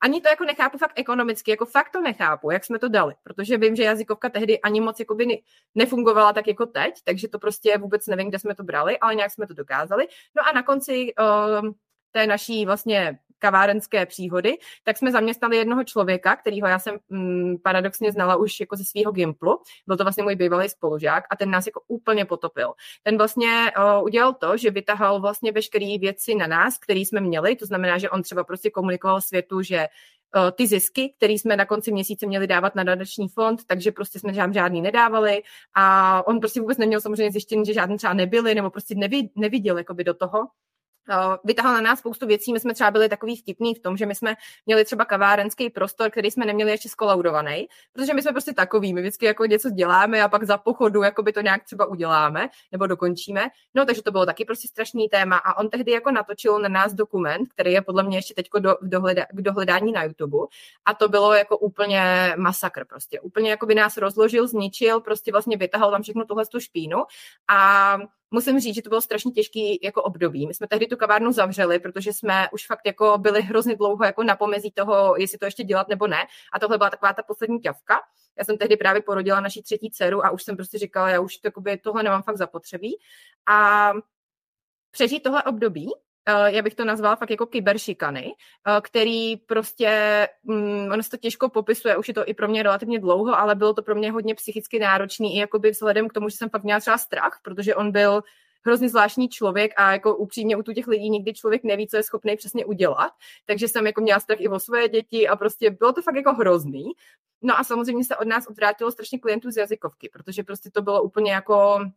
Ani 0.00 0.20
to 0.20 0.28
jako 0.28 0.44
nechápu 0.44 0.78
fakt 0.78 0.92
ekonomicky, 0.96 1.50
jako 1.50 1.66
fakt 1.66 1.90
to 1.90 2.00
nechápu, 2.00 2.50
jak 2.50 2.64
jsme 2.64 2.78
to 2.78 2.88
dali, 2.88 3.14
protože 3.22 3.58
vím, 3.58 3.76
že 3.76 3.82
jazykovka 3.82 4.28
tehdy 4.28 4.60
ani 4.60 4.80
moc 4.80 5.00
jakoby 5.00 5.42
nefungovala 5.74 6.32
tak 6.32 6.46
jako 6.46 6.66
teď, 6.66 6.94
takže 7.04 7.28
to 7.28 7.38
prostě 7.38 7.78
vůbec 7.78 8.06
nevím, 8.06 8.28
kde 8.28 8.38
jsme 8.38 8.54
to 8.54 8.62
brali, 8.62 8.98
ale 8.98 9.14
nějak 9.14 9.30
jsme 9.30 9.46
to 9.46 9.54
dokázali. 9.54 10.06
No 10.36 10.48
a 10.48 10.52
na 10.52 10.62
konci 10.62 11.14
uh, 11.20 11.70
té 12.10 12.26
naší 12.26 12.66
vlastně 12.66 13.18
kavárenské 13.38 14.06
příhody, 14.06 14.58
tak 14.84 14.98
jsme 14.98 15.12
zaměstnali 15.12 15.56
jednoho 15.56 15.84
člověka, 15.84 16.36
kterýho 16.36 16.68
já 16.68 16.78
jsem 16.78 16.98
mm, 17.08 17.56
paradoxně 17.62 18.12
znala 18.12 18.36
už 18.36 18.60
jako 18.60 18.76
ze 18.76 18.84
svého 18.84 19.12
Gimplu. 19.12 19.58
Byl 19.86 19.96
to 19.96 20.04
vlastně 20.04 20.24
můj 20.24 20.36
bývalý 20.36 20.68
spolužák 20.68 21.24
a 21.30 21.36
ten 21.36 21.50
nás 21.50 21.66
jako 21.66 21.80
úplně 21.88 22.24
potopil. 22.24 22.72
Ten 23.02 23.18
vlastně 23.18 23.72
uh, 23.78 24.04
udělal 24.04 24.34
to, 24.34 24.56
že 24.56 24.70
vytahal 24.70 25.20
vlastně 25.20 25.52
veškeré 25.52 25.98
věci 26.00 26.34
na 26.34 26.46
nás, 26.46 26.78
které 26.78 27.00
jsme 27.00 27.20
měli, 27.20 27.56
to 27.56 27.66
znamená, 27.66 27.98
že 27.98 28.10
on 28.10 28.22
třeba 28.22 28.44
prostě 28.44 28.70
komunikoval 28.70 29.20
světu, 29.20 29.62
že 29.62 29.86
ty 30.52 30.66
zisky, 30.66 31.14
které 31.16 31.32
jsme 31.32 31.56
na 31.56 31.64
konci 31.64 31.92
měsíce 31.92 32.26
měli 32.26 32.46
dávat 32.46 32.74
na 32.74 32.84
nadační 32.84 33.28
fond, 33.28 33.64
takže 33.66 33.92
prostě 33.92 34.18
jsme 34.18 34.32
žádný 34.34 34.82
nedávali 34.82 35.42
a 35.74 36.26
on 36.26 36.40
prostě 36.40 36.60
vůbec 36.60 36.78
neměl 36.78 37.00
samozřejmě 37.00 37.32
zjištění, 37.32 37.64
že 37.66 37.72
žádný 37.72 37.96
třeba 37.96 38.14
nebyly, 38.14 38.54
nebo 38.54 38.70
prostě 38.70 38.94
neviděl 39.36 39.78
jakoby 39.78 40.04
do 40.04 40.14
toho. 40.14 40.38
Eh, 41.10 41.36
vytahal 41.44 41.74
na 41.74 41.80
nás 41.80 41.98
spoustu 41.98 42.26
věcí. 42.26 42.52
My 42.52 42.60
jsme 42.60 42.74
třeba 42.74 42.90
byli 42.90 43.08
takový 43.08 43.36
vtipný 43.36 43.74
v 43.74 43.80
tom, 43.80 43.96
že 43.96 44.06
my 44.06 44.14
jsme 44.14 44.34
měli 44.66 44.84
třeba 44.84 45.04
kavárenský 45.04 45.70
prostor, 45.70 46.10
který 46.10 46.30
jsme 46.30 46.46
neměli 46.46 46.70
ještě 46.70 46.88
skolaudovaný, 46.88 47.68
protože 47.92 48.14
my 48.14 48.22
jsme 48.22 48.32
prostě 48.32 48.52
takový, 48.52 48.94
my 48.94 49.00
vždycky 49.00 49.26
jako 49.26 49.46
něco 49.46 49.70
děláme 49.70 50.22
a 50.22 50.28
pak 50.28 50.44
za 50.44 50.58
pochodu 50.58 51.02
jako 51.02 51.22
by 51.22 51.32
to 51.32 51.40
nějak 51.40 51.64
třeba 51.64 51.86
uděláme 51.86 52.48
nebo 52.72 52.86
dokončíme. 52.86 53.48
No, 53.74 53.84
takže 53.84 54.02
to 54.02 54.10
bylo 54.10 54.26
taky 54.26 54.44
prostě 54.44 54.68
strašný 54.68 55.08
téma 55.08 55.36
a 55.36 55.58
on 55.58 55.70
tehdy 55.70 55.92
jako 55.92 56.10
natočil 56.10 56.58
na 56.58 56.68
nás 56.68 56.92
dokument, 56.94 57.48
který 57.48 57.72
je 57.72 57.82
podle 57.82 58.02
mě 58.02 58.18
ještě 58.18 58.34
teď 58.34 58.48
do, 58.58 58.76
dohleda, 58.82 59.26
k 59.32 59.42
dohledání 59.42 59.92
na 59.92 60.04
YouTube 60.04 60.38
a 60.84 60.94
to 60.94 61.08
bylo 61.08 61.34
jako 61.34 61.58
úplně 61.58 62.34
masakr 62.36 62.84
prostě. 62.84 63.20
Úplně 63.20 63.50
jako 63.50 63.66
by 63.66 63.74
nás 63.74 63.96
rozložil, 63.96 64.48
zničil, 64.48 65.00
prostě 65.00 65.32
vlastně 65.32 65.56
vytahal 65.56 65.90
tam 65.90 66.02
všechno 66.02 66.24
tuhle 66.24 66.46
tu 66.46 66.60
špínu 66.60 66.98
a 67.48 67.98
musím 68.30 68.60
říct, 68.60 68.74
že 68.74 68.82
to 68.82 68.88
bylo 68.88 69.00
strašně 69.00 69.32
těžký 69.32 69.78
jako 69.82 70.02
období. 70.02 70.46
My 70.46 70.54
jsme 70.54 70.68
tehdy 70.68 70.86
tu 70.86 70.96
kavárnu 70.96 71.32
zavřeli, 71.32 71.78
protože 71.78 72.12
jsme 72.12 72.48
už 72.52 72.66
fakt 72.66 72.86
jako 72.86 73.18
byli 73.18 73.42
hrozně 73.42 73.76
dlouho 73.76 74.04
jako 74.04 74.22
na 74.22 74.36
pomezí 74.36 74.70
toho, 74.70 75.16
jestli 75.16 75.38
to 75.38 75.44
ještě 75.44 75.64
dělat 75.64 75.88
nebo 75.88 76.06
ne. 76.06 76.26
A 76.52 76.58
tohle 76.58 76.78
byla 76.78 76.90
taková 76.90 77.12
ta 77.12 77.22
poslední 77.22 77.60
ťavka. 77.60 78.00
Já 78.38 78.44
jsem 78.44 78.58
tehdy 78.58 78.76
právě 78.76 79.02
porodila 79.02 79.40
naší 79.40 79.62
třetí 79.62 79.90
dceru 79.90 80.24
a 80.24 80.30
už 80.30 80.42
jsem 80.42 80.56
prostě 80.56 80.78
říkala, 80.78 81.10
já 81.10 81.20
už 81.20 81.38
tohle 81.82 82.02
nemám 82.02 82.22
fakt 82.22 82.36
zapotřebí. 82.36 82.98
A 83.48 83.92
přežít 84.90 85.22
tohle 85.22 85.42
období 85.42 85.90
já 86.46 86.62
bych 86.62 86.74
to 86.74 86.84
nazvala 86.84 87.16
fakt 87.16 87.30
jako 87.30 87.46
kyberšikany, 87.46 88.34
eh, 88.66 88.80
který 88.80 89.36
prostě, 89.36 90.28
um, 90.42 90.90
ono 90.92 91.02
se 91.02 91.10
to 91.10 91.16
těžko 91.16 91.48
popisuje, 91.48 91.96
už 91.96 92.08
je 92.08 92.14
to 92.14 92.28
i 92.28 92.34
pro 92.34 92.48
mě 92.48 92.62
relativně 92.62 92.98
dlouho, 92.98 93.38
ale 93.38 93.54
bylo 93.54 93.74
to 93.74 93.82
pro 93.82 93.94
mě 93.94 94.12
hodně 94.12 94.34
psychicky 94.34 94.78
náročný 94.78 95.36
i 95.36 95.38
jakoby 95.38 95.70
vzhledem 95.70 96.08
k 96.08 96.12
tomu, 96.12 96.28
že 96.28 96.36
jsem 96.36 96.48
fakt 96.48 96.64
měla 96.64 96.80
třeba 96.80 96.98
strach, 96.98 97.40
protože 97.42 97.74
on 97.74 97.92
byl 97.92 98.22
hrozně 98.64 98.88
zvláštní 98.88 99.28
člověk 99.28 99.72
a 99.76 99.92
jako 99.92 100.16
upřímně 100.16 100.56
u 100.56 100.62
těch 100.62 100.86
lidí 100.86 101.10
nikdy 101.10 101.34
člověk 101.34 101.64
neví, 101.64 101.88
co 101.88 101.96
je 101.96 102.02
schopný 102.02 102.36
přesně 102.36 102.64
udělat. 102.64 103.12
Takže 103.46 103.68
jsem 103.68 103.86
jako 103.86 104.00
měla 104.00 104.20
strach 104.20 104.40
i 104.40 104.48
o 104.48 104.60
své 104.60 104.88
děti 104.88 105.28
a 105.28 105.36
prostě 105.36 105.70
bylo 105.70 105.92
to 105.92 106.02
fakt 106.02 106.16
jako 106.16 106.32
hrozný. 106.32 106.84
No 107.42 107.58
a 107.58 107.64
samozřejmě 107.64 108.04
se 108.04 108.16
od 108.16 108.28
nás 108.28 108.46
odvrátilo 108.46 108.92
strašně 108.92 109.18
klientů 109.18 109.50
z 109.50 109.56
jazykovky, 109.56 110.08
protože 110.12 110.42
prostě 110.42 110.70
to 110.70 110.82
bylo 110.82 111.02
úplně 111.02 111.32
jako 111.32 111.80
Eh, 111.80 111.90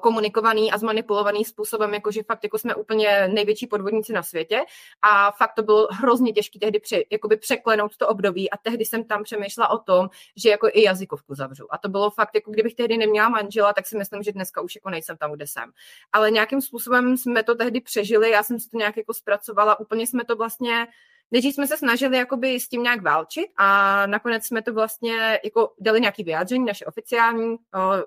komunikovaný 0.00 0.72
a 0.72 0.78
zmanipulovaný 0.78 1.44
způsobem, 1.44 1.94
jakože 1.94 2.22
fakt 2.22 2.44
jako 2.44 2.58
jsme 2.58 2.74
úplně 2.74 3.28
největší 3.28 3.66
podvodníci 3.66 4.12
na 4.12 4.22
světě 4.22 4.60
a 5.02 5.30
fakt 5.30 5.54
to 5.54 5.62
bylo 5.62 5.88
hrozně 5.90 6.32
těžké 6.32 6.58
tehdy 6.58 6.80
při, 6.80 7.06
jakoby 7.10 7.36
překlenout 7.36 7.96
to 7.96 8.08
období 8.08 8.50
a 8.50 8.56
tehdy 8.56 8.84
jsem 8.84 9.04
tam 9.04 9.22
přemýšlela 9.22 9.68
o 9.68 9.78
tom, 9.78 10.08
že 10.36 10.50
jako 10.50 10.68
i 10.72 10.82
jazykovku 10.82 11.34
zavřu. 11.34 11.74
A 11.74 11.78
to 11.78 11.88
bylo 11.88 12.10
fakt, 12.10 12.34
jako 12.34 12.50
kdybych 12.50 12.74
tehdy 12.74 12.96
neměla 12.96 13.28
manžela, 13.28 13.72
tak 13.72 13.86
si 13.86 13.98
myslím, 13.98 14.22
že 14.22 14.32
dneska 14.32 14.60
už 14.60 14.74
jako 14.74 14.90
nejsem 14.90 15.16
tam, 15.16 15.32
kde 15.32 15.46
jsem. 15.46 15.70
Ale 16.12 16.30
nějakým 16.30 16.60
způsobem 16.60 17.16
jsme 17.16 17.42
to 17.42 17.54
tehdy 17.54 17.80
přežili, 17.80 18.30
já 18.30 18.42
jsem 18.42 18.60
si 18.60 18.68
to 18.68 18.78
nějak 18.78 18.96
jako 18.96 19.14
zpracovala, 19.14 19.80
úplně 19.80 20.06
jsme 20.06 20.24
to 20.24 20.36
vlastně 20.36 20.86
Nejdřív 21.34 21.54
jsme 21.54 21.66
se 21.66 21.76
snažili 21.76 22.16
jakoby 22.16 22.60
s 22.60 22.68
tím 22.68 22.82
nějak 22.82 23.02
válčit 23.02 23.46
a 23.56 24.06
nakonec 24.06 24.46
jsme 24.46 24.62
to 24.62 24.74
vlastně 24.74 25.40
jako 25.44 25.72
dali 25.80 26.00
nějaký 26.00 26.24
vyjádření, 26.24 26.64
naše 26.64 26.86
oficiální, 26.86 27.56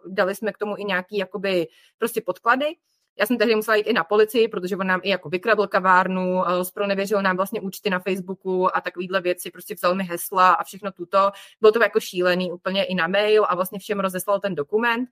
dali 0.08 0.36
jsme 0.36 0.54
k 0.54 0.58
tomu 0.58 0.78
i 0.78 0.84
nějaký 0.84 1.18
jakoby 1.18 1.68
prostě 1.98 2.22
podklady 2.22 2.66
já 3.20 3.26
jsem 3.26 3.38
tehdy 3.38 3.56
musela 3.56 3.76
jít 3.76 3.88
i 3.88 3.94
na 3.94 4.04
policii, 4.04 4.48
protože 4.48 4.78
on 4.78 4.88
nám 4.88 5.00
i 5.04 5.10
jako 5.10 5.30
vykradl 5.30 5.68
kavárnu, 5.68 6.44
nevěřil 6.88 7.22
nám 7.22 7.36
vlastně 7.36 7.62
účty 7.62 7.90
na 7.90 8.00
Facebooku 8.00 8.78
a 8.78 8.82
takovýhle 8.82 9.22
věci, 9.22 9.52
prostě 9.52 9.76
vzal 9.76 9.96
mi 9.96 10.04
hesla 10.04 10.54
a 10.54 10.64
všechno 10.64 10.92
tuto. 10.92 11.32
Bylo 11.62 11.72
to 11.72 11.84
jako 11.84 12.00
šílený 12.00 12.52
úplně 12.52 12.84
i 12.84 12.96
na 12.96 13.08
mail 13.08 13.46
a 13.50 13.56
vlastně 13.56 13.80
všem 13.80 14.00
rozeslal 14.00 14.40
ten 14.40 14.56
dokument. 14.56 15.10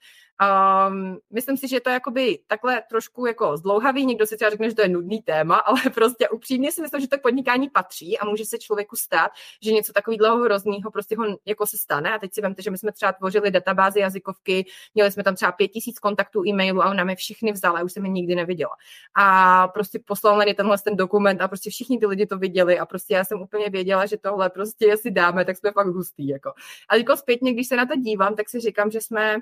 Um, 0.88 1.18
myslím 1.34 1.58
si, 1.58 1.68
že 1.68 1.80
to 1.80 1.90
je 1.90 1.94
jakoby 1.94 2.40
takhle 2.48 2.82
trošku 2.90 3.26
jako 3.26 3.58
zdlouhavý, 3.58 4.06
někdo 4.06 4.26
si 4.26 4.36
třeba 4.36 4.52
řekne, 4.52 4.70
že 4.70 4.76
to 4.76 4.82
je 4.82 4.90
nudný 4.90 5.22
téma, 5.22 5.56
ale 5.66 5.82
prostě 5.94 6.30
upřímně 6.30 6.72
si 6.72 6.82
myslím, 6.82 7.02
že 7.02 7.08
to 7.08 7.18
podnikání 7.18 7.70
patří 7.70 8.18
a 8.18 8.26
může 8.26 8.46
se 8.46 8.58
člověku 8.58 8.96
stát, 8.96 9.32
že 9.62 9.72
něco 9.72 9.94
takového 9.94 10.38
hroznýho 10.38 10.92
prostě 10.92 11.18
ho 11.18 11.26
jako 11.46 11.66
se 11.66 11.78
stane. 11.78 12.14
A 12.14 12.20
teď 12.20 12.34
si 12.34 12.42
vemte, 12.42 12.62
že 12.62 12.72
my 12.72 12.78
jsme 12.78 12.92
třeba 12.92 13.12
tvořili 13.12 13.52
databázy 13.52 14.00
jazykovky, 14.00 14.66
měli 14.96 15.12
jsme 15.12 15.24
tam 15.24 15.36
třeba 15.36 15.52
pět 15.52 15.68
tisíc 15.68 16.00
kontaktů 16.00 16.46
e-mailu 16.48 16.82
a 16.82 16.90
on 16.90 16.98
nám 16.98 17.10
je 17.10 17.16
všechny 17.16 17.52
vzal 17.52 17.78
a 17.78 17.84
už 17.84 17.92
jsem 17.96 18.06
je 18.06 18.12
nikdy 18.12 18.36
neviděla. 18.36 18.76
A 19.16 19.68
prostě 19.68 20.00
poslal 20.06 20.38
mi 20.38 20.54
tenhle 20.54 20.78
ten 20.78 20.96
dokument 20.96 21.42
a 21.42 21.48
prostě 21.48 21.70
všichni 21.70 22.00
ty 22.00 22.06
lidi 22.06 22.26
to 22.26 22.38
viděli 22.38 22.80
a 22.80 22.86
prostě 22.86 23.14
já 23.14 23.24
jsem 23.24 23.42
úplně 23.42 23.70
věděla, 23.70 24.06
že 24.06 24.18
tohle 24.18 24.50
prostě 24.50 24.86
jestli 24.86 25.12
dáme, 25.12 25.46
tak 25.46 25.58
jsme 25.58 25.72
fakt 25.72 25.88
hustý. 25.88 26.28
Jako. 26.28 26.54
A 26.90 26.96
jako 26.96 27.18
zpětně, 27.18 27.54
když 27.54 27.68
se 27.68 27.76
na 27.76 27.86
to 27.86 27.96
dívám, 27.96 28.36
tak 28.36 28.50
si 28.50 28.60
říkám, 28.60 28.92
že 28.92 29.02
jsme 29.02 29.38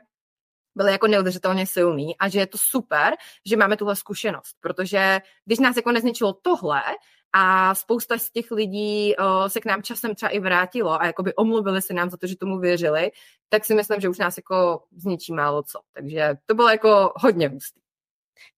byli 0.75 0.91
jako 0.91 1.07
neudržitelně 1.07 1.67
silný 1.67 2.17
a 2.17 2.29
že 2.29 2.39
je 2.39 2.47
to 2.47 2.57
super, 2.61 3.13
že 3.45 3.57
máme 3.57 3.77
tuhle 3.77 3.95
zkušenost, 3.95 4.55
protože 4.59 5.19
když 5.45 5.59
nás 5.59 5.75
jako 5.75 5.91
nezničilo 5.91 6.33
tohle 6.33 6.81
a 7.33 7.75
spousta 7.75 8.17
z 8.17 8.31
těch 8.31 8.51
lidí 8.51 9.15
o, 9.15 9.49
se 9.49 9.59
k 9.59 9.65
nám 9.65 9.83
časem 9.83 10.15
třeba 10.15 10.29
i 10.29 10.39
vrátilo 10.39 11.01
a 11.01 11.05
jakoby 11.05 11.35
omluvili 11.35 11.81
se 11.81 11.93
nám 11.93 12.09
za 12.09 12.17
to, 12.17 12.27
že 12.27 12.37
tomu 12.37 12.59
věřili, 12.59 13.11
tak 13.49 13.65
si 13.65 13.75
myslím, 13.75 14.01
že 14.01 14.09
už 14.09 14.17
nás 14.17 14.37
jako 14.37 14.83
zničí 14.97 15.33
málo 15.33 15.63
co. 15.63 15.79
Takže 15.93 16.35
to 16.45 16.55
bylo 16.55 16.69
jako 16.69 17.13
hodně 17.15 17.49
hustý. 17.49 17.82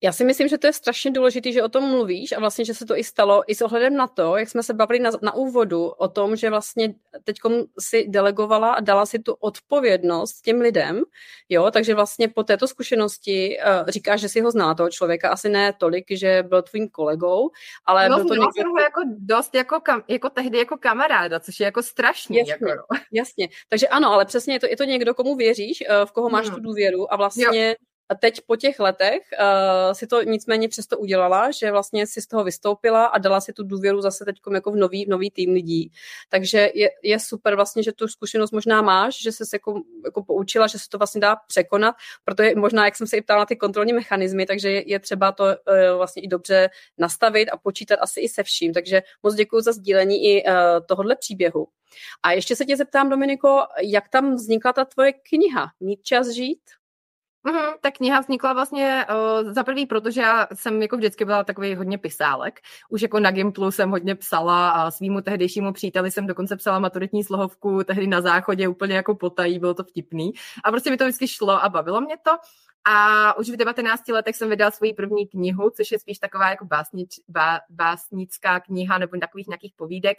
Já 0.04 0.12
si 0.12 0.26
myslím, 0.26 0.48
že 0.48 0.58
to 0.58 0.68
je 0.68 0.74
strašně 0.74 1.12
důležité, 1.12 1.52
že 1.52 1.64
o 1.64 1.70
tom 1.70 1.84
mluvíš 1.84 2.32
a 2.32 2.40
vlastně, 2.40 2.66
že 2.66 2.74
se 2.74 2.86
to 2.86 2.98
i 2.98 3.04
stalo 3.04 3.44
i 3.48 3.56
s 3.56 3.62
ohledem 3.62 3.96
na 3.96 4.08
to, 4.08 4.38
jak 4.38 4.50
jsme 4.50 4.64
se 4.64 4.74
bavili 4.74 5.00
na, 5.00 5.12
na 5.22 5.36
úvodu 5.36 5.86
o 5.88 6.08
tom, 6.08 6.36
že 6.36 6.50
vlastně 6.50 6.94
teď 7.24 7.38
si 7.80 8.06
delegovala 8.08 8.74
a 8.74 8.82
dala 8.82 9.06
si 9.06 9.20
tu 9.20 9.34
odpovědnost 9.34 10.42
těm 10.42 10.62
lidem, 10.62 11.02
jo, 11.50 11.72
takže 11.72 11.96
vlastně 11.96 12.28
po 12.28 12.44
této 12.44 12.68
zkušenosti 12.68 13.58
uh, 13.58 13.90
říkáš, 13.90 14.22
že 14.22 14.30
si 14.30 14.42
ho 14.42 14.52
zná, 14.52 14.74
toho 14.74 14.90
člověka, 14.90 15.30
asi 15.30 15.50
ne 15.50 15.74
tolik, 15.74 16.06
že 16.12 16.44
byl 16.48 16.62
tvým 16.62 16.90
kolegou, 16.90 17.50
ale 17.86 18.10
no, 18.10 18.16
byl 18.16 18.28
to 18.28 18.34
někdo... 18.34 18.48
jsem 18.56 18.70
ho 18.70 18.80
jako 18.80 19.02
dost 19.18 19.56
jako, 19.56 19.80
kam, 19.80 20.04
jako 20.08 20.30
tehdy 20.30 20.58
jako 20.58 20.78
kamaráda, 20.78 21.40
což 21.40 21.60
je 21.60 21.64
jako 21.64 21.84
strašný. 21.84 22.38
Jasně, 22.38 22.52
jako, 22.52 22.66
no. 22.66 22.98
jasně. 23.12 23.50
Takže 23.70 23.88
ano, 23.88 24.12
ale 24.12 24.26
přesně 24.26 24.54
je 24.54 24.60
to, 24.60 24.66
je 24.68 24.78
to 24.78 24.84
někdo, 24.84 25.14
komu 25.14 25.36
věříš, 25.36 25.84
uh, 25.90 26.06
v 26.06 26.12
koho 26.12 26.30
máš 26.30 26.46
hmm. 26.46 26.56
tu 26.56 26.62
důvěru 26.62 27.14
a 27.14 27.16
vlastně 27.16 27.46
jo 27.46 27.76
a 28.10 28.16
teď 28.16 28.42
po 28.48 28.56
těch 28.56 28.80
letech 28.80 29.22
uh, 29.40 29.94
si 29.94 30.08
to 30.08 30.24
nicméně 30.24 30.70
přesto 30.70 30.98
udělala, 30.98 31.52
že 31.52 31.72
vlastně 31.72 32.08
si 32.08 32.22
z 32.22 32.28
toho 32.28 32.44
vystoupila 32.44 33.06
a 33.06 33.18
dala 33.18 33.42
si 33.42 33.54
tu 33.54 33.64
důvěru 33.64 34.02
zase 34.02 34.26
teď 34.26 34.36
jako 34.54 34.72
v 34.72 34.76
nový, 34.76 35.06
nový 35.10 35.32
tým 35.32 35.54
lidí. 35.54 35.92
Takže 36.30 36.72
je, 36.74 36.90
je 37.04 37.20
super 37.20 37.56
vlastně, 37.56 37.84
že 37.84 37.92
tu 37.92 38.08
zkušenost 38.08 38.52
možná 38.52 38.82
máš, 38.82 39.22
že 39.22 39.32
se 39.32 39.44
jako, 39.54 39.82
jako 40.06 40.24
poučila, 40.24 40.68
že 40.68 40.80
se 40.80 40.90
to 40.90 40.98
vlastně 40.98 41.22
dá 41.22 41.36
překonat, 41.48 41.96
protože 42.26 42.56
možná, 42.56 42.86
jak 42.86 42.96
jsem 42.96 43.08
se 43.08 43.18
i 43.18 43.22
ptala 43.22 43.40
na 43.40 43.46
ty 43.46 43.56
kontrolní 43.56 43.94
mechanismy, 43.94 44.46
takže 44.46 44.72
je, 44.72 44.90
je 44.90 45.00
třeba 45.00 45.32
to 45.32 45.44
uh, 45.44 45.98
vlastně 45.98 46.22
i 46.22 46.28
dobře 46.28 46.70
nastavit 46.98 47.50
a 47.50 47.58
počítat 47.58 47.96
asi 48.02 48.20
i 48.20 48.30
se 48.30 48.44
vším. 48.44 48.74
Takže 48.74 49.02
moc 49.24 49.36
děkuji 49.36 49.62
za 49.62 49.72
sdílení 49.72 50.26
i 50.26 50.44
uh, 50.44 50.54
tohohle 50.88 51.16
příběhu. 51.16 51.68
A 52.24 52.32
ještě 52.32 52.56
se 52.56 52.66
tě 52.66 52.78
zeptám, 52.78 53.10
Dominiko, 53.10 53.60
jak 53.82 54.10
tam 54.10 54.36
vznikla 54.36 54.74
ta 54.74 54.86
tvoje 54.86 55.14
kniha 55.14 55.72
Mít 55.80 56.04
čas 56.04 56.30
žít? 56.30 56.60
Mm, 57.48 57.54
ta 57.82 57.92
kniha 57.92 58.20
vznikla 58.20 58.54
vlastně 58.54 59.06
uh, 59.10 59.54
za 59.54 59.64
prvý, 59.64 59.86
protože 59.86 60.22
já 60.22 60.48
jsem 60.54 60.82
jako 60.82 60.98
vždycky 60.98 61.26
byla 61.26 61.44
takový 61.44 61.76
hodně 61.76 61.98
pisálek. 61.98 62.60
Už 62.90 63.02
jako 63.02 63.20
na 63.20 63.32
Gimplu 63.32 63.72
jsem 63.72 63.92
hodně 63.92 64.16
psala 64.16 64.70
a 64.70 64.92
svýmu 64.92 65.22
tehdejšímu 65.22 65.74
příteli 65.74 66.12
jsem 66.12 66.28
dokonce 66.28 66.56
psala 66.56 66.80
maturitní 66.80 67.24
slohovku 67.24 67.84
tehdy 67.84 68.08
na 68.08 68.22
záchodě 68.22 68.68
úplně 68.68 68.96
jako 68.96 69.16
potají, 69.16 69.60
bylo 69.60 69.74
to 69.74 69.84
vtipný. 69.84 70.32
A 70.64 70.72
prostě 70.72 70.90
mi 70.92 70.98
to 70.98 71.04
vždycky 71.04 71.28
šlo 71.28 71.64
a 71.64 71.70
bavilo 71.70 72.02
mě 72.02 72.18
to. 72.24 72.32
A 72.88 73.38
už 73.38 73.50
v 73.50 73.56
19 73.58 74.08
letech 74.08 74.36
jsem 74.36 74.50
vydala 74.50 74.72
svoji 74.72 74.94
první 74.94 75.28
knihu, 75.28 75.70
což 75.70 75.92
je 75.92 76.00
spíš 76.00 76.20
taková 76.20 76.50
jako 76.50 76.66
básnič, 76.66 77.20
bá, 77.28 77.60
básnická 77.70 78.60
kniha 78.60 78.98
nebo 78.98 79.18
takových 79.18 79.48
nějakých 79.48 79.74
povídek, 79.76 80.18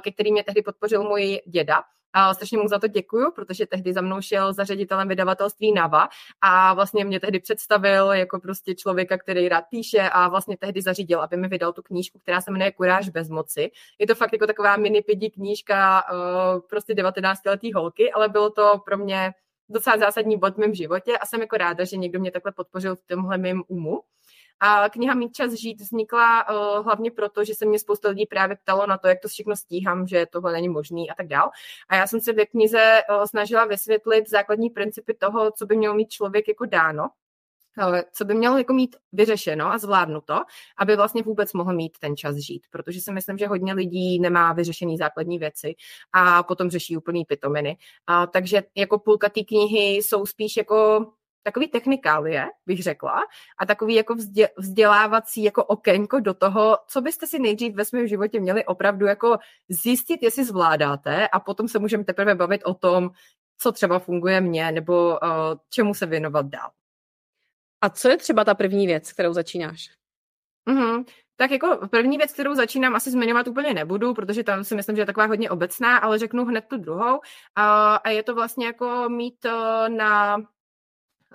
ke 0.00 0.12
kterým 0.12 0.32
mě 0.32 0.44
tehdy 0.44 0.62
podpořil 0.62 1.02
můj 1.02 1.40
děda. 1.46 1.82
A 2.18 2.34
strašně 2.34 2.58
mu 2.58 2.68
za 2.68 2.78
to 2.78 2.86
děkuju, 2.86 3.32
protože 3.32 3.66
tehdy 3.66 3.92
za 3.92 4.00
mnou 4.00 4.20
šel 4.20 4.52
za 4.52 4.64
ředitelem 4.64 5.08
vydavatelství 5.08 5.72
Nava 5.72 6.08
a 6.40 6.74
vlastně 6.74 7.04
mě 7.04 7.20
tehdy 7.20 7.40
představil 7.40 8.12
jako 8.12 8.40
prostě 8.40 8.74
člověka, 8.74 9.18
který 9.18 9.48
rád 9.48 9.64
píše 9.70 10.10
a 10.12 10.28
vlastně 10.28 10.56
tehdy 10.56 10.82
zařídil, 10.82 11.22
aby 11.22 11.36
mi 11.36 11.48
vydal 11.48 11.72
tu 11.72 11.82
knížku, 11.82 12.18
která 12.18 12.40
se 12.40 12.50
jmenuje 12.50 12.72
Kuráž 12.72 13.08
bez 13.08 13.28
moci. 13.28 13.70
Je 13.98 14.06
to 14.06 14.14
fakt 14.14 14.32
jako 14.32 14.46
taková 14.46 14.76
mini 14.76 15.02
pidi 15.02 15.30
knížka 15.30 16.04
uh, 16.12 16.60
prostě 16.68 16.94
19-letý 16.94 17.72
holky, 17.72 18.12
ale 18.12 18.28
bylo 18.28 18.50
to 18.50 18.80
pro 18.84 18.98
mě 18.98 19.34
docela 19.68 19.98
zásadní 19.98 20.38
bod 20.38 20.54
v 20.54 20.58
mém 20.58 20.74
životě 20.74 21.18
a 21.18 21.26
jsem 21.26 21.40
jako 21.40 21.56
ráda, 21.56 21.84
že 21.84 21.96
někdo 21.96 22.20
mě 22.20 22.30
takhle 22.30 22.52
podpořil 22.52 22.96
v 22.96 23.06
tomhle 23.06 23.38
mém 23.38 23.62
umu. 23.68 24.02
A 24.60 24.88
kniha 24.88 25.14
Mít 25.14 25.34
čas 25.34 25.52
žít 25.52 25.80
vznikla 25.80 26.48
uh, 26.48 26.84
hlavně 26.84 27.10
proto, 27.10 27.44
že 27.44 27.54
se 27.54 27.66
mě 27.66 27.78
spousta 27.78 28.08
lidí 28.08 28.26
právě 28.26 28.56
ptalo 28.56 28.86
na 28.86 28.98
to, 28.98 29.08
jak 29.08 29.20
to 29.20 29.28
všechno 29.28 29.56
stíhám, 29.56 30.06
že 30.06 30.26
tohle 30.32 30.52
není 30.52 30.68
možný 30.68 31.10
a 31.10 31.14
tak 31.14 31.28
dál. 31.28 31.50
A 31.88 31.96
já 31.96 32.06
jsem 32.06 32.20
se 32.20 32.32
ve 32.32 32.46
knize 32.46 33.00
uh, 33.10 33.24
snažila 33.24 33.64
vysvětlit 33.64 34.30
základní 34.30 34.70
principy 34.70 35.14
toho, 35.14 35.50
co 35.50 35.66
by 35.66 35.76
měl 35.76 35.94
mít 35.94 36.10
člověk 36.10 36.48
jako 36.48 36.64
dáno, 36.64 37.08
co 38.12 38.24
by 38.24 38.34
mělo 38.34 38.58
jako 38.58 38.72
mít 38.72 38.96
vyřešeno 39.12 39.72
a 39.72 39.78
zvládnuto, 39.78 40.34
aby 40.78 40.96
vlastně 40.96 41.22
vůbec 41.22 41.52
mohl 41.52 41.74
mít 41.74 41.98
ten 41.98 42.16
čas 42.16 42.36
žít. 42.36 42.62
Protože 42.70 43.00
si 43.00 43.12
myslím, 43.12 43.38
že 43.38 43.46
hodně 43.46 43.72
lidí 43.72 44.20
nemá 44.20 44.52
vyřešený 44.52 44.96
základní 44.96 45.38
věci 45.38 45.74
a 46.12 46.42
potom 46.42 46.70
řeší 46.70 46.96
úplný 46.96 47.24
pitominy. 47.24 47.76
A, 48.06 48.26
takže 48.26 48.62
jako 48.74 48.98
půlka 48.98 49.28
té 49.28 49.44
knihy 49.44 49.96
jsou 49.96 50.26
spíš 50.26 50.56
jako 50.56 51.06
takový 51.46 51.68
technikálie, 51.68 52.46
bych 52.66 52.82
řekla, 52.82 53.22
a 53.58 53.66
takový 53.66 53.94
jako 53.94 54.14
vzdě, 54.14 54.48
vzdělávací 54.56 55.42
jako 55.42 55.64
okénko 55.64 56.20
do 56.20 56.34
toho, 56.34 56.78
co 56.86 57.00
byste 57.00 57.26
si 57.26 57.38
nejdřív 57.38 57.74
ve 57.74 57.84
svém 57.84 58.06
životě 58.06 58.40
měli 58.40 58.64
opravdu 58.64 59.06
jako 59.06 59.38
zjistit, 59.68 60.22
jestli 60.22 60.44
zvládáte 60.44 61.28
a 61.28 61.40
potom 61.40 61.68
se 61.68 61.78
můžeme 61.78 62.04
teprve 62.04 62.34
bavit 62.34 62.62
o 62.64 62.74
tom, 62.74 63.10
co 63.58 63.72
třeba 63.72 63.98
funguje 63.98 64.40
mně, 64.40 64.72
nebo 64.72 65.08
uh, 65.08 65.18
čemu 65.70 65.94
se 65.94 66.06
věnovat 66.06 66.46
dál. 66.46 66.70
A 67.80 67.90
co 67.90 68.08
je 68.08 68.16
třeba 68.16 68.44
ta 68.44 68.54
první 68.54 68.86
věc, 68.86 69.12
kterou 69.12 69.32
začínáš? 69.32 69.90
Mm-hmm. 70.68 71.04
Tak 71.36 71.50
jako 71.50 71.88
první 71.90 72.16
věc, 72.16 72.32
kterou 72.32 72.54
začínám, 72.54 72.94
asi 72.94 73.10
zmiňovat 73.10 73.48
úplně 73.48 73.74
nebudu, 73.74 74.14
protože 74.14 74.44
tam 74.44 74.64
si 74.64 74.74
myslím, 74.74 74.96
že 74.96 75.02
je 75.02 75.06
taková 75.06 75.26
hodně 75.26 75.50
obecná, 75.50 75.98
ale 75.98 76.18
řeknu 76.18 76.44
hned 76.44 76.64
tu 76.68 76.76
druhou. 76.76 77.20
A, 77.56 77.96
a 77.96 78.08
je 78.08 78.22
to 78.22 78.34
vlastně 78.34 78.66
jako 78.66 79.08
mít 79.08 79.46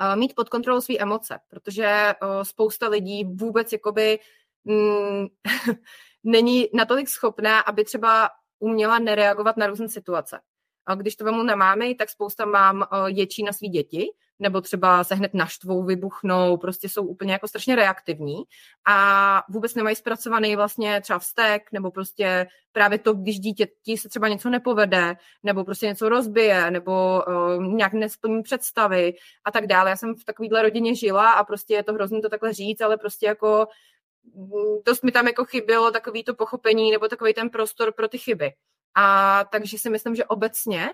uh, 0.02 0.16
mít 0.16 0.36
pod 0.36 0.50
kontrolou 0.50 0.82
své 0.82 0.98
emoce, 0.98 1.40
protože 1.48 2.14
spousta 2.44 2.88
lidí 2.88 3.24
vůbec 3.24 3.72
jakoby 3.72 4.20
mm, 4.64 5.28
není 6.24 6.68
natolik 6.74 7.10
schopná, 7.10 7.60
aby 7.60 7.84
třeba 7.84 8.30
uměla 8.60 9.00
nereagovat 9.00 9.58
na 9.58 9.68
různé 9.68 9.90
situace. 9.90 10.40
A 10.86 10.96
když 10.96 11.16
to 11.16 11.26
vemu 11.26 11.44
na 11.44 11.56
mámy, 11.56 11.96
tak 11.96 12.10
spousta 12.10 12.46
mám 12.46 12.86
ječí 13.06 13.44
na 13.44 13.54
svý 13.54 13.70
děti, 13.70 14.08
nebo 14.42 14.62
třeba 14.62 15.04
se 15.04 15.16
hned 15.16 15.34
naštvou, 15.34 15.84
vybuchnou, 15.84 16.58
prostě 16.58 16.90
jsou 16.90 17.04
úplně 17.04 17.34
jako 17.34 17.48
strašně 17.48 17.76
reaktivní 17.76 18.44
a 18.88 19.44
vůbec 19.50 19.76
nemají 19.76 19.96
zpracovaný 19.96 20.56
vlastně 20.56 21.02
třeba 21.02 21.20
vztek, 21.20 21.72
nebo 21.72 21.92
prostě 21.92 22.48
právě 22.72 22.98
to, 22.98 23.14
když 23.14 23.40
dítěti 23.40 23.98
se 23.98 24.10
třeba 24.10 24.28
něco 24.28 24.50
nepovede, 24.50 25.16
nebo 25.44 25.64
prostě 25.64 25.86
něco 25.86 26.10
rozbije, 26.10 26.72
nebo 26.72 27.24
uh, 27.28 27.64
nějak 27.64 27.94
nesplní 27.94 28.44
představy 28.44 29.14
a 29.46 29.52
tak 29.52 29.68
dále. 29.68 29.90
Já 29.90 29.96
jsem 29.96 30.16
v 30.16 30.26
takovéhle 30.26 30.62
rodině 30.62 30.96
žila 30.96 31.32
a 31.32 31.44
prostě 31.44 31.74
je 31.74 31.84
to 31.84 31.94
hrozně 31.94 32.22
to 32.22 32.30
takhle 32.30 32.54
říct, 32.54 32.82
ale 32.82 32.98
prostě 32.98 33.26
jako 33.26 33.68
to 34.84 34.94
mi 35.04 35.12
tam 35.12 35.28
jako 35.28 35.46
chybělo 35.46 35.92
takový 35.92 36.24
to 36.24 36.34
pochopení 36.36 36.92
nebo 36.92 37.08
takový 37.08 37.34
ten 37.34 37.50
prostor 37.50 37.92
pro 37.92 38.08
ty 38.08 38.18
chyby. 38.18 38.54
A 38.96 39.44
takže 39.52 39.78
si 39.78 39.90
myslím, 39.90 40.16
že 40.16 40.26
obecně 40.26 40.90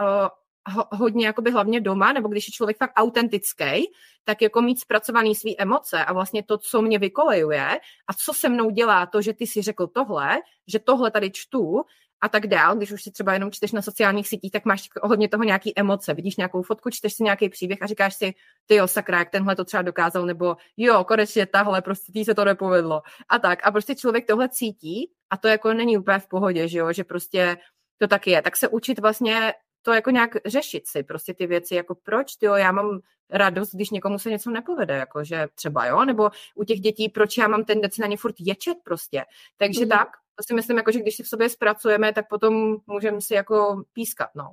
uh, 0.00 0.28
ho, 0.68 0.84
hodně 0.92 1.26
jakoby 1.26 1.50
hlavně 1.50 1.80
doma, 1.80 2.12
nebo 2.12 2.28
když 2.28 2.48
je 2.48 2.52
člověk 2.52 2.76
fakt 2.76 2.92
autentický, 2.96 3.92
tak 4.24 4.42
jako 4.42 4.62
mít 4.62 4.80
zpracovaný 4.80 5.34
své 5.34 5.50
emoce 5.58 6.04
a 6.04 6.12
vlastně 6.12 6.42
to, 6.42 6.58
co 6.58 6.82
mě 6.82 6.98
vykolejuje 6.98 7.80
a 8.06 8.14
co 8.24 8.34
se 8.34 8.48
mnou 8.48 8.70
dělá 8.70 9.06
to, 9.06 9.22
že 9.22 9.32
ty 9.32 9.46
si 9.46 9.62
řekl 9.62 9.86
tohle, 9.86 10.38
že 10.66 10.78
tohle 10.78 11.10
tady 11.10 11.30
čtu 11.30 11.82
a 12.24 12.28
tak 12.28 12.46
dál, 12.46 12.76
když 12.76 12.92
už 12.92 13.02
si 13.02 13.10
třeba 13.10 13.32
jenom 13.32 13.50
čteš 13.50 13.72
na 13.72 13.82
sociálních 13.82 14.28
sítích, 14.28 14.52
tak 14.52 14.64
máš 14.64 14.88
hodně 15.02 15.28
toho 15.28 15.44
nějaký 15.44 15.78
emoce, 15.78 16.14
vidíš 16.14 16.36
nějakou 16.36 16.62
fotku, 16.62 16.90
čteš 16.90 17.14
si 17.14 17.22
nějaký 17.22 17.48
příběh 17.48 17.82
a 17.82 17.86
říkáš 17.86 18.14
si, 18.14 18.34
ty 18.66 18.74
jo, 18.74 18.88
sakra, 18.88 19.18
jak 19.18 19.30
tenhle 19.30 19.56
to 19.56 19.64
třeba 19.64 19.82
dokázal, 19.82 20.26
nebo 20.26 20.56
jo, 20.76 21.04
konečně 21.04 21.46
tahle, 21.46 21.82
prostě 21.82 22.12
tý 22.12 22.24
se 22.24 22.34
to 22.34 22.44
nepovedlo. 22.44 23.02
A 23.28 23.38
tak. 23.38 23.66
A 23.66 23.70
prostě 23.70 23.94
člověk 23.94 24.26
tohle 24.26 24.48
cítí 24.48 25.10
a 25.30 25.36
to 25.36 25.48
jako 25.48 25.72
není 25.72 25.98
úplně 25.98 26.18
v 26.18 26.28
pohodě, 26.28 26.68
že 26.68 26.78
jo, 26.78 26.92
že 26.92 27.04
prostě 27.04 27.56
to 27.98 28.08
tak 28.08 28.26
je. 28.26 28.42
Tak 28.42 28.56
se 28.56 28.68
učit 28.68 28.98
vlastně 28.98 29.52
to 29.82 29.92
jako 29.92 30.10
nějak 30.10 30.30
řešit 30.46 30.86
si 30.86 31.02
prostě 31.02 31.34
ty 31.34 31.46
věci, 31.46 31.74
jako 31.74 31.94
proč, 31.94 32.26
jo, 32.40 32.54
já 32.54 32.72
mám 32.72 33.00
radost, 33.30 33.74
když 33.74 33.90
někomu 33.90 34.18
se 34.18 34.30
něco 34.30 34.50
nepovede, 34.50 34.96
jako 34.96 35.24
že 35.24 35.48
třeba, 35.54 35.86
jo, 35.86 36.04
nebo 36.04 36.30
u 36.54 36.64
těch 36.64 36.80
dětí, 36.80 37.08
proč 37.08 37.36
já 37.38 37.48
mám 37.48 37.64
tendenci 37.64 38.00
na 38.00 38.06
ně 38.06 38.16
furt 38.16 38.34
ječet 38.38 38.78
prostě. 38.84 39.24
Takže 39.56 39.84
mm. 39.84 39.88
tak, 39.88 40.08
to 40.34 40.44
si 40.46 40.54
myslím, 40.54 40.76
jako, 40.76 40.92
že 40.92 41.00
když 41.00 41.16
si 41.16 41.22
v 41.22 41.28
sobě 41.28 41.48
zpracujeme, 41.48 42.12
tak 42.12 42.28
potom 42.28 42.76
můžeme 42.86 43.20
si 43.20 43.34
jako 43.34 43.82
pískat, 43.92 44.30
no. 44.34 44.52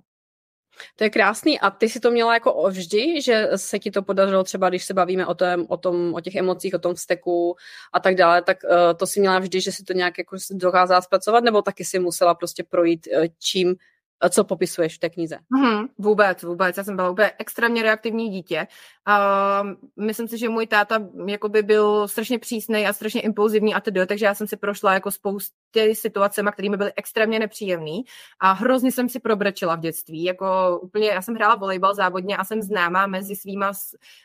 To 0.95 1.03
je 1.03 1.09
krásný. 1.09 1.59
A 1.59 1.69
ty 1.69 1.89
si 1.89 1.99
to 1.99 2.11
měla 2.11 2.33
jako 2.33 2.67
vždy, 2.69 3.21
že 3.21 3.47
se 3.55 3.79
ti 3.79 3.91
to 3.91 4.03
podařilo 4.03 4.43
třeba, 4.43 4.69
když 4.69 4.85
se 4.85 4.93
bavíme 4.93 5.25
o, 5.25 5.35
tom, 5.35 5.65
o, 5.69 5.77
tom, 5.77 6.13
o 6.13 6.21
těch 6.21 6.35
emocích, 6.35 6.73
o 6.73 6.79
tom 6.79 6.95
vzteku 6.95 7.55
a 7.93 7.99
tak 7.99 8.15
dále, 8.15 8.41
tak 8.41 8.57
uh, 8.63 8.97
to 8.97 9.07
si 9.07 9.19
měla 9.19 9.39
vždy, 9.39 9.61
že 9.61 9.71
si 9.71 9.83
to 9.83 9.93
nějak 9.93 10.17
jako 10.17 10.37
dokázala 10.51 11.01
zpracovat, 11.01 11.43
nebo 11.43 11.61
taky 11.61 11.85
si 11.85 11.99
musela 11.99 12.35
prostě 12.35 12.63
projít 12.63 13.07
uh, 13.17 13.25
čím 13.39 13.75
co 14.29 14.43
popisuješ 14.43 14.95
v 14.95 14.99
té 14.99 15.09
knize. 15.09 15.37
Mm, 15.49 15.87
vůbec, 15.97 16.43
vůbec. 16.43 16.77
Já 16.77 16.83
jsem 16.83 16.95
byla 16.95 17.09
úplně 17.09 17.31
extrémně 17.37 17.83
reaktivní 17.83 18.29
dítě. 18.29 18.67
A 19.05 19.63
myslím 19.99 20.27
si, 20.27 20.37
že 20.37 20.49
můj 20.49 20.67
táta 20.67 21.01
jakoby 21.27 21.63
byl 21.63 22.07
strašně 22.07 22.39
přísný 22.39 22.87
a 22.87 22.93
strašně 22.93 23.21
impulzivní 23.21 23.73
a 23.73 23.79
tedy, 23.81 24.05
takže 24.05 24.25
já 24.25 24.35
jsem 24.35 24.47
si 24.47 24.57
prošla 24.57 24.93
jako 24.93 25.11
spousty 25.11 25.95
situacemi, 25.95 26.49
které 26.53 26.69
mi 26.69 26.77
byly 26.77 26.91
extrémně 26.95 27.39
nepříjemné 27.39 28.01
a 28.39 28.51
hrozně 28.51 28.91
jsem 28.91 29.09
si 29.09 29.19
probrečela 29.19 29.75
v 29.75 29.79
dětství. 29.79 30.23
Jako 30.23 30.79
úplně, 30.83 31.07
já 31.07 31.21
jsem 31.21 31.35
hrála 31.35 31.55
volejbal 31.55 31.95
závodně 31.95 32.37
a 32.37 32.43
jsem 32.43 32.61
známá 32.61 33.07
mezi 33.07 33.35
svýma 33.35 33.71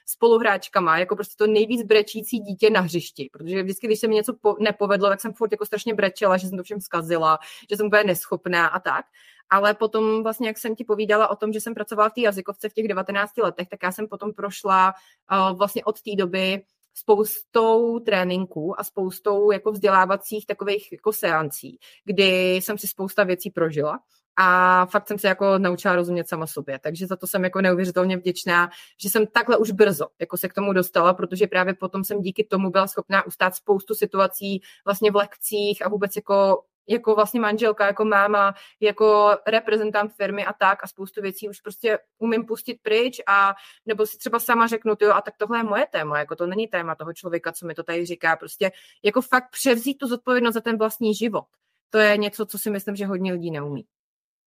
spoluhráčkama, 0.06 0.98
jako 0.98 1.16
prostě 1.16 1.34
to 1.38 1.46
nejvíc 1.46 1.82
brečící 1.82 2.38
dítě 2.38 2.70
na 2.70 2.80
hřišti, 2.80 3.30
protože 3.32 3.62
vždycky, 3.62 3.86
když 3.86 4.00
se 4.00 4.08
mi 4.08 4.14
něco 4.14 4.34
po, 4.40 4.56
nepovedlo, 4.60 5.08
tak 5.08 5.20
jsem 5.20 5.32
furt 5.32 5.52
jako 5.52 5.66
strašně 5.66 5.94
brečela, 5.94 6.36
že 6.36 6.48
jsem 6.48 6.58
to 6.58 6.64
všem 6.64 6.80
zkazila, 6.80 7.38
že 7.70 7.76
jsem 7.76 7.86
úplně 7.86 8.04
neschopná 8.04 8.66
a 8.66 8.80
tak 8.80 9.04
ale 9.50 9.74
potom 9.74 10.22
vlastně, 10.22 10.48
jak 10.48 10.58
jsem 10.58 10.76
ti 10.76 10.84
povídala 10.84 11.30
o 11.30 11.36
tom, 11.36 11.52
že 11.52 11.60
jsem 11.60 11.74
pracovala 11.74 12.08
v 12.08 12.12
té 12.12 12.20
jazykovce 12.20 12.68
v 12.68 12.74
těch 12.74 12.88
19 12.88 13.36
letech, 13.36 13.68
tak 13.68 13.82
já 13.82 13.92
jsem 13.92 14.08
potom 14.08 14.32
prošla 14.32 14.94
uh, 15.32 15.58
vlastně 15.58 15.84
od 15.84 16.02
té 16.02 16.10
doby 16.16 16.62
spoustou 16.94 17.98
tréninků 17.98 18.80
a 18.80 18.84
spoustou 18.84 19.50
jako 19.50 19.72
vzdělávacích 19.72 20.46
takových 20.46 20.92
jako 20.92 21.12
seancí, 21.12 21.78
kdy 22.04 22.54
jsem 22.54 22.78
si 22.78 22.88
spousta 22.88 23.24
věcí 23.24 23.50
prožila 23.50 23.98
a 24.36 24.86
fakt 24.86 25.08
jsem 25.08 25.18
se 25.18 25.28
jako 25.28 25.58
naučila 25.58 25.96
rozumět 25.96 26.28
sama 26.28 26.46
sobě, 26.46 26.78
takže 26.78 27.06
za 27.06 27.16
to 27.16 27.26
jsem 27.26 27.44
jako 27.44 27.60
neuvěřitelně 27.60 28.16
vděčná, 28.16 28.70
že 29.00 29.10
jsem 29.10 29.26
takhle 29.26 29.56
už 29.56 29.70
brzo 29.70 30.06
jako 30.20 30.36
se 30.36 30.48
k 30.48 30.54
tomu 30.54 30.72
dostala, 30.72 31.14
protože 31.14 31.46
právě 31.46 31.74
potom 31.74 32.04
jsem 32.04 32.20
díky 32.20 32.44
tomu 32.44 32.70
byla 32.70 32.86
schopná 32.86 33.26
ustát 33.26 33.54
spoustu 33.54 33.94
situací 33.94 34.62
vlastně 34.84 35.10
v 35.10 35.16
lekcích 35.16 35.86
a 35.86 35.88
vůbec 35.88 36.16
jako 36.16 36.62
jako 36.86 37.14
vlastně 37.14 37.40
manželka, 37.40 37.86
jako 37.86 38.04
máma, 38.04 38.54
jako 38.80 39.36
reprezentant 39.46 40.12
firmy 40.12 40.44
a 40.44 40.52
tak 40.52 40.84
a 40.84 40.86
spoustu 40.86 41.22
věcí 41.22 41.48
už 41.48 41.60
prostě 41.60 41.98
umím 42.18 42.46
pustit 42.46 42.78
pryč 42.82 43.20
a 43.26 43.54
nebo 43.86 44.06
si 44.06 44.18
třeba 44.18 44.38
sama 44.38 44.66
řeknu, 44.66 44.94
jo, 45.00 45.12
a 45.12 45.20
tak 45.20 45.34
tohle 45.36 45.58
je 45.58 45.64
moje 45.64 45.86
téma, 45.86 46.18
jako 46.18 46.36
to 46.36 46.46
není 46.46 46.68
téma 46.68 46.94
toho 46.94 47.12
člověka, 47.12 47.52
co 47.52 47.66
mi 47.66 47.74
to 47.74 47.82
tady 47.82 48.06
říká, 48.06 48.36
prostě 48.36 48.72
jako 49.02 49.20
fakt 49.20 49.50
převzít 49.50 49.98
tu 49.98 50.06
zodpovědnost 50.06 50.54
za 50.54 50.60
ten 50.60 50.78
vlastní 50.78 51.14
život. 51.14 51.44
To 51.90 51.98
je 51.98 52.16
něco, 52.16 52.46
co 52.46 52.58
si 52.58 52.70
myslím, 52.70 52.96
že 52.96 53.06
hodně 53.06 53.32
lidí 53.32 53.50
neumí. 53.50 53.86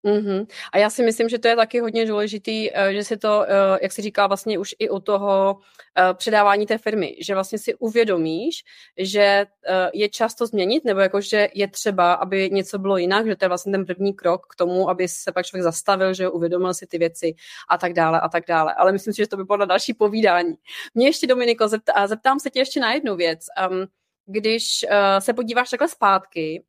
Mm-hmm. 0.06 0.48
A 0.72 0.78
já 0.78 0.90
si 0.90 1.04
myslím, 1.04 1.30
že 1.30 1.40
to 1.40 1.48
je 1.48 1.56
taky 1.56 1.80
hodně 1.80 2.06
důležitý, 2.06 2.70
eh, 2.74 2.94
že 2.94 3.04
si 3.04 3.18
to, 3.18 3.44
eh, 3.44 3.80
jak 3.82 3.92
si 3.92 4.02
říká 4.02 4.28
vlastně 4.28 4.60
už 4.60 4.76
i 4.80 4.90
u 4.90 5.00
toho 5.00 5.60
eh, 5.98 6.14
předávání 6.14 6.66
té 6.66 6.78
firmy, 6.78 7.16
že 7.22 7.34
vlastně 7.34 7.58
si 7.58 7.76
uvědomíš, 7.76 8.64
že 8.98 9.46
je 9.94 10.10
čas 10.10 10.36
to 10.36 10.48
změnit, 10.48 10.86
nebo 10.86 11.00
jako, 11.00 11.22
že 11.22 11.48
je 11.54 11.68
třeba, 11.68 12.14
aby 12.14 12.50
něco 12.50 12.80
bylo 12.80 12.98
jinak, 12.98 13.28
že 13.28 13.36
to 13.36 13.46
je 13.46 13.50
vlastně 13.50 13.72
ten 13.72 13.86
první 13.86 14.14
krok 14.14 14.48
k 14.52 14.56
tomu, 14.56 14.90
aby 14.90 15.08
se 15.08 15.32
pak 15.32 15.46
člověk 15.46 15.64
zastavil, 15.64 16.14
že 16.14 16.30
uvědomil 16.30 16.74
si 16.74 16.88
ty 16.88 16.98
věci 16.98 17.36
a 17.70 17.78
tak 17.78 17.94
dále 17.94 18.20
a 18.20 18.30
tak 18.30 18.44
dále. 18.48 18.74
Ale 18.74 18.92
myslím 18.92 19.14
si, 19.14 19.22
že 19.22 19.28
to 19.28 19.38
by 19.38 19.44
bylo 19.44 19.58
na 19.58 19.66
další 19.66 19.94
povídání. 19.94 20.56
Mě 20.94 21.08
ještě, 21.08 21.28
Dominiko, 21.28 21.68
zeptám, 21.68 22.08
zeptám 22.08 22.40
se 22.40 22.50
tě 22.50 22.60
ještě 22.60 22.80
na 22.80 22.94
jednu 22.94 23.16
věc. 23.16 23.40
Um, 23.72 23.88
když 24.26 24.86
uh, 24.90 25.20
se 25.20 25.34
podíváš 25.34 25.70
takhle 25.70 25.90
zpátky, 25.90 26.64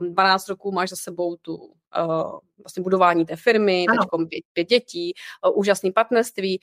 uh, 0.00 0.06
12 0.06 0.48
roků 0.48 0.72
máš 0.72 0.90
za 0.90 0.96
sebou 0.96 1.36
tu 1.36 1.72
uh, 1.98 2.38
vlastně 2.58 2.82
budování 2.82 3.26
té 3.26 3.36
firmy, 3.36 3.86
teď 3.88 4.28
pět, 4.28 4.44
pět 4.52 4.68
dětí, 4.68 5.12
uh, 5.46 5.58
úžasný 5.58 5.92
partnerství. 5.92 6.60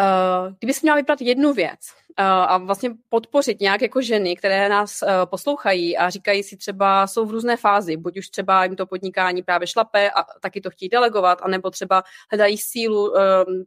Uh, 0.00 0.52
kdybys 0.58 0.82
měla 0.82 0.96
vyprat 0.96 1.20
jednu 1.20 1.52
věc 1.52 1.78
uh, 2.18 2.26
a 2.26 2.58
vlastně 2.58 2.90
podpořit 3.08 3.60
nějak 3.60 3.82
jako 3.82 4.02
ženy, 4.02 4.36
které 4.36 4.68
nás 4.68 5.02
uh, 5.02 5.08
poslouchají 5.24 5.96
a 5.96 6.10
říkají 6.10 6.42
si 6.42 6.56
třeba, 6.56 7.06
jsou 7.06 7.26
v 7.26 7.30
různé 7.30 7.56
fázi, 7.56 7.96
buď 7.96 8.18
už 8.18 8.28
třeba 8.28 8.64
jim 8.64 8.76
to 8.76 8.86
podnikání 8.86 9.42
právě 9.42 9.66
šlape 9.66 10.10
a 10.10 10.24
taky 10.40 10.60
to 10.60 10.70
chtějí 10.70 10.88
delegovat, 10.88 11.38
anebo 11.42 11.70
třeba 11.70 12.02
hledají 12.30 12.58
sílu 12.58 13.10
uh, 13.10 13.16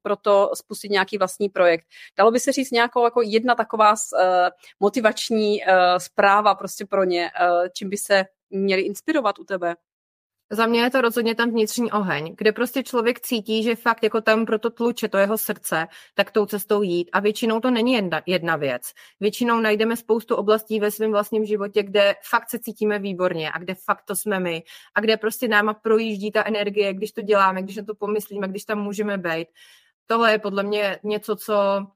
pro 0.02 0.16
to 0.16 0.52
spustit 0.54 0.92
nějaký 0.92 1.18
vlastní 1.18 1.50
projekt. 1.50 1.86
Dalo 2.18 2.32
by 2.32 2.40
se 2.40 2.52
říct 2.52 2.72
nějakou 2.72 3.04
jako 3.04 3.22
jedna 3.22 3.56
taková 3.56 3.92
uh, 3.92 4.28
motivační 4.80 5.62
uh, 5.62 5.74
zpráva 5.98 6.56
prostě 6.56 6.86
pro 6.86 7.04
ně, 7.04 7.32
uh, 7.42 7.68
čím 7.74 7.90
by 7.90 7.98
se 7.98 8.26
měli 8.50 8.82
inspirovat 8.82 9.40
u 9.40 9.44
tebe? 9.44 9.76
Za 10.52 10.66
mě 10.66 10.82
je 10.82 10.90
to 10.90 11.02
rozhodně 11.02 11.36
tam 11.36 11.50
vnitřní 11.50 11.92
oheň, 11.92 12.36
kde 12.38 12.52
prostě 12.52 12.84
člověk 12.84 13.20
cítí, 13.20 13.64
že 13.64 13.76
fakt 13.76 14.04
jako 14.04 14.22
tam 14.22 14.46
pro 14.46 14.60
to 14.60 14.70
tluče 14.70 15.08
to 15.08 15.18
jeho 15.18 15.38
srdce, 15.38 15.88
tak 16.16 16.32
tou 16.32 16.46
cestou 16.46 16.82
jít. 16.82 17.10
A 17.14 17.20
většinou 17.20 17.60
to 17.60 17.72
není 17.72 17.94
jedna, 17.94 18.22
jedna 18.26 18.56
věc. 18.56 18.92
Většinou 19.20 19.60
najdeme 19.60 19.96
spoustu 19.98 20.36
oblastí 20.36 20.80
ve 20.80 20.92
svém 20.92 21.12
vlastním 21.12 21.46
životě, 21.46 21.84
kde 21.84 22.16
fakt 22.30 22.50
se 22.50 22.60
cítíme 22.60 23.00
výborně 23.00 23.52
a 23.52 23.60
kde 23.60 23.76
fakt 23.76 24.04
to 24.06 24.16
jsme 24.16 24.40
my 24.40 24.64
a 24.96 25.02
kde 25.02 25.18
prostě 25.18 25.48
náma 25.48 25.74
projíždí 25.74 26.32
ta 26.32 26.46
energie, 26.46 26.94
když 26.94 27.12
to 27.12 27.22
děláme, 27.22 27.64
když 27.64 27.76
na 27.76 27.84
to 27.84 27.96
pomyslíme, 27.96 28.48
když 28.48 28.66
tam 28.66 28.80
můžeme 28.80 29.18
být. 29.18 29.48
Tohle 30.06 30.32
je 30.32 30.40
podle 30.40 30.64
mě 30.64 31.00
něco, 31.04 31.36
co 31.36 31.88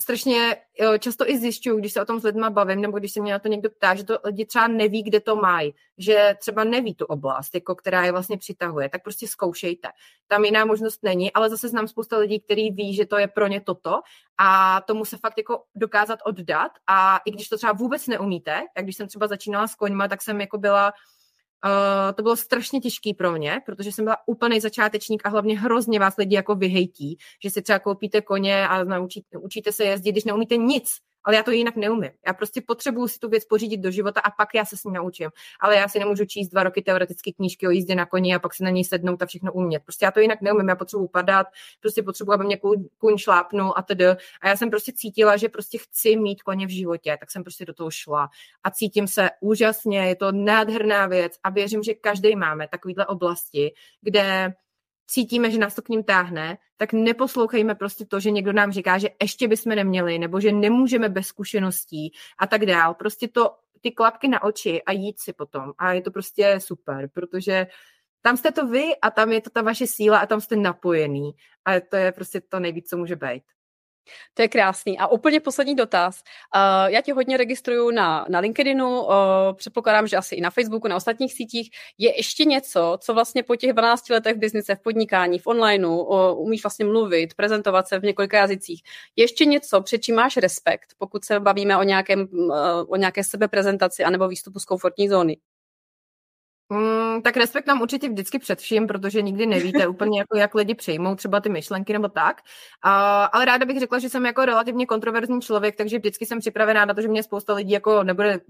strašně 0.00 0.56
často 0.98 1.30
i 1.30 1.38
zjišťuju, 1.38 1.78
když 1.78 1.92
se 1.92 2.02
o 2.02 2.04
tom 2.04 2.20
s 2.20 2.24
lidma 2.24 2.50
bavím, 2.50 2.80
nebo 2.80 2.98
když 2.98 3.12
se 3.12 3.20
mě 3.20 3.32
na 3.32 3.38
to 3.38 3.48
někdo 3.48 3.70
ptá, 3.70 3.94
že 3.94 4.04
to 4.04 4.18
lidi 4.24 4.46
třeba 4.46 4.68
neví, 4.68 5.02
kde 5.02 5.20
to 5.20 5.36
mají, 5.36 5.74
že 5.98 6.34
třeba 6.38 6.64
neví 6.64 6.94
tu 6.94 7.04
oblast, 7.04 7.54
jako 7.54 7.74
která 7.74 8.04
je 8.04 8.12
vlastně 8.12 8.38
přitahuje, 8.38 8.88
tak 8.88 9.02
prostě 9.02 9.28
zkoušejte. 9.28 9.88
Tam 10.28 10.44
jiná 10.44 10.64
možnost 10.64 11.02
není, 11.02 11.32
ale 11.32 11.50
zase 11.50 11.68
znám 11.68 11.88
spousta 11.88 12.18
lidí, 12.18 12.40
kteří 12.40 12.70
ví, 12.70 12.94
že 12.94 13.06
to 13.06 13.18
je 13.18 13.28
pro 13.28 13.46
ně 13.46 13.60
toto 13.60 14.00
a 14.38 14.80
tomu 14.80 15.04
se 15.04 15.16
fakt 15.16 15.38
jako 15.38 15.62
dokázat 15.74 16.18
oddat 16.24 16.72
a 16.86 17.20
i 17.24 17.30
když 17.30 17.48
to 17.48 17.56
třeba 17.56 17.72
vůbec 17.72 18.06
neumíte, 18.06 18.62
jak 18.76 18.84
když 18.84 18.96
jsem 18.96 19.08
třeba 19.08 19.26
začínala 19.26 19.66
s 19.66 19.74
koňma, 19.74 20.08
tak 20.08 20.22
jsem 20.22 20.40
jako 20.40 20.58
byla 20.58 20.86
Uh, 20.86 21.13
to 22.16 22.22
bylo 22.22 22.36
strašně 22.36 22.80
těžký 22.80 23.14
pro 23.14 23.32
mě, 23.32 23.60
protože 23.66 23.92
jsem 23.92 24.04
byla 24.04 24.16
úplný 24.26 24.60
začátečník 24.60 25.26
a 25.26 25.28
hlavně 25.28 25.60
hrozně 25.60 25.98
vás 25.98 26.16
lidi 26.16 26.36
jako 26.36 26.54
vyhejtí, 26.54 27.18
že 27.42 27.50
si 27.50 27.62
třeba 27.62 27.78
koupíte 27.78 28.20
koně 28.20 28.68
a 28.68 28.84
naučí, 28.84 29.24
učíte 29.40 29.72
se 29.72 29.84
jezdit, 29.84 30.12
když 30.12 30.24
neumíte 30.24 30.56
nic 30.56 30.90
ale 31.24 31.36
já 31.36 31.42
to 31.42 31.50
jinak 31.50 31.76
neumím. 31.76 32.10
Já 32.26 32.32
prostě 32.32 32.60
potřebuju 32.60 33.08
si 33.08 33.18
tu 33.18 33.28
věc 33.28 33.44
pořídit 33.44 33.76
do 33.76 33.90
života 33.90 34.20
a 34.20 34.30
pak 34.30 34.48
já 34.54 34.64
se 34.64 34.76
s 34.76 34.84
ní 34.84 34.92
naučím. 34.92 35.30
Ale 35.60 35.76
já 35.76 35.88
si 35.88 35.98
nemůžu 35.98 36.24
číst 36.24 36.48
dva 36.48 36.62
roky 36.62 36.82
teoretické 36.82 37.32
knížky 37.32 37.68
o 37.68 37.70
jízdě 37.70 37.94
na 37.94 38.06
koni 38.06 38.34
a 38.34 38.38
pak 38.38 38.54
se 38.54 38.64
na 38.64 38.70
něj 38.70 38.84
sednout 38.84 39.22
a 39.22 39.26
všechno 39.26 39.52
umět. 39.52 39.82
Prostě 39.82 40.04
já 40.04 40.10
to 40.10 40.20
jinak 40.20 40.40
neumím. 40.40 40.68
Já 40.68 40.76
potřebuji 40.76 41.08
padat, 41.08 41.46
prostě 41.80 42.02
potřebuji, 42.02 42.32
aby 42.32 42.44
mě 42.44 42.58
kuň 42.98 43.18
šlápnul 43.18 43.74
a 43.76 43.82
tedy. 43.82 44.06
A 44.40 44.48
já 44.48 44.56
jsem 44.56 44.70
prostě 44.70 44.92
cítila, 44.92 45.36
že 45.36 45.48
prostě 45.48 45.78
chci 45.78 46.16
mít 46.16 46.42
koně 46.42 46.66
v 46.66 46.70
životě, 46.70 47.16
tak 47.20 47.30
jsem 47.30 47.42
prostě 47.42 47.64
do 47.64 47.74
toho 47.74 47.90
šla. 47.90 48.28
A 48.64 48.70
cítím 48.70 49.08
se 49.08 49.30
úžasně, 49.40 49.98
je 49.98 50.16
to 50.16 50.32
nádherná 50.32 51.06
věc 51.06 51.32
a 51.44 51.50
věřím, 51.50 51.82
že 51.82 51.94
každý 51.94 52.36
máme 52.36 52.68
takovýhle 52.68 53.06
oblasti, 53.06 53.74
kde 54.00 54.54
cítíme, 55.06 55.50
že 55.50 55.58
nás 55.58 55.74
to 55.74 55.82
k 55.82 55.88
ním 55.88 56.04
táhne, 56.04 56.58
tak 56.76 56.92
neposlouchejme 56.92 57.74
prostě 57.74 58.04
to, 58.04 58.20
že 58.20 58.30
někdo 58.30 58.52
nám 58.52 58.72
říká, 58.72 58.98
že 58.98 59.08
ještě 59.22 59.48
bychom 59.48 59.74
neměli, 59.74 60.18
nebo 60.18 60.40
že 60.40 60.52
nemůžeme 60.52 61.08
bez 61.08 61.26
zkušeností 61.26 62.12
a 62.38 62.46
tak 62.46 62.66
dál. 62.66 62.94
Prostě 62.94 63.28
to, 63.28 63.50
ty 63.80 63.92
klapky 63.92 64.28
na 64.28 64.42
oči 64.42 64.82
a 64.82 64.92
jít 64.92 65.20
si 65.20 65.32
potom. 65.32 65.72
A 65.78 65.92
je 65.92 66.02
to 66.02 66.10
prostě 66.10 66.60
super, 66.60 67.08
protože 67.12 67.66
tam 68.22 68.36
jste 68.36 68.52
to 68.52 68.66
vy 68.66 68.96
a 68.96 69.10
tam 69.10 69.32
je 69.32 69.40
to 69.40 69.50
ta 69.50 69.62
vaše 69.62 69.86
síla 69.86 70.18
a 70.18 70.26
tam 70.26 70.40
jste 70.40 70.56
napojený. 70.56 71.32
A 71.64 71.80
to 71.80 71.96
je 71.96 72.12
prostě 72.12 72.40
to 72.40 72.60
nejvíc, 72.60 72.88
co 72.88 72.96
může 72.96 73.16
být. 73.16 73.42
To 74.34 74.42
je 74.42 74.48
krásný. 74.48 74.98
A 74.98 75.06
úplně 75.06 75.40
poslední 75.40 75.74
dotaz. 75.74 76.22
Uh, 76.56 76.90
já 76.90 77.00
tě 77.00 77.12
hodně 77.12 77.36
registruju 77.36 77.90
na, 77.90 78.26
na 78.28 78.38
LinkedInu, 78.38 79.02
uh, 79.02 79.12
předpokládám, 79.54 80.06
že 80.06 80.16
asi 80.16 80.34
i 80.34 80.40
na 80.40 80.50
Facebooku, 80.50 80.88
na 80.88 80.96
ostatních 80.96 81.34
sítích. 81.34 81.70
Je 81.98 82.16
ještě 82.16 82.44
něco, 82.44 82.98
co 83.00 83.14
vlastně 83.14 83.42
po 83.42 83.56
těch 83.56 83.72
12 83.72 84.10
letech 84.10 84.36
v 84.36 84.38
biznise, 84.38 84.74
v 84.74 84.80
podnikání, 84.80 85.38
v 85.38 85.46
onlineu 85.46 85.96
uh, 85.96 86.40
umíš 86.40 86.64
vlastně 86.64 86.84
mluvit, 86.84 87.34
prezentovat 87.34 87.88
se 87.88 87.98
v 87.98 88.02
několika 88.02 88.38
jazycích. 88.38 88.82
Je 89.16 89.24
ještě 89.24 89.44
něco, 89.44 89.80
před 89.80 89.98
čím 89.98 90.14
máš 90.14 90.36
respekt, 90.36 90.94
pokud 90.98 91.24
se 91.24 91.40
bavíme 91.40 91.76
o, 91.76 91.82
nějakém, 91.82 92.28
uh, 92.32 92.48
o 92.88 92.96
nějaké 92.96 93.24
sebeprezentaci 93.24 94.04
anebo 94.04 94.28
výstupu 94.28 94.58
z 94.58 94.64
komfortní 94.64 95.08
zóny? 95.08 95.36
Mm, 96.68 97.22
tak 97.22 97.36
respekt 97.36 97.66
nám 97.66 97.82
určitě 97.82 98.08
vždycky 98.08 98.38
před 98.38 98.58
vším, 98.58 98.86
protože 98.86 99.22
nikdy 99.22 99.46
nevíte 99.46 99.86
úplně, 99.88 100.18
jako 100.18 100.36
jak 100.36 100.54
lidi 100.54 100.74
přijmou 100.74 101.14
třeba 101.14 101.40
ty 101.40 101.48
myšlenky 101.48 101.92
nebo 101.92 102.08
tak. 102.08 102.42
A, 102.82 103.24
ale 103.24 103.44
ráda 103.44 103.66
bych 103.66 103.80
řekla, 103.80 103.98
že 103.98 104.08
jsem 104.08 104.26
jako 104.26 104.44
relativně 104.44 104.86
kontroverzní 104.86 105.40
člověk, 105.40 105.76
takže 105.76 105.98
vždycky 105.98 106.26
jsem 106.26 106.40
připravená 106.40 106.84
na 106.84 106.94
to, 106.94 107.02
že 107.02 107.08
mě 107.08 107.22
spousta 107.22 107.54
lidí 107.54 107.70
jako 107.72 108.02
nebude 108.02 108.40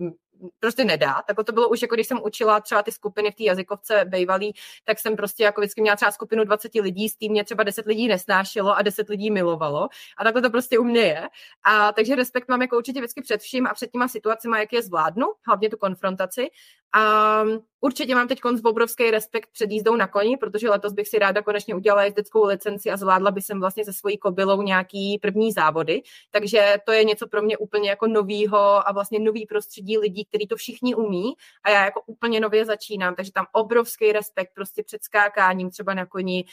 prostě 0.61 0.85
nedá. 0.85 1.23
Tak 1.27 1.37
to 1.47 1.53
bylo 1.53 1.69
už 1.69 1.83
jako 1.83 1.95
když 1.95 2.07
jsem 2.07 2.21
učila 2.25 2.61
třeba 2.61 2.83
ty 2.83 2.93
skupiny 2.93 3.31
v 3.31 3.35
té 3.35 3.45
jazykovce 3.45 4.05
bejvalý, 4.05 4.55
tak 4.85 4.99
jsem 4.99 5.17
prostě 5.17 5.45
jako 5.45 5.61
vždycky 5.61 5.81
měla 5.81 5.97
třeba 5.97 6.11
skupinu 6.11 6.45
20 6.45 6.75
lidí, 6.75 7.09
s 7.09 7.17
tím 7.17 7.33
mě 7.33 7.45
třeba 7.45 7.63
10 7.63 7.87
lidí 7.87 8.09
nesnášelo 8.09 8.77
a 8.77 8.83
10 8.83 9.09
lidí 9.09 9.31
milovalo. 9.31 9.89
A 10.19 10.25
takhle 10.25 10.43
to 10.43 10.51
prostě 10.51 10.79
u 10.79 10.85
mě 10.85 11.01
je. 11.01 11.29
A 11.65 11.93
takže 11.93 12.15
respekt 12.15 12.49
mám 12.49 12.63
jako 12.63 12.77
určitě 12.77 13.01
vždycky 13.01 13.23
před 13.23 13.41
vším 13.41 13.67
a 13.67 13.75
před 13.75 13.91
těma 13.91 14.09
situacemi, 14.09 14.59
jak 14.59 14.73
je 14.73 14.83
zvládnu, 14.83 15.27
hlavně 15.47 15.71
tu 15.71 15.77
konfrontaci. 15.77 16.49
A 16.97 17.45
určitě 17.81 18.15
mám 18.15 18.29
teď 18.29 18.41
obrovský 18.65 19.11
respekt 19.11 19.49
před 19.53 19.71
jízdou 19.71 19.97
na 19.97 20.07
koni, 20.07 20.37
protože 20.37 20.71
letos 20.71 20.93
bych 20.93 21.09
si 21.09 21.19
ráda 21.19 21.43
konečně 21.43 21.75
udělala 21.75 22.05
jezdeckou 22.05 22.45
licenci 22.45 22.91
a 22.91 22.97
zvládla 22.97 23.31
by 23.31 23.43
jsem 23.43 23.61
vlastně 23.61 23.85
se 23.85 23.93
svojí 23.93 24.19
kobylou 24.19 24.63
nějaký 24.63 25.19
první 25.23 25.53
závody. 25.53 26.03
Takže 26.31 26.77
to 26.87 26.93
je 26.93 27.05
něco 27.05 27.29
pro 27.29 27.43
mě 27.43 27.57
úplně 27.57 27.91
jako 27.91 28.07
novýho 28.07 28.89
a 28.89 28.93
vlastně 28.93 29.19
nový 29.19 29.47
prostředí 29.47 29.99
lidí, 29.99 30.27
který 30.35 30.47
to 30.47 30.57
všichni 30.57 30.95
umí 30.95 31.33
a 31.65 31.71
já 31.71 31.85
jako 31.85 32.03
úplně 32.07 32.41
nově 32.41 32.65
začínám, 32.65 33.15
takže 33.15 33.33
tam 33.33 33.47
obrovský 33.53 34.13
respekt 34.13 34.55
prostě 34.55 34.83
před 34.83 35.05
skákáním 35.05 35.71
třeba 35.71 35.95
na 35.95 36.07
koni, 36.07 36.45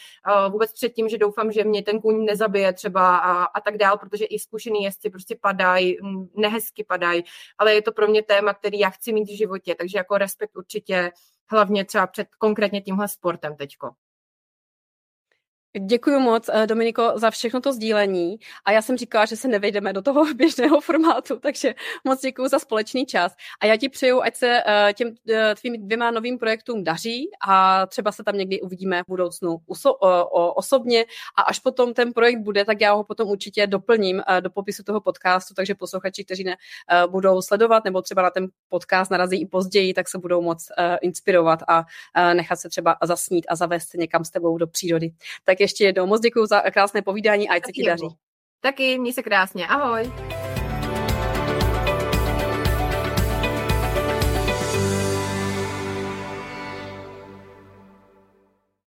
vůbec 0.49 0.73
před 0.73 0.89
tím, 0.89 1.09
že 1.09 1.17
doufám, 1.17 1.51
že 1.51 1.63
mě 1.63 1.83
ten 1.83 2.01
kůň 2.01 2.25
nezabije 2.25 2.73
třeba 2.73 3.17
a, 3.17 3.43
a 3.43 3.61
tak 3.61 3.77
dál, 3.77 3.97
protože 3.97 4.25
i 4.25 4.39
zkušený 4.39 4.83
jezdci 4.83 5.09
prostě 5.09 5.35
padají, 5.41 5.97
nehezky 6.35 6.83
padají, 6.83 7.23
ale 7.57 7.73
je 7.73 7.81
to 7.81 7.91
pro 7.91 8.07
mě 8.07 8.23
téma, 8.23 8.53
který 8.53 8.79
já 8.79 8.89
chci 8.89 9.13
mít 9.13 9.29
v 9.29 9.37
životě, 9.37 9.75
takže 9.75 9.97
jako 9.97 10.17
respekt 10.17 10.57
určitě 10.57 11.11
hlavně 11.51 11.85
třeba 11.85 12.07
před 12.07 12.27
konkrétně 12.35 12.81
tímhle 12.81 13.07
sportem 13.07 13.55
teďko. 13.55 13.89
Děkuji 15.79 16.19
moc, 16.19 16.49
eh, 16.53 16.67
Dominiko, 16.67 17.13
za 17.15 17.31
všechno 17.31 17.61
to 17.61 17.73
sdílení. 17.73 18.37
A 18.65 18.71
já 18.71 18.81
jsem 18.81 18.97
říkala, 18.97 19.25
že 19.25 19.35
se 19.35 19.47
nevejdeme 19.47 19.93
do 19.93 20.01
toho 20.01 20.25
běžného 20.33 20.81
formátu, 20.81 21.39
takže 21.39 21.75
moc 22.03 22.21
děkuji 22.21 22.47
za 22.47 22.59
společný 22.59 23.05
čas. 23.05 23.35
A 23.61 23.65
já 23.65 23.77
ti 23.77 23.89
přeju, 23.89 24.21
ať 24.21 24.35
se 24.35 24.63
eh, 24.67 24.93
těm 24.93 25.13
eh, 25.29 25.55
tvým 25.55 25.87
dvěma 25.87 26.11
novým 26.11 26.37
projektům 26.37 26.83
daří 26.83 27.29
a 27.47 27.85
třeba 27.85 28.11
se 28.11 28.23
tam 28.23 28.37
někdy 28.37 28.61
uvidíme 28.61 29.03
v 29.03 29.05
budoucnu 29.07 29.57
osobně. 30.55 31.05
A 31.37 31.41
až 31.41 31.59
potom 31.59 31.93
ten 31.93 32.13
projekt 32.13 32.39
bude, 32.39 32.65
tak 32.65 32.81
já 32.81 32.93
ho 32.93 33.03
potom 33.03 33.29
určitě 33.29 33.67
doplním 33.67 34.21
do 34.39 34.49
popisu 34.49 34.83
toho 34.83 35.01
podcastu, 35.01 35.53
takže 35.53 35.75
posluchači, 35.75 36.25
kteří 36.25 36.43
ne, 36.43 36.55
budou 37.07 37.41
sledovat 37.41 37.85
nebo 37.85 38.01
třeba 38.01 38.21
na 38.21 38.29
ten 38.29 38.47
podcast 38.69 39.11
narazí 39.11 39.41
i 39.41 39.45
později, 39.45 39.93
tak 39.93 40.09
se 40.09 40.17
budou 40.17 40.41
moc 40.41 40.67
inspirovat 41.01 41.59
a 41.67 41.85
nechat 42.33 42.55
se 42.55 42.69
třeba 42.69 42.95
zasnít 43.03 43.45
a 43.49 43.55
zavést 43.55 43.89
se 43.89 43.97
někam 43.97 44.25
s 44.25 44.29
tebou 44.29 44.57
do 44.57 44.67
přírody. 44.67 45.11
Tak 45.45 45.60
ještě 45.61 45.83
jednou 45.83 46.05
moc 46.05 46.21
děkuji 46.21 46.45
za 46.45 46.61
krásné 46.61 47.01
povídání 47.01 47.49
a 47.49 47.53
ať 47.53 47.65
se 47.65 47.71
ti 47.71 47.83
daří. 47.83 48.07
Taky, 48.61 48.99
měj 48.99 49.13
se 49.13 49.23
krásně. 49.23 49.67
Ahoj. 49.67 50.11